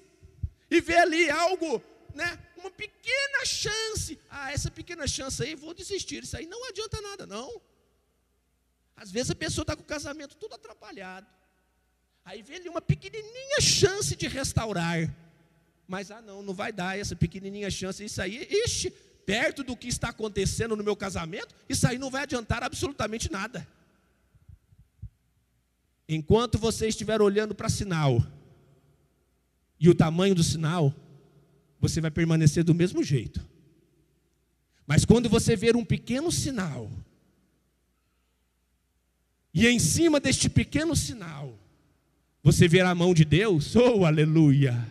e 0.70 0.80
vê 0.80 0.98
ali 0.98 1.30
algo, 1.30 1.84
né, 2.14 2.40
uma 2.58 2.72
pequena 2.72 3.46
chance. 3.46 4.20
Ah, 4.30 4.52
essa 4.52 4.70
pequena 4.70 5.08
chance 5.08 5.42
aí, 5.44 5.56
vou 5.56 5.74
desistir. 5.74 6.24
Isso 6.24 6.38
aí 6.38 6.46
não 6.46 6.68
adianta 6.70 7.02
nada 7.02 7.26
não. 7.26 7.62
Às 8.96 9.12
vezes 9.12 9.32
a 9.32 9.36
pessoa 9.36 9.64
está 9.64 9.76
com 9.76 9.82
o 9.82 9.86
casamento 9.86 10.36
tudo 10.36 10.56
atrapalhado. 10.56 11.28
Aí 12.24 12.42
vê 12.42 12.56
ali 12.56 12.70
uma 12.70 12.82
pequenininha 12.82 13.60
chance 13.60 14.16
de 14.16 14.28
restaurar. 14.28 15.14
Mas, 15.88 16.12
ah, 16.12 16.22
não, 16.22 16.42
não 16.42 16.54
vai 16.54 16.72
dar 16.72 16.98
essa 16.98 17.16
pequenininha 17.16 17.70
chance. 17.70 18.04
Isso 18.04 18.22
aí, 18.22 18.48
ixi, 18.50 18.92
perto 19.26 19.64
do 19.64 19.76
que 19.76 19.88
está 19.88 20.10
acontecendo 20.10 20.76
no 20.76 20.84
meu 20.84 20.96
casamento, 20.96 21.54
isso 21.68 21.88
aí 21.88 21.98
não 21.98 22.10
vai 22.10 22.24
adiantar 22.24 22.64
absolutamente 22.64 23.32
nada. 23.32 23.68
Enquanto 26.08 26.58
você 26.58 26.88
estiver 26.88 27.22
olhando 27.22 27.56
para 27.56 27.70
sinal, 27.70 28.22
e 29.80 29.90
o 29.90 29.96
tamanho 29.96 30.36
do 30.36 30.44
sinal, 30.44 30.94
você 31.82 32.00
vai 32.00 32.12
permanecer 32.12 32.64
do 32.64 32.76
mesmo 32.76 33.04
jeito. 33.04 33.46
Mas 34.86 35.04
quando 35.04 35.28
você 35.28 35.56
ver 35.56 35.76
um 35.76 35.84
pequeno 35.84 36.32
sinal, 36.32 36.90
e 39.54 39.68
em 39.68 39.80
cima 39.80 40.20
deste 40.20 40.50
pequeno 40.50 40.96
sinal, 40.96 41.60
você 42.44 42.68
verá 42.68 42.92
a 42.92 42.96
mão 42.96 43.14
de 43.14 43.26
Deus, 43.26 43.76
oh 43.76 44.06
aleluia! 44.06 44.88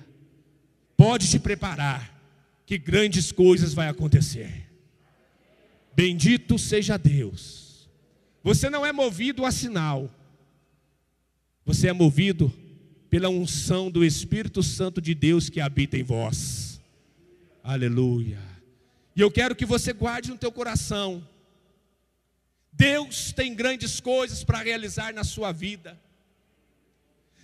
Pode 0.96 1.30
te 1.30 1.38
preparar, 1.38 2.20
que 2.66 2.76
grandes 2.76 3.32
coisas 3.32 3.72
vai 3.72 3.88
acontecer. 3.88 4.68
Bendito 5.94 6.58
seja 6.58 6.98
Deus. 6.98 7.88
Você 8.42 8.68
não 8.68 8.84
é 8.84 8.92
movido 8.92 9.44
a 9.44 9.50
sinal. 9.50 10.10
Você 11.64 11.88
é 11.88 11.92
movido 11.92 12.52
pela 13.08 13.28
unção 13.28 13.90
do 13.90 14.04
Espírito 14.04 14.62
Santo 14.62 15.00
de 15.00 15.14
Deus 15.14 15.48
que 15.48 15.60
habita 15.60 15.96
em 15.96 16.02
vós. 16.02 16.69
Aleluia. 17.70 18.40
E 19.14 19.20
eu 19.20 19.30
quero 19.30 19.54
que 19.54 19.64
você 19.64 19.92
guarde 19.92 20.28
no 20.28 20.36
teu 20.36 20.50
coração. 20.50 21.24
Deus 22.72 23.32
tem 23.32 23.54
grandes 23.54 24.00
coisas 24.00 24.42
para 24.42 24.58
realizar 24.58 25.14
na 25.14 25.22
sua 25.22 25.52
vida. 25.52 25.96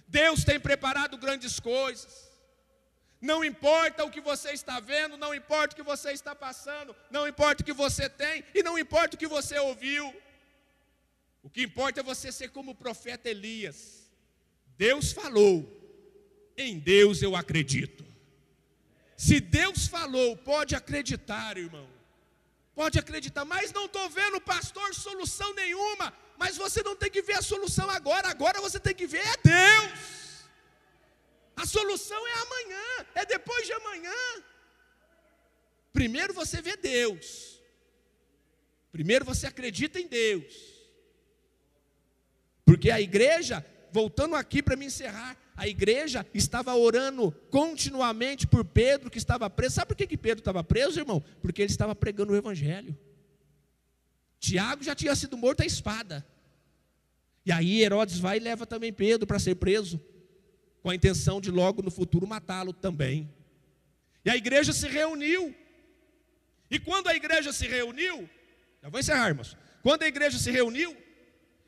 Deus 0.08 0.42
tem 0.42 0.58
preparado 0.58 1.16
grandes 1.16 1.60
coisas. 1.60 2.28
Não 3.20 3.44
importa 3.44 4.04
o 4.04 4.10
que 4.10 4.20
você 4.20 4.50
está 4.50 4.80
vendo, 4.80 5.16
não 5.16 5.32
importa 5.32 5.74
o 5.74 5.76
que 5.76 5.84
você 5.84 6.10
está 6.10 6.34
passando, 6.34 6.96
não 7.08 7.28
importa 7.28 7.62
o 7.62 7.64
que 7.64 7.72
você 7.72 8.08
tem 8.08 8.42
e 8.52 8.64
não 8.64 8.76
importa 8.76 9.14
o 9.14 9.18
que 9.18 9.28
você 9.28 9.56
ouviu. 9.60 10.12
O 11.40 11.48
que 11.48 11.62
importa 11.62 12.00
é 12.00 12.02
você 12.02 12.32
ser 12.32 12.48
como 12.48 12.72
o 12.72 12.80
profeta 12.86 13.30
Elias. 13.30 14.10
Deus 14.76 15.12
falou, 15.12 15.54
em 16.56 16.80
Deus 16.80 17.22
eu 17.22 17.36
acredito. 17.36 18.05
Se 19.16 19.40
Deus 19.40 19.86
falou, 19.86 20.36
pode 20.36 20.74
acreditar, 20.74 21.56
irmão. 21.56 21.88
Pode 22.74 22.98
acreditar, 22.98 23.44
mas 23.44 23.72
não 23.72 23.86
estou 23.86 24.08
vendo, 24.10 24.38
pastor, 24.40 24.94
solução 24.94 25.54
nenhuma. 25.54 26.12
Mas 26.36 26.58
você 26.58 26.82
não 26.82 26.94
tem 26.94 27.10
que 27.10 27.22
ver 27.22 27.38
a 27.38 27.42
solução 27.42 27.88
agora, 27.88 28.28
agora 28.28 28.60
você 28.60 28.78
tem 28.78 28.94
que 28.94 29.06
ver 29.06 29.26
é 29.26 29.36
Deus. 29.42 30.46
A 31.56 31.64
solução 31.64 32.26
é 32.26 32.32
amanhã, 32.34 33.06
é 33.14 33.24
depois 33.24 33.66
de 33.66 33.72
amanhã. 33.72 34.12
Primeiro 35.90 36.34
você 36.34 36.60
vê 36.60 36.76
Deus. 36.76 37.58
Primeiro 38.92 39.24
você 39.24 39.46
acredita 39.46 39.98
em 39.98 40.06
Deus. 40.06 40.54
Porque 42.66 42.90
a 42.90 43.00
igreja, 43.00 43.64
voltando 43.90 44.34
aqui 44.34 44.62
para 44.62 44.76
me 44.76 44.84
encerrar, 44.84 45.34
a 45.56 45.66
igreja 45.66 46.26
estava 46.34 46.76
orando 46.76 47.32
continuamente 47.50 48.46
por 48.46 48.62
Pedro 48.62 49.10
que 49.10 49.16
estava 49.16 49.48
preso. 49.48 49.76
Sabe 49.76 49.88
por 49.88 49.96
que, 49.96 50.06
que 50.06 50.16
Pedro 50.18 50.40
estava 50.40 50.62
preso, 50.62 51.00
irmão? 51.00 51.24
Porque 51.40 51.62
ele 51.62 51.70
estava 51.70 51.94
pregando 51.94 52.34
o 52.34 52.36
evangelho. 52.36 52.96
Tiago 54.38 54.84
já 54.84 54.94
tinha 54.94 55.16
sido 55.16 55.36
morto 55.36 55.62
à 55.62 55.66
espada. 55.66 56.26
E 57.44 57.50
aí 57.50 57.82
Herodes 57.82 58.18
vai 58.18 58.36
e 58.36 58.40
leva 58.40 58.66
também 58.66 58.92
Pedro 58.92 59.26
para 59.26 59.38
ser 59.38 59.54
preso 59.54 59.98
com 60.82 60.90
a 60.90 60.94
intenção 60.94 61.40
de 61.40 61.50
logo 61.50 61.80
no 61.80 61.90
futuro 61.90 62.26
matá-lo 62.26 62.72
também. 62.74 63.32
E 64.24 64.30
a 64.30 64.36
igreja 64.36 64.74
se 64.74 64.86
reuniu. 64.88 65.54
E 66.70 66.78
quando 66.78 67.08
a 67.08 67.14
igreja 67.14 67.52
se 67.52 67.66
reuniu, 67.66 68.28
já 68.82 68.90
vou 68.90 69.00
encerrar, 69.00 69.28
irmãos. 69.28 69.56
Quando 69.82 70.02
a 70.02 70.08
igreja 70.08 70.38
se 70.38 70.50
reuniu, 70.50 70.94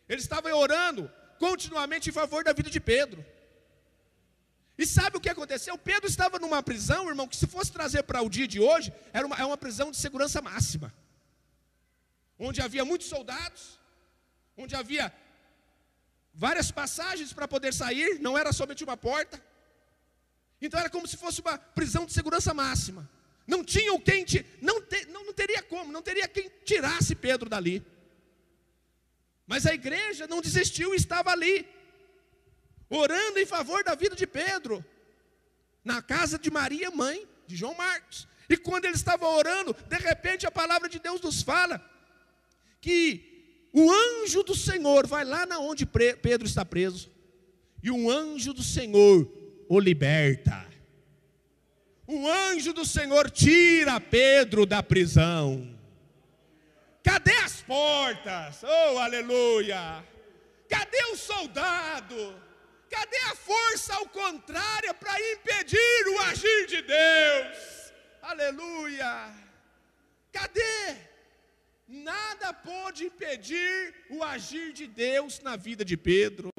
eles 0.09 0.24
estavam 0.24 0.53
orando 0.53 1.11
continuamente 1.39 2.11
em 2.11 2.12
favor 2.12 2.45
da 2.45 2.53
vida 2.53 2.68
de 2.68 2.80
Pedro. 2.80 3.24
E 4.79 4.87
sabe 4.87 5.16
o 5.16 5.20
que 5.20 5.29
aconteceu? 5.29 5.76
Pedro 5.76 6.09
estava 6.09 6.39
numa 6.39 6.62
prisão, 6.62 7.09
irmão, 7.09 7.26
que 7.26 7.37
se 7.37 7.49
fosse 7.49 7.72
trazer 7.72 8.05
para 8.05 8.22
o 8.22 8.31
dia 8.31 8.47
de 8.47 8.61
hoje, 8.61 8.93
era 9.12 9.26
uma, 9.26 9.37
é 9.37 9.45
uma 9.45 9.59
prisão 9.59 9.91
de 9.91 9.97
segurança 9.97 10.41
máxima. 10.41 10.95
Onde 12.39 12.62
havia 12.62 12.85
muitos 12.85 13.09
soldados, 13.09 13.81
onde 14.57 14.76
havia 14.76 15.12
várias 16.33 16.70
passagens 16.70 17.33
para 17.33 17.49
poder 17.49 17.74
sair, 17.74 18.20
não 18.20 18.39
era 18.39 18.53
somente 18.53 18.85
uma 18.85 18.97
porta. 18.97 19.43
Então 20.62 20.79
era 20.79 20.89
como 20.89 21.09
se 21.09 21.16
fosse 21.16 21.41
uma 21.41 21.59
prisão 21.59 22.07
de 22.07 22.12
segurança 22.12 22.55
máxima. 22.55 23.11
Não 23.49 23.64
tinha 23.64 23.99
quem 24.01 24.24
não, 24.62 24.81
te, 24.81 25.07
não, 25.07 25.24
não 25.24 25.33
teria 25.33 25.62
como, 25.62 25.91
não 25.91 26.03
teria 26.03 26.29
quem 26.29 26.49
tirasse 26.64 27.16
Pedro 27.16 27.49
dali. 27.49 27.85
Mas 29.45 29.66
a 29.66 29.74
igreja 29.74 30.29
não 30.29 30.41
desistiu 30.41 30.93
e 30.93 30.97
estava 30.97 31.33
ali, 31.33 31.66
orando 32.91 33.39
em 33.39 33.47
favor 33.47 33.82
da 33.84 33.95
vida 33.95 34.16
de 34.16 34.26
Pedro, 34.26 34.84
na 35.84 36.03
casa 36.03 36.39
de 36.39 36.51
Maria, 36.51 36.91
mãe 36.91 37.26
de 37.47 37.57
João 37.57 37.74
Marcos. 37.74 38.26
E 38.49 38.57
quando 38.57 38.86
ele 38.86 38.95
estava 38.95 39.26
orando, 39.28 39.74
de 39.74 39.97
repente 39.97 40.47
a 40.47 40.51
palavra 40.51 40.89
de 40.89 40.99
Deus 40.99 41.20
nos 41.20 41.43
fala 41.43 41.82
que 42.80 43.68
o 43.72 43.91
anjo 43.91 44.43
do 44.43 44.55
Senhor 44.55 45.07
vai 45.07 45.24
lá 45.24 45.45
na 45.45 45.59
onde 45.59 45.84
Pedro 45.84 46.47
está 46.47 46.64
preso, 46.64 47.11
e 47.82 47.91
um 47.91 48.11
anjo 48.11 48.53
do 48.53 48.62
Senhor 48.62 49.30
o 49.68 49.78
liberta. 49.78 50.66
O 52.07 52.26
anjo 52.26 52.72
do 52.72 52.86
Senhor 52.86 53.30
tira 53.30 54.01
Pedro 54.01 54.64
da 54.64 54.82
prisão. 54.82 55.78
Cadê 57.03 57.36
as 57.36 57.61
portas? 57.61 58.62
Oh, 58.62 58.99
aleluia! 58.99 60.03
Cadê 60.68 61.03
o 61.12 61.16
soldado? 61.16 62.47
Cadê 62.91 63.18
a 63.30 63.34
força 63.34 63.95
ao 63.95 64.07
contrário 64.09 64.95
para 64.95 65.14
impedir 65.32 66.09
o 66.09 66.18
agir 66.20 66.66
de 66.66 66.82
Deus? 66.82 67.93
Aleluia! 68.22 69.34
Cadê? 70.32 70.97
Nada 71.86 72.53
pôde 72.53 73.05
impedir 73.05 73.95
o 74.11 74.22
agir 74.22 74.72
de 74.72 74.86
Deus 74.86 75.41
na 75.41 75.57
vida 75.57 75.84
de 75.84 75.97
Pedro. 75.97 76.51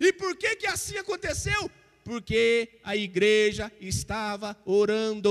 E 0.00 0.12
por 0.12 0.36
que 0.36 0.56
que 0.56 0.66
assim 0.66 0.96
aconteceu? 0.96 1.70
Porque 2.04 2.78
a 2.82 2.96
igreja 2.96 3.70
estava 3.80 4.56
orando. 4.64 5.30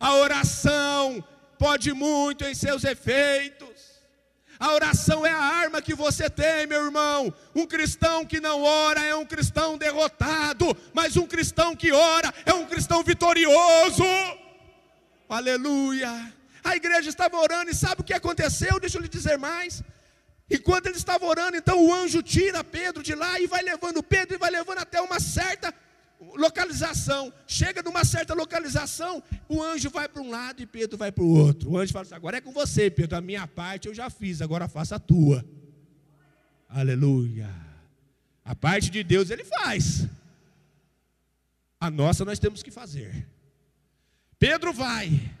A 0.00 0.16
oração 0.16 1.22
pode 1.58 1.92
muito 1.92 2.44
em 2.44 2.54
seus 2.54 2.84
efeitos. 2.84 3.67
A 4.58 4.72
oração 4.72 5.24
é 5.24 5.30
a 5.30 5.38
arma 5.38 5.80
que 5.80 5.94
você 5.94 6.28
tem, 6.28 6.66
meu 6.66 6.84
irmão. 6.84 7.32
Um 7.54 7.64
cristão 7.64 8.24
que 8.24 8.40
não 8.40 8.62
ora 8.62 9.02
é 9.04 9.14
um 9.14 9.24
cristão 9.24 9.78
derrotado, 9.78 10.76
mas 10.92 11.16
um 11.16 11.26
cristão 11.26 11.76
que 11.76 11.92
ora 11.92 12.34
é 12.44 12.52
um 12.52 12.66
cristão 12.66 13.02
vitorioso. 13.04 14.02
Aleluia. 15.28 16.32
A 16.64 16.74
igreja 16.74 17.08
estava 17.08 17.36
orando 17.36 17.70
e 17.70 17.74
sabe 17.74 18.00
o 18.00 18.04
que 18.04 18.12
aconteceu? 18.12 18.80
Deixa 18.80 18.98
eu 18.98 19.02
lhe 19.02 19.08
dizer 19.08 19.38
mais. 19.38 19.82
Enquanto 20.50 20.86
ele 20.86 20.96
estava 20.96 21.24
orando, 21.24 21.56
então 21.56 21.84
o 21.84 21.92
anjo 21.92 22.22
tira 22.22 22.64
Pedro 22.64 23.02
de 23.02 23.14
lá 23.14 23.38
e 23.38 23.46
vai 23.46 23.62
levando 23.62 24.02
Pedro 24.02 24.34
e 24.34 24.38
vai 24.38 24.50
levando 24.50 24.78
até 24.78 25.00
uma 25.00 25.20
certa 25.20 25.72
localização. 26.20 27.32
Chega 27.46 27.82
numa 27.82 28.04
certa 28.04 28.34
localização, 28.34 29.22
o 29.48 29.62
anjo 29.62 29.90
vai 29.90 30.08
para 30.08 30.22
um 30.22 30.30
lado 30.30 30.62
e 30.62 30.66
Pedro 30.66 30.96
vai 30.96 31.12
para 31.12 31.24
o 31.24 31.28
outro. 31.28 31.70
O 31.70 31.78
anjo 31.78 31.92
fala 31.92 32.04
assim: 32.04 32.14
agora 32.14 32.38
é 32.38 32.40
com 32.40 32.52
você, 32.52 32.90
Pedro. 32.90 33.16
A 33.16 33.20
minha 33.20 33.46
parte 33.46 33.88
eu 33.88 33.94
já 33.94 34.10
fiz, 34.10 34.42
agora 34.42 34.68
faça 34.68 34.96
a 34.96 34.98
tua. 34.98 35.44
Aleluia. 36.68 37.48
A 38.44 38.54
parte 38.54 38.90
de 38.90 39.02
Deus 39.02 39.30
ele 39.30 39.44
faz. 39.44 40.06
A 41.80 41.90
nossa 41.90 42.24
nós 42.24 42.38
temos 42.38 42.62
que 42.62 42.70
fazer. 42.70 43.26
Pedro 44.38 44.72
vai. 44.72 45.32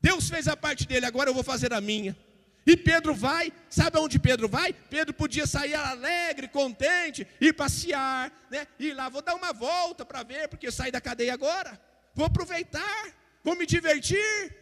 Deus 0.00 0.28
fez 0.28 0.48
a 0.48 0.56
parte 0.56 0.86
dele, 0.86 1.06
agora 1.06 1.30
eu 1.30 1.34
vou 1.34 1.44
fazer 1.44 1.72
a 1.72 1.80
minha. 1.80 2.16
E 2.64 2.76
Pedro 2.76 3.12
vai, 3.12 3.52
sabe 3.68 3.98
aonde 3.98 4.18
Pedro 4.20 4.48
vai? 4.48 4.72
Pedro 4.72 5.12
podia 5.12 5.46
sair 5.46 5.74
alegre, 5.74 6.46
contente, 6.46 7.26
ir 7.40 7.52
passear, 7.52 8.32
né? 8.50 8.68
Ir 8.78 8.94
lá, 8.94 9.08
vou 9.08 9.20
dar 9.20 9.34
uma 9.34 9.52
volta 9.52 10.04
para 10.04 10.22
ver, 10.22 10.48
porque 10.48 10.68
eu 10.68 10.72
saí 10.72 10.92
da 10.92 11.00
cadeia 11.00 11.34
agora. 11.34 11.80
Vou 12.14 12.24
aproveitar, 12.26 13.12
vou 13.42 13.56
me 13.56 13.66
divertir. 13.66 14.54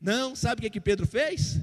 Não, 0.00 0.34
sabe 0.34 0.58
o 0.58 0.62
que, 0.62 0.70
que 0.70 0.80
Pedro 0.80 1.06
fez? 1.06 1.60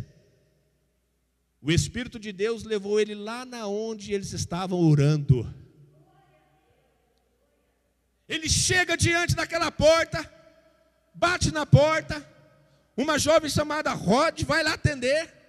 O 1.61 1.71
Espírito 1.71 2.17
de 2.17 2.31
Deus 2.31 2.63
levou 2.63 2.99
ele 2.99 3.13
lá 3.13 3.45
na 3.45 3.67
onde 3.67 4.13
eles 4.13 4.31
estavam 4.31 4.79
orando. 4.79 5.53
Ele 8.27 8.47
chega 8.47 8.95
diante 8.95 9.35
daquela 9.35 9.69
porta, 9.69 10.27
bate 11.13 11.51
na 11.51 11.65
porta, 11.65 12.25
uma 12.95 13.19
jovem 13.19 13.49
chamada 13.49 13.91
Rod 13.91 14.41
vai 14.43 14.63
lá 14.63 14.73
atender. 14.73 15.40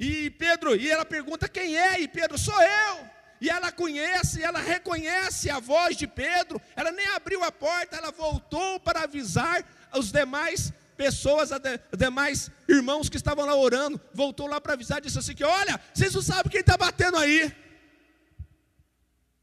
E 0.00 0.30
Pedro, 0.30 0.74
e 0.74 0.90
ela 0.90 1.04
pergunta 1.04 1.46
quem 1.46 1.76
é, 1.76 2.00
e 2.00 2.08
Pedro, 2.08 2.38
sou 2.38 2.58
eu. 2.62 3.06
E 3.38 3.50
ela 3.50 3.70
conhece, 3.70 4.42
ela 4.42 4.58
reconhece 4.58 5.50
a 5.50 5.60
voz 5.60 5.94
de 5.94 6.06
Pedro. 6.06 6.58
Ela 6.74 6.90
nem 6.90 7.06
abriu 7.08 7.44
a 7.44 7.52
porta, 7.52 7.98
ela 7.98 8.10
voltou 8.10 8.80
para 8.80 9.02
avisar 9.02 9.62
os 9.94 10.10
demais 10.10 10.72
pessoas, 10.96 11.50
os 11.50 11.98
demais 11.98 12.50
irmãos 12.66 13.10
que 13.10 13.18
estavam 13.18 13.44
lá 13.44 13.54
orando. 13.54 14.00
Voltou 14.14 14.46
lá 14.46 14.58
para 14.58 14.72
avisar, 14.72 15.02
disse 15.02 15.18
assim: 15.18 15.34
que 15.34 15.44
olha, 15.44 15.78
vocês 15.92 16.14
não 16.14 16.22
sabem 16.22 16.50
quem 16.50 16.60
está 16.60 16.78
batendo 16.78 17.18
aí. 17.18 17.54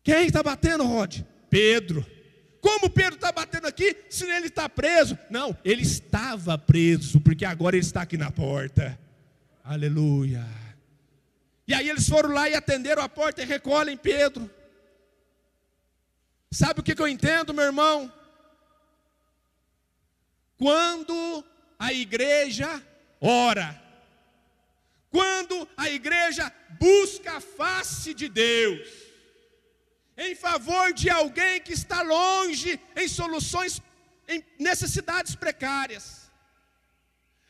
Quem 0.04 0.26
está 0.26 0.42
batendo, 0.42 0.84
Rod? 0.84 1.22
Pedro. 1.52 2.04
Como 2.62 2.90
Pedro 2.90 3.16
está 3.16 3.32
batendo 3.32 3.68
aqui, 3.68 3.96
se 4.10 4.26
ele 4.26 4.48
está 4.48 4.68
preso? 4.68 5.18
Não, 5.30 5.56
ele 5.64 5.84
estava 5.84 6.58
preso, 6.58 7.22
porque 7.22 7.46
agora 7.46 7.76
ele 7.76 7.86
está 7.86 8.02
aqui 8.02 8.18
na 8.18 8.32
porta. 8.32 8.98
Aleluia. 9.70 10.46
E 11.68 11.74
aí 11.74 11.90
eles 11.90 12.08
foram 12.08 12.30
lá 12.30 12.48
e 12.48 12.56
atenderam 12.56 13.04
a 13.04 13.10
porta 13.10 13.42
e 13.42 13.46
recolhem 13.46 13.98
Pedro. 13.98 14.50
Sabe 16.50 16.80
o 16.80 16.84
que, 16.84 16.96
que 16.96 17.02
eu 17.02 17.08
entendo, 17.10 17.54
meu 17.54 17.66
irmão? 17.66 18.10
Quando 20.58 21.44
a 21.78 21.92
igreja 21.92 22.82
ora, 23.20 23.78
quando 25.10 25.68
a 25.76 25.90
igreja 25.90 26.50
busca 26.80 27.34
a 27.34 27.42
face 27.42 28.14
de 28.14 28.30
Deus, 28.30 28.88
em 30.18 30.34
favor 30.34 30.94
de 30.94 31.10
alguém 31.10 31.60
que 31.60 31.74
está 31.74 32.02
longe, 32.02 32.80
em 32.96 33.08
soluções, 33.10 33.82
em 34.30 34.42
necessidades 34.58 35.36
precárias, 35.36 36.27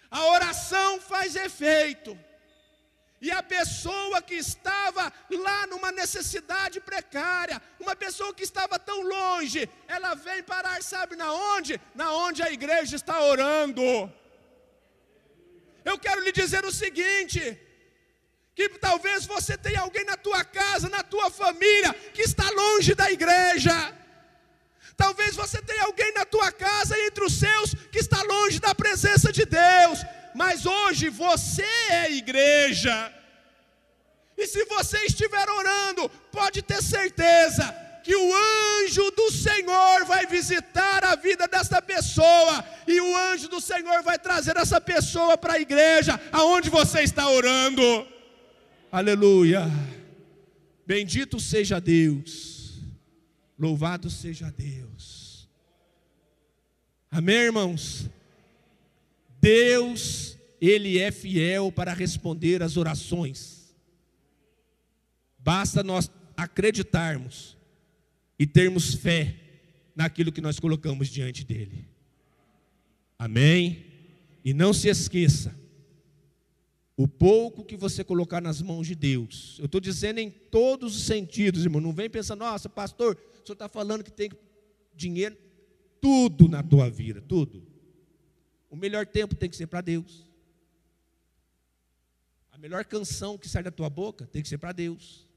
a 0.09 0.25
oração 0.27 0.99
faz 1.01 1.35
efeito. 1.35 2.17
E 3.19 3.31
a 3.31 3.41
pessoa 3.41 4.21
que 4.21 4.35
estava 4.35 5.11
lá 5.31 5.65
numa 5.67 5.91
necessidade 5.91 6.79
precária, 6.79 7.61
uma 7.79 7.95
pessoa 7.95 8.33
que 8.33 8.43
estava 8.43 8.77
tão 8.77 9.01
longe, 9.01 9.67
ela 9.87 10.13
vem 10.13 10.43
parar, 10.43 10.81
sabe 10.83 11.15
na 11.15 11.31
onde? 11.33 11.81
Na 11.95 12.11
onde 12.13 12.43
a 12.43 12.51
igreja 12.51 12.95
está 12.95 13.19
orando. 13.21 13.81
Eu 15.83 15.97
quero 15.97 16.21
lhe 16.21 16.31
dizer 16.31 16.63
o 16.63 16.71
seguinte: 16.71 17.59
que 18.57 18.69
talvez 18.69 19.25
você 19.25 19.57
tenha 19.57 19.81
alguém 19.81 20.03
na 20.05 20.17
tua 20.17 20.43
casa, 20.43 20.89
na 20.89 21.01
tua 21.03 21.29
família, 21.31 21.93
que 22.13 22.21
está 22.21 22.49
longe 22.51 22.93
da 22.93 23.11
igreja. 23.11 23.73
Talvez 24.95 25.35
você 25.35 25.61
tenha 25.61 25.83
alguém 25.83 26.11
na 26.13 26.25
tua 26.25 26.51
casa 26.51 26.99
entre 27.05 27.23
os 27.23 27.33
seus 27.37 27.75
hoje 30.87 31.09
você 31.09 31.63
é 31.89 32.11
igreja. 32.11 33.13
E 34.37 34.45
se 34.47 34.63
você 34.65 35.05
estiver 35.05 35.49
orando, 35.49 36.09
pode 36.31 36.61
ter 36.61 36.81
certeza 36.81 37.75
que 38.03 38.15
o 38.15 38.33
anjo 38.83 39.11
do 39.11 39.29
Senhor 39.31 40.05
vai 40.05 40.25
visitar 40.27 41.03
a 41.03 41.15
vida 41.15 41.47
desta 41.47 41.81
pessoa, 41.81 42.63
e 42.87 43.01
o 43.01 43.17
anjo 43.31 43.49
do 43.49 43.59
Senhor 43.59 44.01
vai 44.01 44.17
trazer 44.17 44.55
essa 44.55 44.79
pessoa 44.79 45.37
para 45.37 45.53
a 45.53 45.59
igreja, 45.59 46.19
aonde 46.31 46.69
você 46.69 47.01
está 47.01 47.29
orando. 47.29 48.07
Aleluia. 48.89 49.65
Bendito 50.85 51.37
seja 51.39 51.81
Deus. 51.81 52.79
Louvado 53.59 54.09
seja 54.09 54.53
Deus. 54.55 55.49
Amém, 57.11 57.35
irmãos? 57.35 58.05
Deus, 59.41 60.36
Ele 60.59 60.97
é 60.97 61.11
fiel 61.11 61.71
para 61.71 61.93
responder 61.93 62.63
às 62.63 62.77
orações. 62.77 63.75
Basta 65.37 65.83
nós 65.83 66.11
acreditarmos 66.35 67.57
e 68.37 68.45
termos 68.45 68.93
fé 68.93 69.35
naquilo 69.95 70.31
que 70.31 70.41
nós 70.41 70.59
colocamos 70.59 71.07
diante 71.07 71.43
dEle. 71.43 71.87
Amém? 73.17 73.85
E 74.43 74.53
não 74.53 74.73
se 74.73 74.87
esqueça, 74.87 75.55
o 76.95 77.07
pouco 77.07 77.63
que 77.63 77.75
você 77.75 78.03
colocar 78.03 78.41
nas 78.41 78.61
mãos 78.61 78.87
de 78.87 78.95
Deus, 78.95 79.57
eu 79.59 79.65
estou 79.65 79.79
dizendo 79.79 80.19
em 80.19 80.29
todos 80.29 80.95
os 80.95 81.03
sentidos, 81.03 81.63
irmão, 81.63 81.81
não 81.81 81.93
vem 81.93 82.09
pensando, 82.09 82.39
nossa, 82.39 82.67
pastor, 82.67 83.17
senhor 83.47 83.53
está 83.53 83.69
falando 83.69 84.03
que 84.03 84.11
tem 84.11 84.29
dinheiro, 84.95 85.37
tudo 86.01 86.47
na 86.47 86.61
tua 86.61 86.89
vida, 86.89 87.21
tudo. 87.21 87.65
O 88.69 88.75
melhor 88.75 89.05
tempo 89.05 89.35
tem 89.35 89.49
que 89.49 89.55
ser 89.55 89.67
para 89.67 89.81
Deus. 89.81 90.26
A 92.57 92.59
melhor 92.59 92.83
canção 92.85 93.37
que 93.37 93.47
sai 93.47 93.61
da 93.61 93.69
tua 93.69 93.87
boca 93.87 94.25
tem 94.25 94.41
que 94.41 94.49
ser 94.49 94.57
para 94.57 94.71
Deus. 94.71 95.27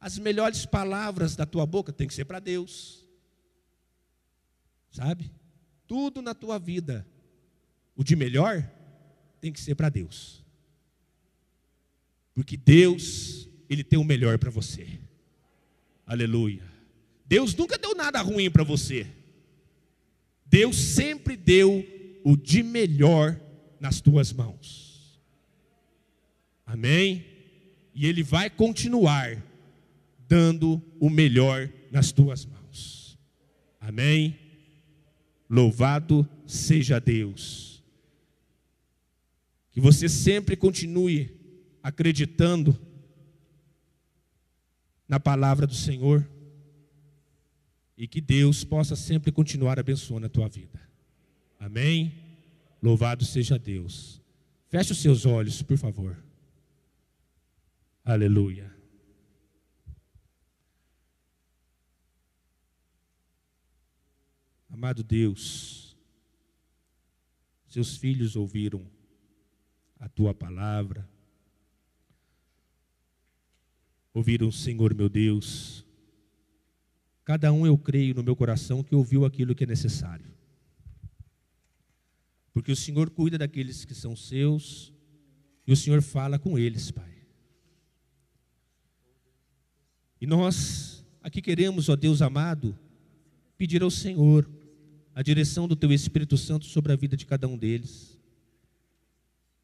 As 0.00 0.18
melhores 0.18 0.64
palavras 0.64 1.36
da 1.36 1.44
tua 1.44 1.66
boca 1.66 1.92
tem 1.92 2.08
que 2.08 2.14
ser 2.14 2.24
para 2.24 2.40
Deus. 2.40 3.06
Sabe? 4.90 5.30
Tudo 5.86 6.22
na 6.22 6.34
tua 6.34 6.58
vida, 6.58 7.06
o 7.94 8.02
de 8.02 8.16
melhor, 8.16 8.66
tem 9.38 9.52
que 9.52 9.60
ser 9.60 9.74
para 9.74 9.90
Deus. 9.90 10.42
Porque 12.34 12.56
Deus, 12.56 13.46
Ele 13.68 13.84
tem 13.84 13.98
o 13.98 14.04
melhor 14.04 14.38
para 14.38 14.50
você. 14.50 14.98
Aleluia. 16.06 16.62
Deus 17.26 17.54
nunca 17.54 17.76
deu 17.76 17.94
nada 17.94 18.22
ruim 18.22 18.50
para 18.50 18.64
você. 18.64 19.06
Deus 20.46 20.74
sempre 20.74 21.36
deu 21.36 21.84
o 22.24 22.34
de 22.34 22.62
melhor 22.62 23.38
nas 23.78 24.00
tuas 24.00 24.32
mãos. 24.32 24.91
Amém? 26.72 27.26
E 27.94 28.06
Ele 28.06 28.22
vai 28.22 28.48
continuar 28.48 29.36
dando 30.26 30.82
o 30.98 31.10
melhor 31.10 31.68
nas 31.90 32.12
tuas 32.12 32.46
mãos. 32.46 33.18
Amém? 33.78 34.38
Louvado 35.50 36.26
seja 36.46 36.98
Deus. 36.98 37.84
Que 39.70 39.82
você 39.82 40.08
sempre 40.08 40.56
continue 40.56 41.38
acreditando 41.82 42.74
na 45.06 45.20
palavra 45.20 45.66
do 45.66 45.74
Senhor 45.74 46.26
e 47.98 48.08
que 48.08 48.22
Deus 48.22 48.64
possa 48.64 48.96
sempre 48.96 49.30
continuar 49.30 49.78
abençoando 49.78 50.24
a 50.24 50.30
tua 50.30 50.48
vida. 50.48 50.80
Amém? 51.60 52.14
Louvado 52.82 53.26
seja 53.26 53.58
Deus. 53.58 54.22
Feche 54.70 54.92
os 54.92 55.02
seus 55.02 55.26
olhos, 55.26 55.60
por 55.60 55.76
favor. 55.76 56.31
Aleluia. 58.04 58.72
Amado 64.68 65.04
Deus, 65.04 65.96
seus 67.68 67.96
filhos 67.96 68.34
ouviram 68.34 68.84
a 70.00 70.08
tua 70.08 70.34
palavra, 70.34 71.08
ouviram 74.12 74.50
Senhor 74.50 74.92
meu 74.94 75.08
Deus. 75.08 75.86
Cada 77.24 77.52
um 77.52 77.64
eu 77.64 77.78
creio 77.78 78.16
no 78.16 78.22
meu 78.24 78.34
coração 78.34 78.82
que 78.82 78.94
ouviu 78.94 79.24
aquilo 79.24 79.54
que 79.54 79.62
é 79.62 79.66
necessário. 79.66 80.34
Porque 82.52 82.72
o 82.72 82.76
Senhor 82.76 83.10
cuida 83.10 83.38
daqueles 83.38 83.84
que 83.84 83.94
são 83.94 84.16
seus 84.16 84.92
e 85.64 85.72
o 85.72 85.76
Senhor 85.76 86.02
fala 86.02 86.38
com 86.38 86.58
eles, 86.58 86.90
Pai. 86.90 87.11
E 90.22 90.26
nós 90.26 91.04
aqui 91.20 91.42
queremos, 91.42 91.88
ó 91.88 91.96
Deus 91.96 92.22
amado, 92.22 92.78
pedir 93.58 93.82
ao 93.82 93.90
Senhor 93.90 94.48
a 95.12 95.20
direção 95.20 95.66
do 95.66 95.74
Teu 95.74 95.90
Espírito 95.90 96.36
Santo 96.36 96.64
sobre 96.64 96.92
a 96.92 96.96
vida 96.96 97.16
de 97.16 97.26
cada 97.26 97.48
um 97.48 97.58
deles. 97.58 98.16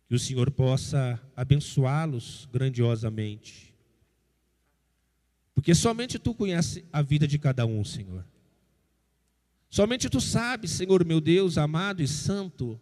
Que 0.09 0.17
o 0.17 0.19
Senhor 0.19 0.51
possa 0.51 1.23
abençoá-los 1.37 2.49
grandiosamente. 2.53 3.73
Porque 5.55 5.77
somente 5.77 6.19
Tu 6.19 6.35
conheces 6.35 6.83
a 6.93 7.03
vida 7.03 7.29
de 7.29 7.39
cada 7.39 7.65
um, 7.65 7.85
Senhor. 7.85 8.27
Somente 9.71 10.11
Tu 10.11 10.21
sabes, 10.21 10.73
Senhor 10.73 11.05
meu 11.05 11.21
Deus, 11.21 11.57
amado 11.57 12.03
e 12.03 12.09
santo, 12.09 12.81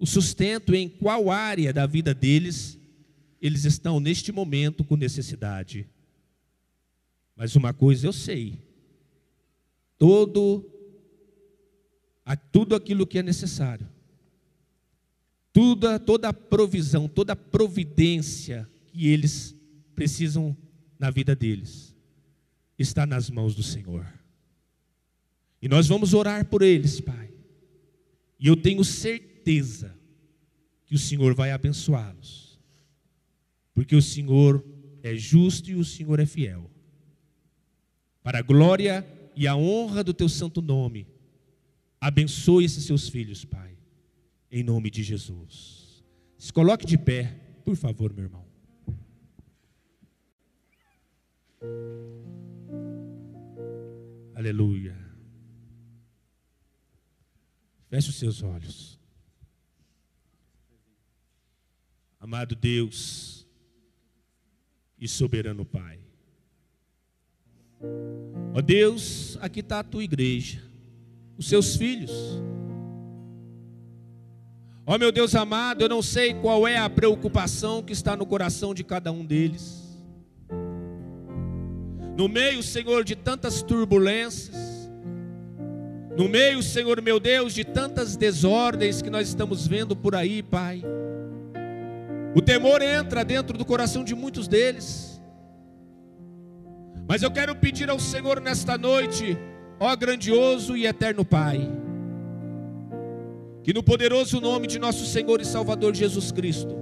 o 0.00 0.04
sustento 0.04 0.74
em 0.74 0.88
qual 0.88 1.30
área 1.30 1.72
da 1.72 1.86
vida 1.86 2.12
deles 2.12 2.76
eles 3.40 3.64
estão 3.64 4.00
neste 4.00 4.32
momento 4.32 4.82
com 4.82 4.96
necessidade. 4.96 5.88
Mas 7.40 7.56
uma 7.56 7.72
coisa 7.72 8.06
eu 8.06 8.12
sei: 8.12 8.58
todo 9.96 10.62
a 12.22 12.36
tudo 12.36 12.74
aquilo 12.74 13.06
que 13.06 13.18
é 13.18 13.22
necessário. 13.22 13.88
Toda, 15.50 15.98
toda 15.98 16.28
a 16.28 16.34
provisão, 16.34 17.08
toda 17.08 17.32
a 17.32 17.36
providência 17.36 18.68
que 18.88 19.08
eles 19.08 19.56
precisam 19.94 20.54
na 20.98 21.10
vida 21.10 21.34
deles, 21.34 21.96
está 22.78 23.06
nas 23.06 23.30
mãos 23.30 23.54
do 23.54 23.62
Senhor. 23.62 24.06
E 25.62 25.66
nós 25.66 25.88
vamos 25.88 26.12
orar 26.12 26.44
por 26.44 26.60
eles, 26.60 27.00
Pai. 27.00 27.32
E 28.38 28.48
eu 28.48 28.56
tenho 28.56 28.84
certeza 28.84 29.96
que 30.84 30.94
o 30.94 30.98
Senhor 30.98 31.34
vai 31.34 31.52
abençoá-los, 31.52 32.60
porque 33.72 33.96
o 33.96 34.02
Senhor 34.02 34.62
é 35.02 35.16
justo 35.16 35.70
e 35.70 35.74
o 35.74 35.84
Senhor 35.86 36.20
é 36.20 36.26
fiel. 36.26 36.69
Para 38.22 38.38
a 38.38 38.42
glória 38.42 39.06
e 39.34 39.46
a 39.46 39.56
honra 39.56 40.04
do 40.04 40.12
teu 40.12 40.28
santo 40.28 40.60
nome, 40.60 41.06
Abençoe 42.00 42.64
esses 42.64 42.84
seus 42.84 43.10
filhos, 43.10 43.44
Pai, 43.44 43.76
em 44.50 44.62
nome 44.62 44.90
de 44.90 45.02
Jesus. 45.02 46.02
Se 46.38 46.50
coloque 46.50 46.86
de 46.86 46.96
pé, 46.96 47.38
por 47.62 47.76
favor, 47.76 48.10
meu 48.14 48.24
irmão. 48.24 48.46
Aleluia. 54.34 54.96
Feche 57.90 58.08
os 58.08 58.16
seus 58.16 58.42
olhos. 58.42 58.98
Amado 62.18 62.56
Deus 62.56 63.46
e 64.98 65.06
soberano 65.06 65.66
Pai. 65.66 66.00
Ó 68.54 68.60
Deus, 68.60 69.38
aqui 69.40 69.60
está 69.60 69.80
a 69.80 69.84
tua 69.84 70.04
igreja 70.04 70.70
os 71.40 71.48
seus 71.48 71.74
filhos. 71.74 72.12
Ó 74.86 74.94
oh, 74.94 74.98
meu 74.98 75.10
Deus 75.10 75.34
amado, 75.34 75.80
eu 75.80 75.88
não 75.88 76.02
sei 76.02 76.34
qual 76.34 76.68
é 76.68 76.76
a 76.76 76.90
preocupação 76.90 77.82
que 77.82 77.94
está 77.94 78.14
no 78.14 78.26
coração 78.26 78.74
de 78.74 78.84
cada 78.84 79.10
um 79.10 79.24
deles. 79.24 79.80
No 82.14 82.28
meio, 82.28 82.62
Senhor, 82.62 83.04
de 83.04 83.16
tantas 83.16 83.62
turbulências, 83.62 84.90
no 86.14 86.28
meio, 86.28 86.62
Senhor 86.62 87.00
meu 87.00 87.18
Deus, 87.18 87.54
de 87.54 87.64
tantas 87.64 88.16
desordens 88.16 89.00
que 89.00 89.08
nós 89.08 89.28
estamos 89.28 89.66
vendo 89.66 89.96
por 89.96 90.14
aí, 90.14 90.42
Pai. 90.42 90.82
O 92.34 92.42
temor 92.42 92.82
entra 92.82 93.24
dentro 93.24 93.56
do 93.56 93.64
coração 93.64 94.04
de 94.04 94.14
muitos 94.14 94.46
deles. 94.46 95.09
Mas 97.10 97.24
eu 97.24 97.30
quero 97.32 97.56
pedir 97.56 97.90
ao 97.90 97.98
Senhor 97.98 98.40
nesta 98.40 98.78
noite, 98.78 99.36
ó 99.80 99.96
grandioso 99.96 100.76
e 100.76 100.86
eterno 100.86 101.24
Pai, 101.24 101.68
que 103.64 103.74
no 103.74 103.82
poderoso 103.82 104.40
nome 104.40 104.68
de 104.68 104.78
nosso 104.78 105.04
Senhor 105.04 105.40
e 105.40 105.44
Salvador 105.44 105.92
Jesus 105.92 106.30
Cristo, 106.30 106.72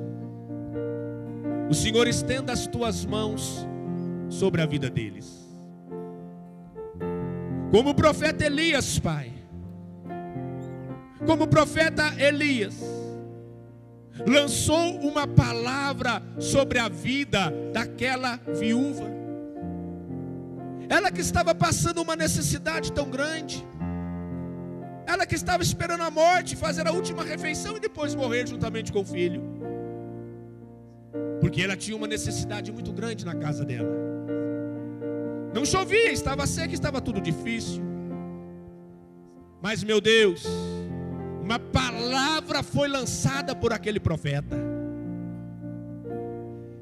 o 1.71 1.73
Senhor 1.73 2.07
estenda 2.07 2.53
as 2.53 2.67
tuas 2.67 3.07
mãos 3.07 3.67
sobre 4.29 4.61
a 4.61 4.67
vida 4.67 4.91
deles. 4.91 5.49
Como 7.71 7.89
o 7.89 7.95
profeta 7.95 8.45
Elias, 8.45 8.99
Pai, 8.99 9.33
como 11.25 11.45
o 11.45 11.49
profeta 11.49 12.03
Elias, 12.23 12.79
lançou 14.27 14.95
uma 15.01 15.27
palavra 15.27 16.23
sobre 16.39 16.79
a 16.79 16.87
vida 16.87 17.51
daquela 17.73 18.39
viúva. 18.61 19.18
Ela 20.89 21.11
que 21.11 21.21
estava 21.21 21.55
passando 21.55 22.01
uma 22.01 22.17
necessidade 22.17 22.93
tão 22.93 23.11
grande. 23.11 23.67
Ela 25.07 25.27
que 25.27 25.35
estava 25.35 25.63
esperando 25.63 26.03
a 26.03 26.11
morte, 26.11 26.57
fazer 26.57 26.87
a 26.87 26.93
última 26.93 27.23
refeição 27.23 27.77
e 27.77 27.81
depois 27.81 28.15
morrer 28.15 28.47
juntamente 28.47 28.93
com 28.93 29.01
o 29.01 29.05
filho. 29.05 29.43
Porque 31.41 31.63
ela 31.63 31.77
tinha 31.77 31.97
uma 31.97 32.07
necessidade 32.07 32.73
muito 32.73 32.93
grande 32.93 33.25
na 33.25 33.35
casa 33.35 33.65
dela. 33.65 33.95
Não 35.55 35.65
chovia, 35.65 36.13
estava 36.13 36.47
seca, 36.47 36.75
estava 36.75 37.01
tudo 37.01 37.21
difícil. 37.21 37.83
Mas, 39.61 39.83
meu 39.83 40.01
Deus, 40.01 40.45
uma 41.43 41.59
palavra 41.59 42.63
foi 42.63 42.89
lançada 42.89 43.55
por 43.55 43.73
aquele 43.73 43.99
profeta. 43.99 44.57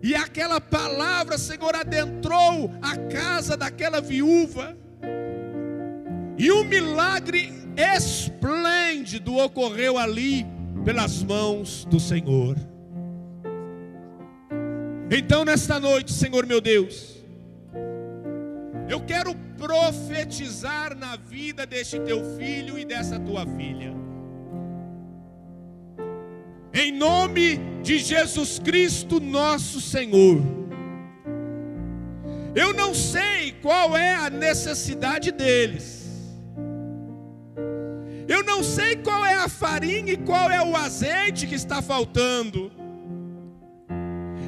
E 0.02 0.14
aquela 0.14 0.60
palavra, 0.60 1.38
Senhor, 1.38 1.74
adentrou 1.74 2.72
a 2.82 2.96
casa 2.96 3.56
daquela 3.56 4.00
viúva. 4.00 4.76
E 6.38 6.52
um 6.52 6.64
milagre 6.64 7.52
esplêndido 7.76 9.36
ocorreu 9.36 9.98
ali 9.98 10.46
pelas 10.84 11.22
mãos 11.22 11.84
do 11.86 11.98
Senhor. 11.98 12.56
Então, 15.10 15.44
nesta 15.44 15.80
noite, 15.80 16.12
Senhor 16.12 16.46
meu 16.46 16.60
Deus, 16.60 17.16
eu 18.88 19.00
quero 19.00 19.34
profetizar 19.56 20.96
na 20.96 21.16
vida 21.16 21.64
deste 21.64 21.98
teu 22.00 22.36
filho 22.36 22.78
e 22.78 22.84
dessa 22.84 23.18
tua 23.18 23.46
filha 23.46 24.05
em 26.76 26.92
nome 26.92 27.56
de 27.82 27.98
Jesus 27.98 28.58
Cristo, 28.58 29.18
nosso 29.18 29.80
Senhor. 29.80 30.42
Eu 32.54 32.74
não 32.74 32.94
sei 32.94 33.52
qual 33.62 33.96
é 33.96 34.14
a 34.14 34.28
necessidade 34.28 35.32
deles. 35.32 36.04
Eu 38.28 38.42
não 38.42 38.62
sei 38.62 38.96
qual 38.96 39.24
é 39.24 39.34
a 39.34 39.48
farinha 39.48 40.12
e 40.12 40.16
qual 40.18 40.50
é 40.50 40.62
o 40.62 40.76
azeite 40.76 41.46
que 41.46 41.54
está 41.54 41.80
faltando. 41.80 42.70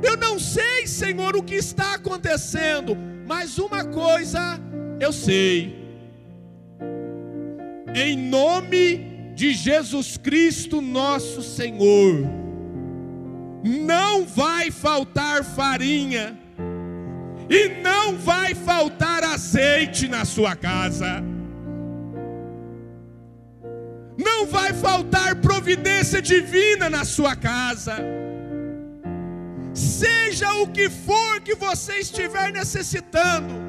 Eu 0.02 0.16
não 0.18 0.38
sei, 0.38 0.86
Senhor, 0.86 1.34
o 1.34 1.42
que 1.42 1.54
está 1.54 1.94
acontecendo, 1.94 2.94
mas 3.26 3.58
uma 3.58 3.84
coisa 3.84 4.60
eu 5.00 5.14
sei. 5.14 5.78
Em 7.94 8.18
nome 8.18 9.07
de 9.38 9.52
Jesus 9.52 10.16
Cristo, 10.16 10.80
nosso 10.80 11.44
Senhor, 11.44 12.28
não 13.62 14.26
vai 14.26 14.72
faltar 14.72 15.44
farinha, 15.44 16.36
e 17.48 17.68
não 17.80 18.18
vai 18.18 18.52
faltar 18.52 19.22
azeite 19.22 20.08
na 20.08 20.24
sua 20.24 20.56
casa, 20.56 21.22
não 24.16 24.44
vai 24.44 24.72
faltar 24.72 25.36
providência 25.36 26.20
divina 26.20 26.90
na 26.90 27.04
sua 27.04 27.36
casa, 27.36 27.96
seja 29.72 30.52
o 30.54 30.66
que 30.66 30.90
for 30.90 31.40
que 31.42 31.54
você 31.54 32.00
estiver 32.00 32.50
necessitando, 32.52 33.67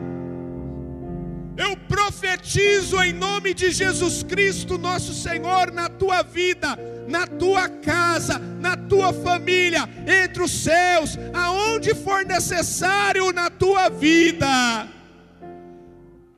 eu 1.65 1.75
profetizo 1.75 3.01
em 3.03 3.11
nome 3.11 3.53
de 3.53 3.69
Jesus 3.71 4.23
Cristo, 4.23 4.77
nosso 4.77 5.13
Senhor, 5.13 5.71
na 5.71 5.89
tua 5.89 6.21
vida, 6.23 6.79
na 7.07 7.27
tua 7.27 7.67
casa, 7.67 8.39
na 8.39 8.77
tua 8.77 9.11
família, 9.11 9.87
entre 10.23 10.41
os 10.41 10.51
céus, 10.51 11.17
aonde 11.33 11.93
for 11.93 12.25
necessário 12.25 13.33
na 13.33 13.49
tua 13.49 13.89
vida. 13.89 14.87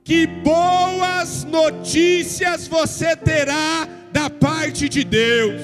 Que 0.04 0.26
boas 0.26 1.44
notícias 1.44 2.68
você 2.68 3.16
terá 3.16 3.88
da 4.12 4.28
parte 4.28 4.90
de 4.90 5.04
Deus. 5.04 5.62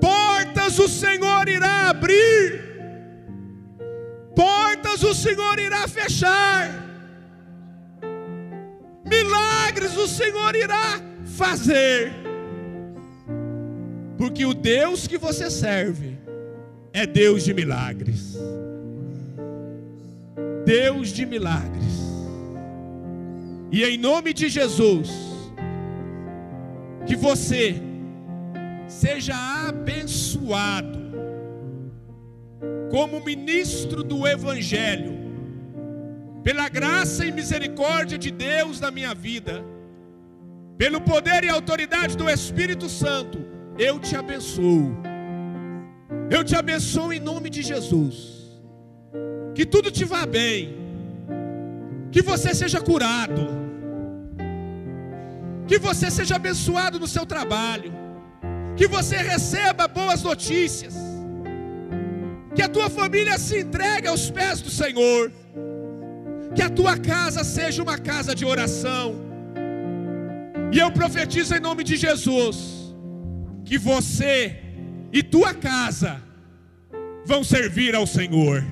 Portas 0.00 0.78
o 0.78 0.88
Senhor 0.88 1.48
irá 1.48 1.88
abrir 1.90 2.74
portas 4.34 5.02
o 5.02 5.14
Senhor 5.14 5.58
irá 5.58 5.86
fechar. 5.88 6.93
Milagres 9.04 9.96
o 9.96 10.08
Senhor 10.08 10.54
irá 10.54 11.00
fazer. 11.24 12.12
Porque 14.16 14.44
o 14.46 14.54
Deus 14.54 15.06
que 15.06 15.18
você 15.18 15.50
serve 15.50 16.16
é 16.92 17.06
Deus 17.06 17.44
de 17.44 17.52
milagres. 17.52 18.38
Deus 20.64 21.08
de 21.08 21.26
milagres. 21.26 21.84
E 23.70 23.84
em 23.84 23.98
nome 23.98 24.32
de 24.32 24.48
Jesus, 24.48 25.10
que 27.06 27.16
você 27.16 27.74
seja 28.88 29.34
abençoado 29.68 31.04
como 32.90 33.24
ministro 33.24 34.04
do 34.04 34.26
Evangelho, 34.26 35.23
pela 36.44 36.68
graça 36.68 37.24
e 37.24 37.32
misericórdia 37.32 38.18
de 38.18 38.30
Deus 38.30 38.78
na 38.78 38.90
minha 38.90 39.14
vida, 39.14 39.64
pelo 40.76 41.00
poder 41.00 41.42
e 41.44 41.48
autoridade 41.48 42.16
do 42.20 42.28
Espírito 42.28 42.86
Santo, 42.88 43.38
eu 43.78 43.98
te 43.98 44.14
abençoo. 44.14 44.94
Eu 46.30 46.44
te 46.44 46.54
abençoo 46.54 47.12
em 47.12 47.20
nome 47.30 47.48
de 47.48 47.62
Jesus. 47.62 48.16
Que 49.54 49.64
tudo 49.64 49.90
te 49.90 50.04
vá 50.04 50.26
bem. 50.26 50.76
Que 52.12 52.20
você 52.20 52.54
seja 52.54 52.80
curado. 52.80 53.42
Que 55.66 55.78
você 55.78 56.10
seja 56.10 56.36
abençoado 56.36 56.98
no 57.00 57.08
seu 57.08 57.24
trabalho. 57.24 57.92
Que 58.76 58.86
você 58.86 59.16
receba 59.16 59.88
boas 59.88 60.22
notícias. 60.22 60.94
Que 62.54 62.62
a 62.62 62.68
tua 62.68 62.90
família 62.90 63.38
se 63.38 63.60
entregue 63.60 64.08
aos 64.08 64.30
pés 64.30 64.60
do 64.60 64.70
Senhor. 64.70 65.32
Que 66.54 66.62
a 66.62 66.70
tua 66.70 66.96
casa 66.96 67.42
seja 67.42 67.82
uma 67.82 67.98
casa 67.98 68.34
de 68.34 68.44
oração. 68.44 69.16
E 70.72 70.78
eu 70.78 70.90
profetizo 70.90 71.54
em 71.54 71.60
nome 71.60 71.84
de 71.84 71.96
Jesus. 71.96 72.56
Que 73.64 73.78
você 73.78 74.56
e 75.12 75.22
tua 75.22 75.54
casa 75.54 76.22
vão 77.24 77.42
servir 77.42 77.94
ao 77.94 78.06
Senhor. 78.06 78.64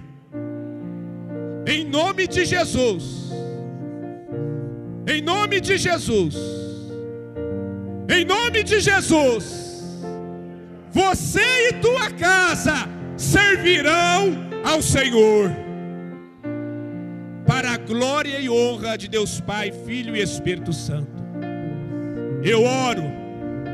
Em 1.67 1.85
nome 1.85 2.27
de 2.27 2.45
Jesus. 2.45 3.05
Em 5.07 5.21
nome 5.23 5.61
de 5.61 5.79
Jesus. 5.79 6.35
Em 8.09 8.25
nome 8.25 8.63
de 8.63 8.81
Jesus. 8.81 9.45
Você 10.91 11.69
e 11.69 11.73
tua 11.75 12.11
casa 12.11 12.75
servirão 13.17 14.51
ao 14.65 14.83
Senhor. 14.83 15.62
Glória 17.93 18.41
e 18.41 18.49
honra 18.49 18.97
de 18.97 19.07
Deus 19.07 19.39
Pai, 19.39 19.71
Filho 19.71 20.17
e 20.17 20.23
Espírito 20.23 20.73
Santo. 20.73 21.23
Eu 22.43 22.65
oro 22.65 23.03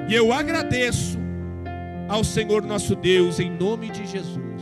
e 0.09 0.13
eu 0.13 0.33
agradeço 0.33 1.17
ao 2.09 2.25
Senhor 2.25 2.65
nosso 2.65 2.97
Deus 2.97 3.39
em 3.39 3.49
nome 3.49 3.91
de 3.91 4.05
Jesus. 4.09 4.61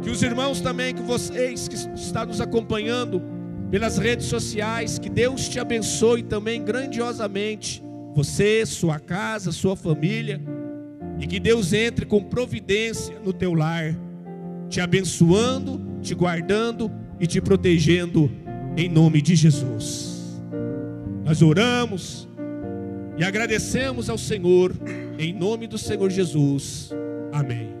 Que 0.00 0.08
os 0.08 0.22
irmãos 0.22 0.62
também, 0.62 0.94
que 0.94 1.02
vocês 1.02 1.68
que 1.68 1.76
estão 1.76 2.24
nos 2.24 2.40
acompanhando 2.40 3.22
pelas 3.70 3.98
redes 3.98 4.24
sociais, 4.24 4.98
que 4.98 5.10
Deus 5.10 5.46
te 5.46 5.60
abençoe 5.60 6.22
também 6.22 6.64
grandiosamente, 6.64 7.84
você, 8.14 8.64
sua 8.64 8.98
casa, 8.98 9.52
sua 9.52 9.76
família, 9.76 10.40
e 11.20 11.26
que 11.26 11.38
Deus 11.38 11.74
entre 11.74 12.06
com 12.06 12.24
providência 12.24 13.20
no 13.22 13.34
teu 13.34 13.52
lar, 13.52 13.94
te 14.70 14.80
abençoando, 14.80 15.78
te 16.00 16.14
guardando 16.14 16.90
e 17.20 17.26
te 17.26 17.40
protegendo 17.40 18.30
em 18.76 18.88
nome 18.88 19.20
de 19.20 19.34
Jesus. 19.34 20.40
Nós 21.24 21.42
oramos 21.42 22.28
e 23.16 23.24
agradecemos 23.24 24.08
ao 24.08 24.16
Senhor 24.16 24.72
em 25.18 25.32
nome 25.32 25.66
do 25.66 25.76
Senhor 25.76 26.10
Jesus. 26.10 26.90
Amém. 27.32 27.77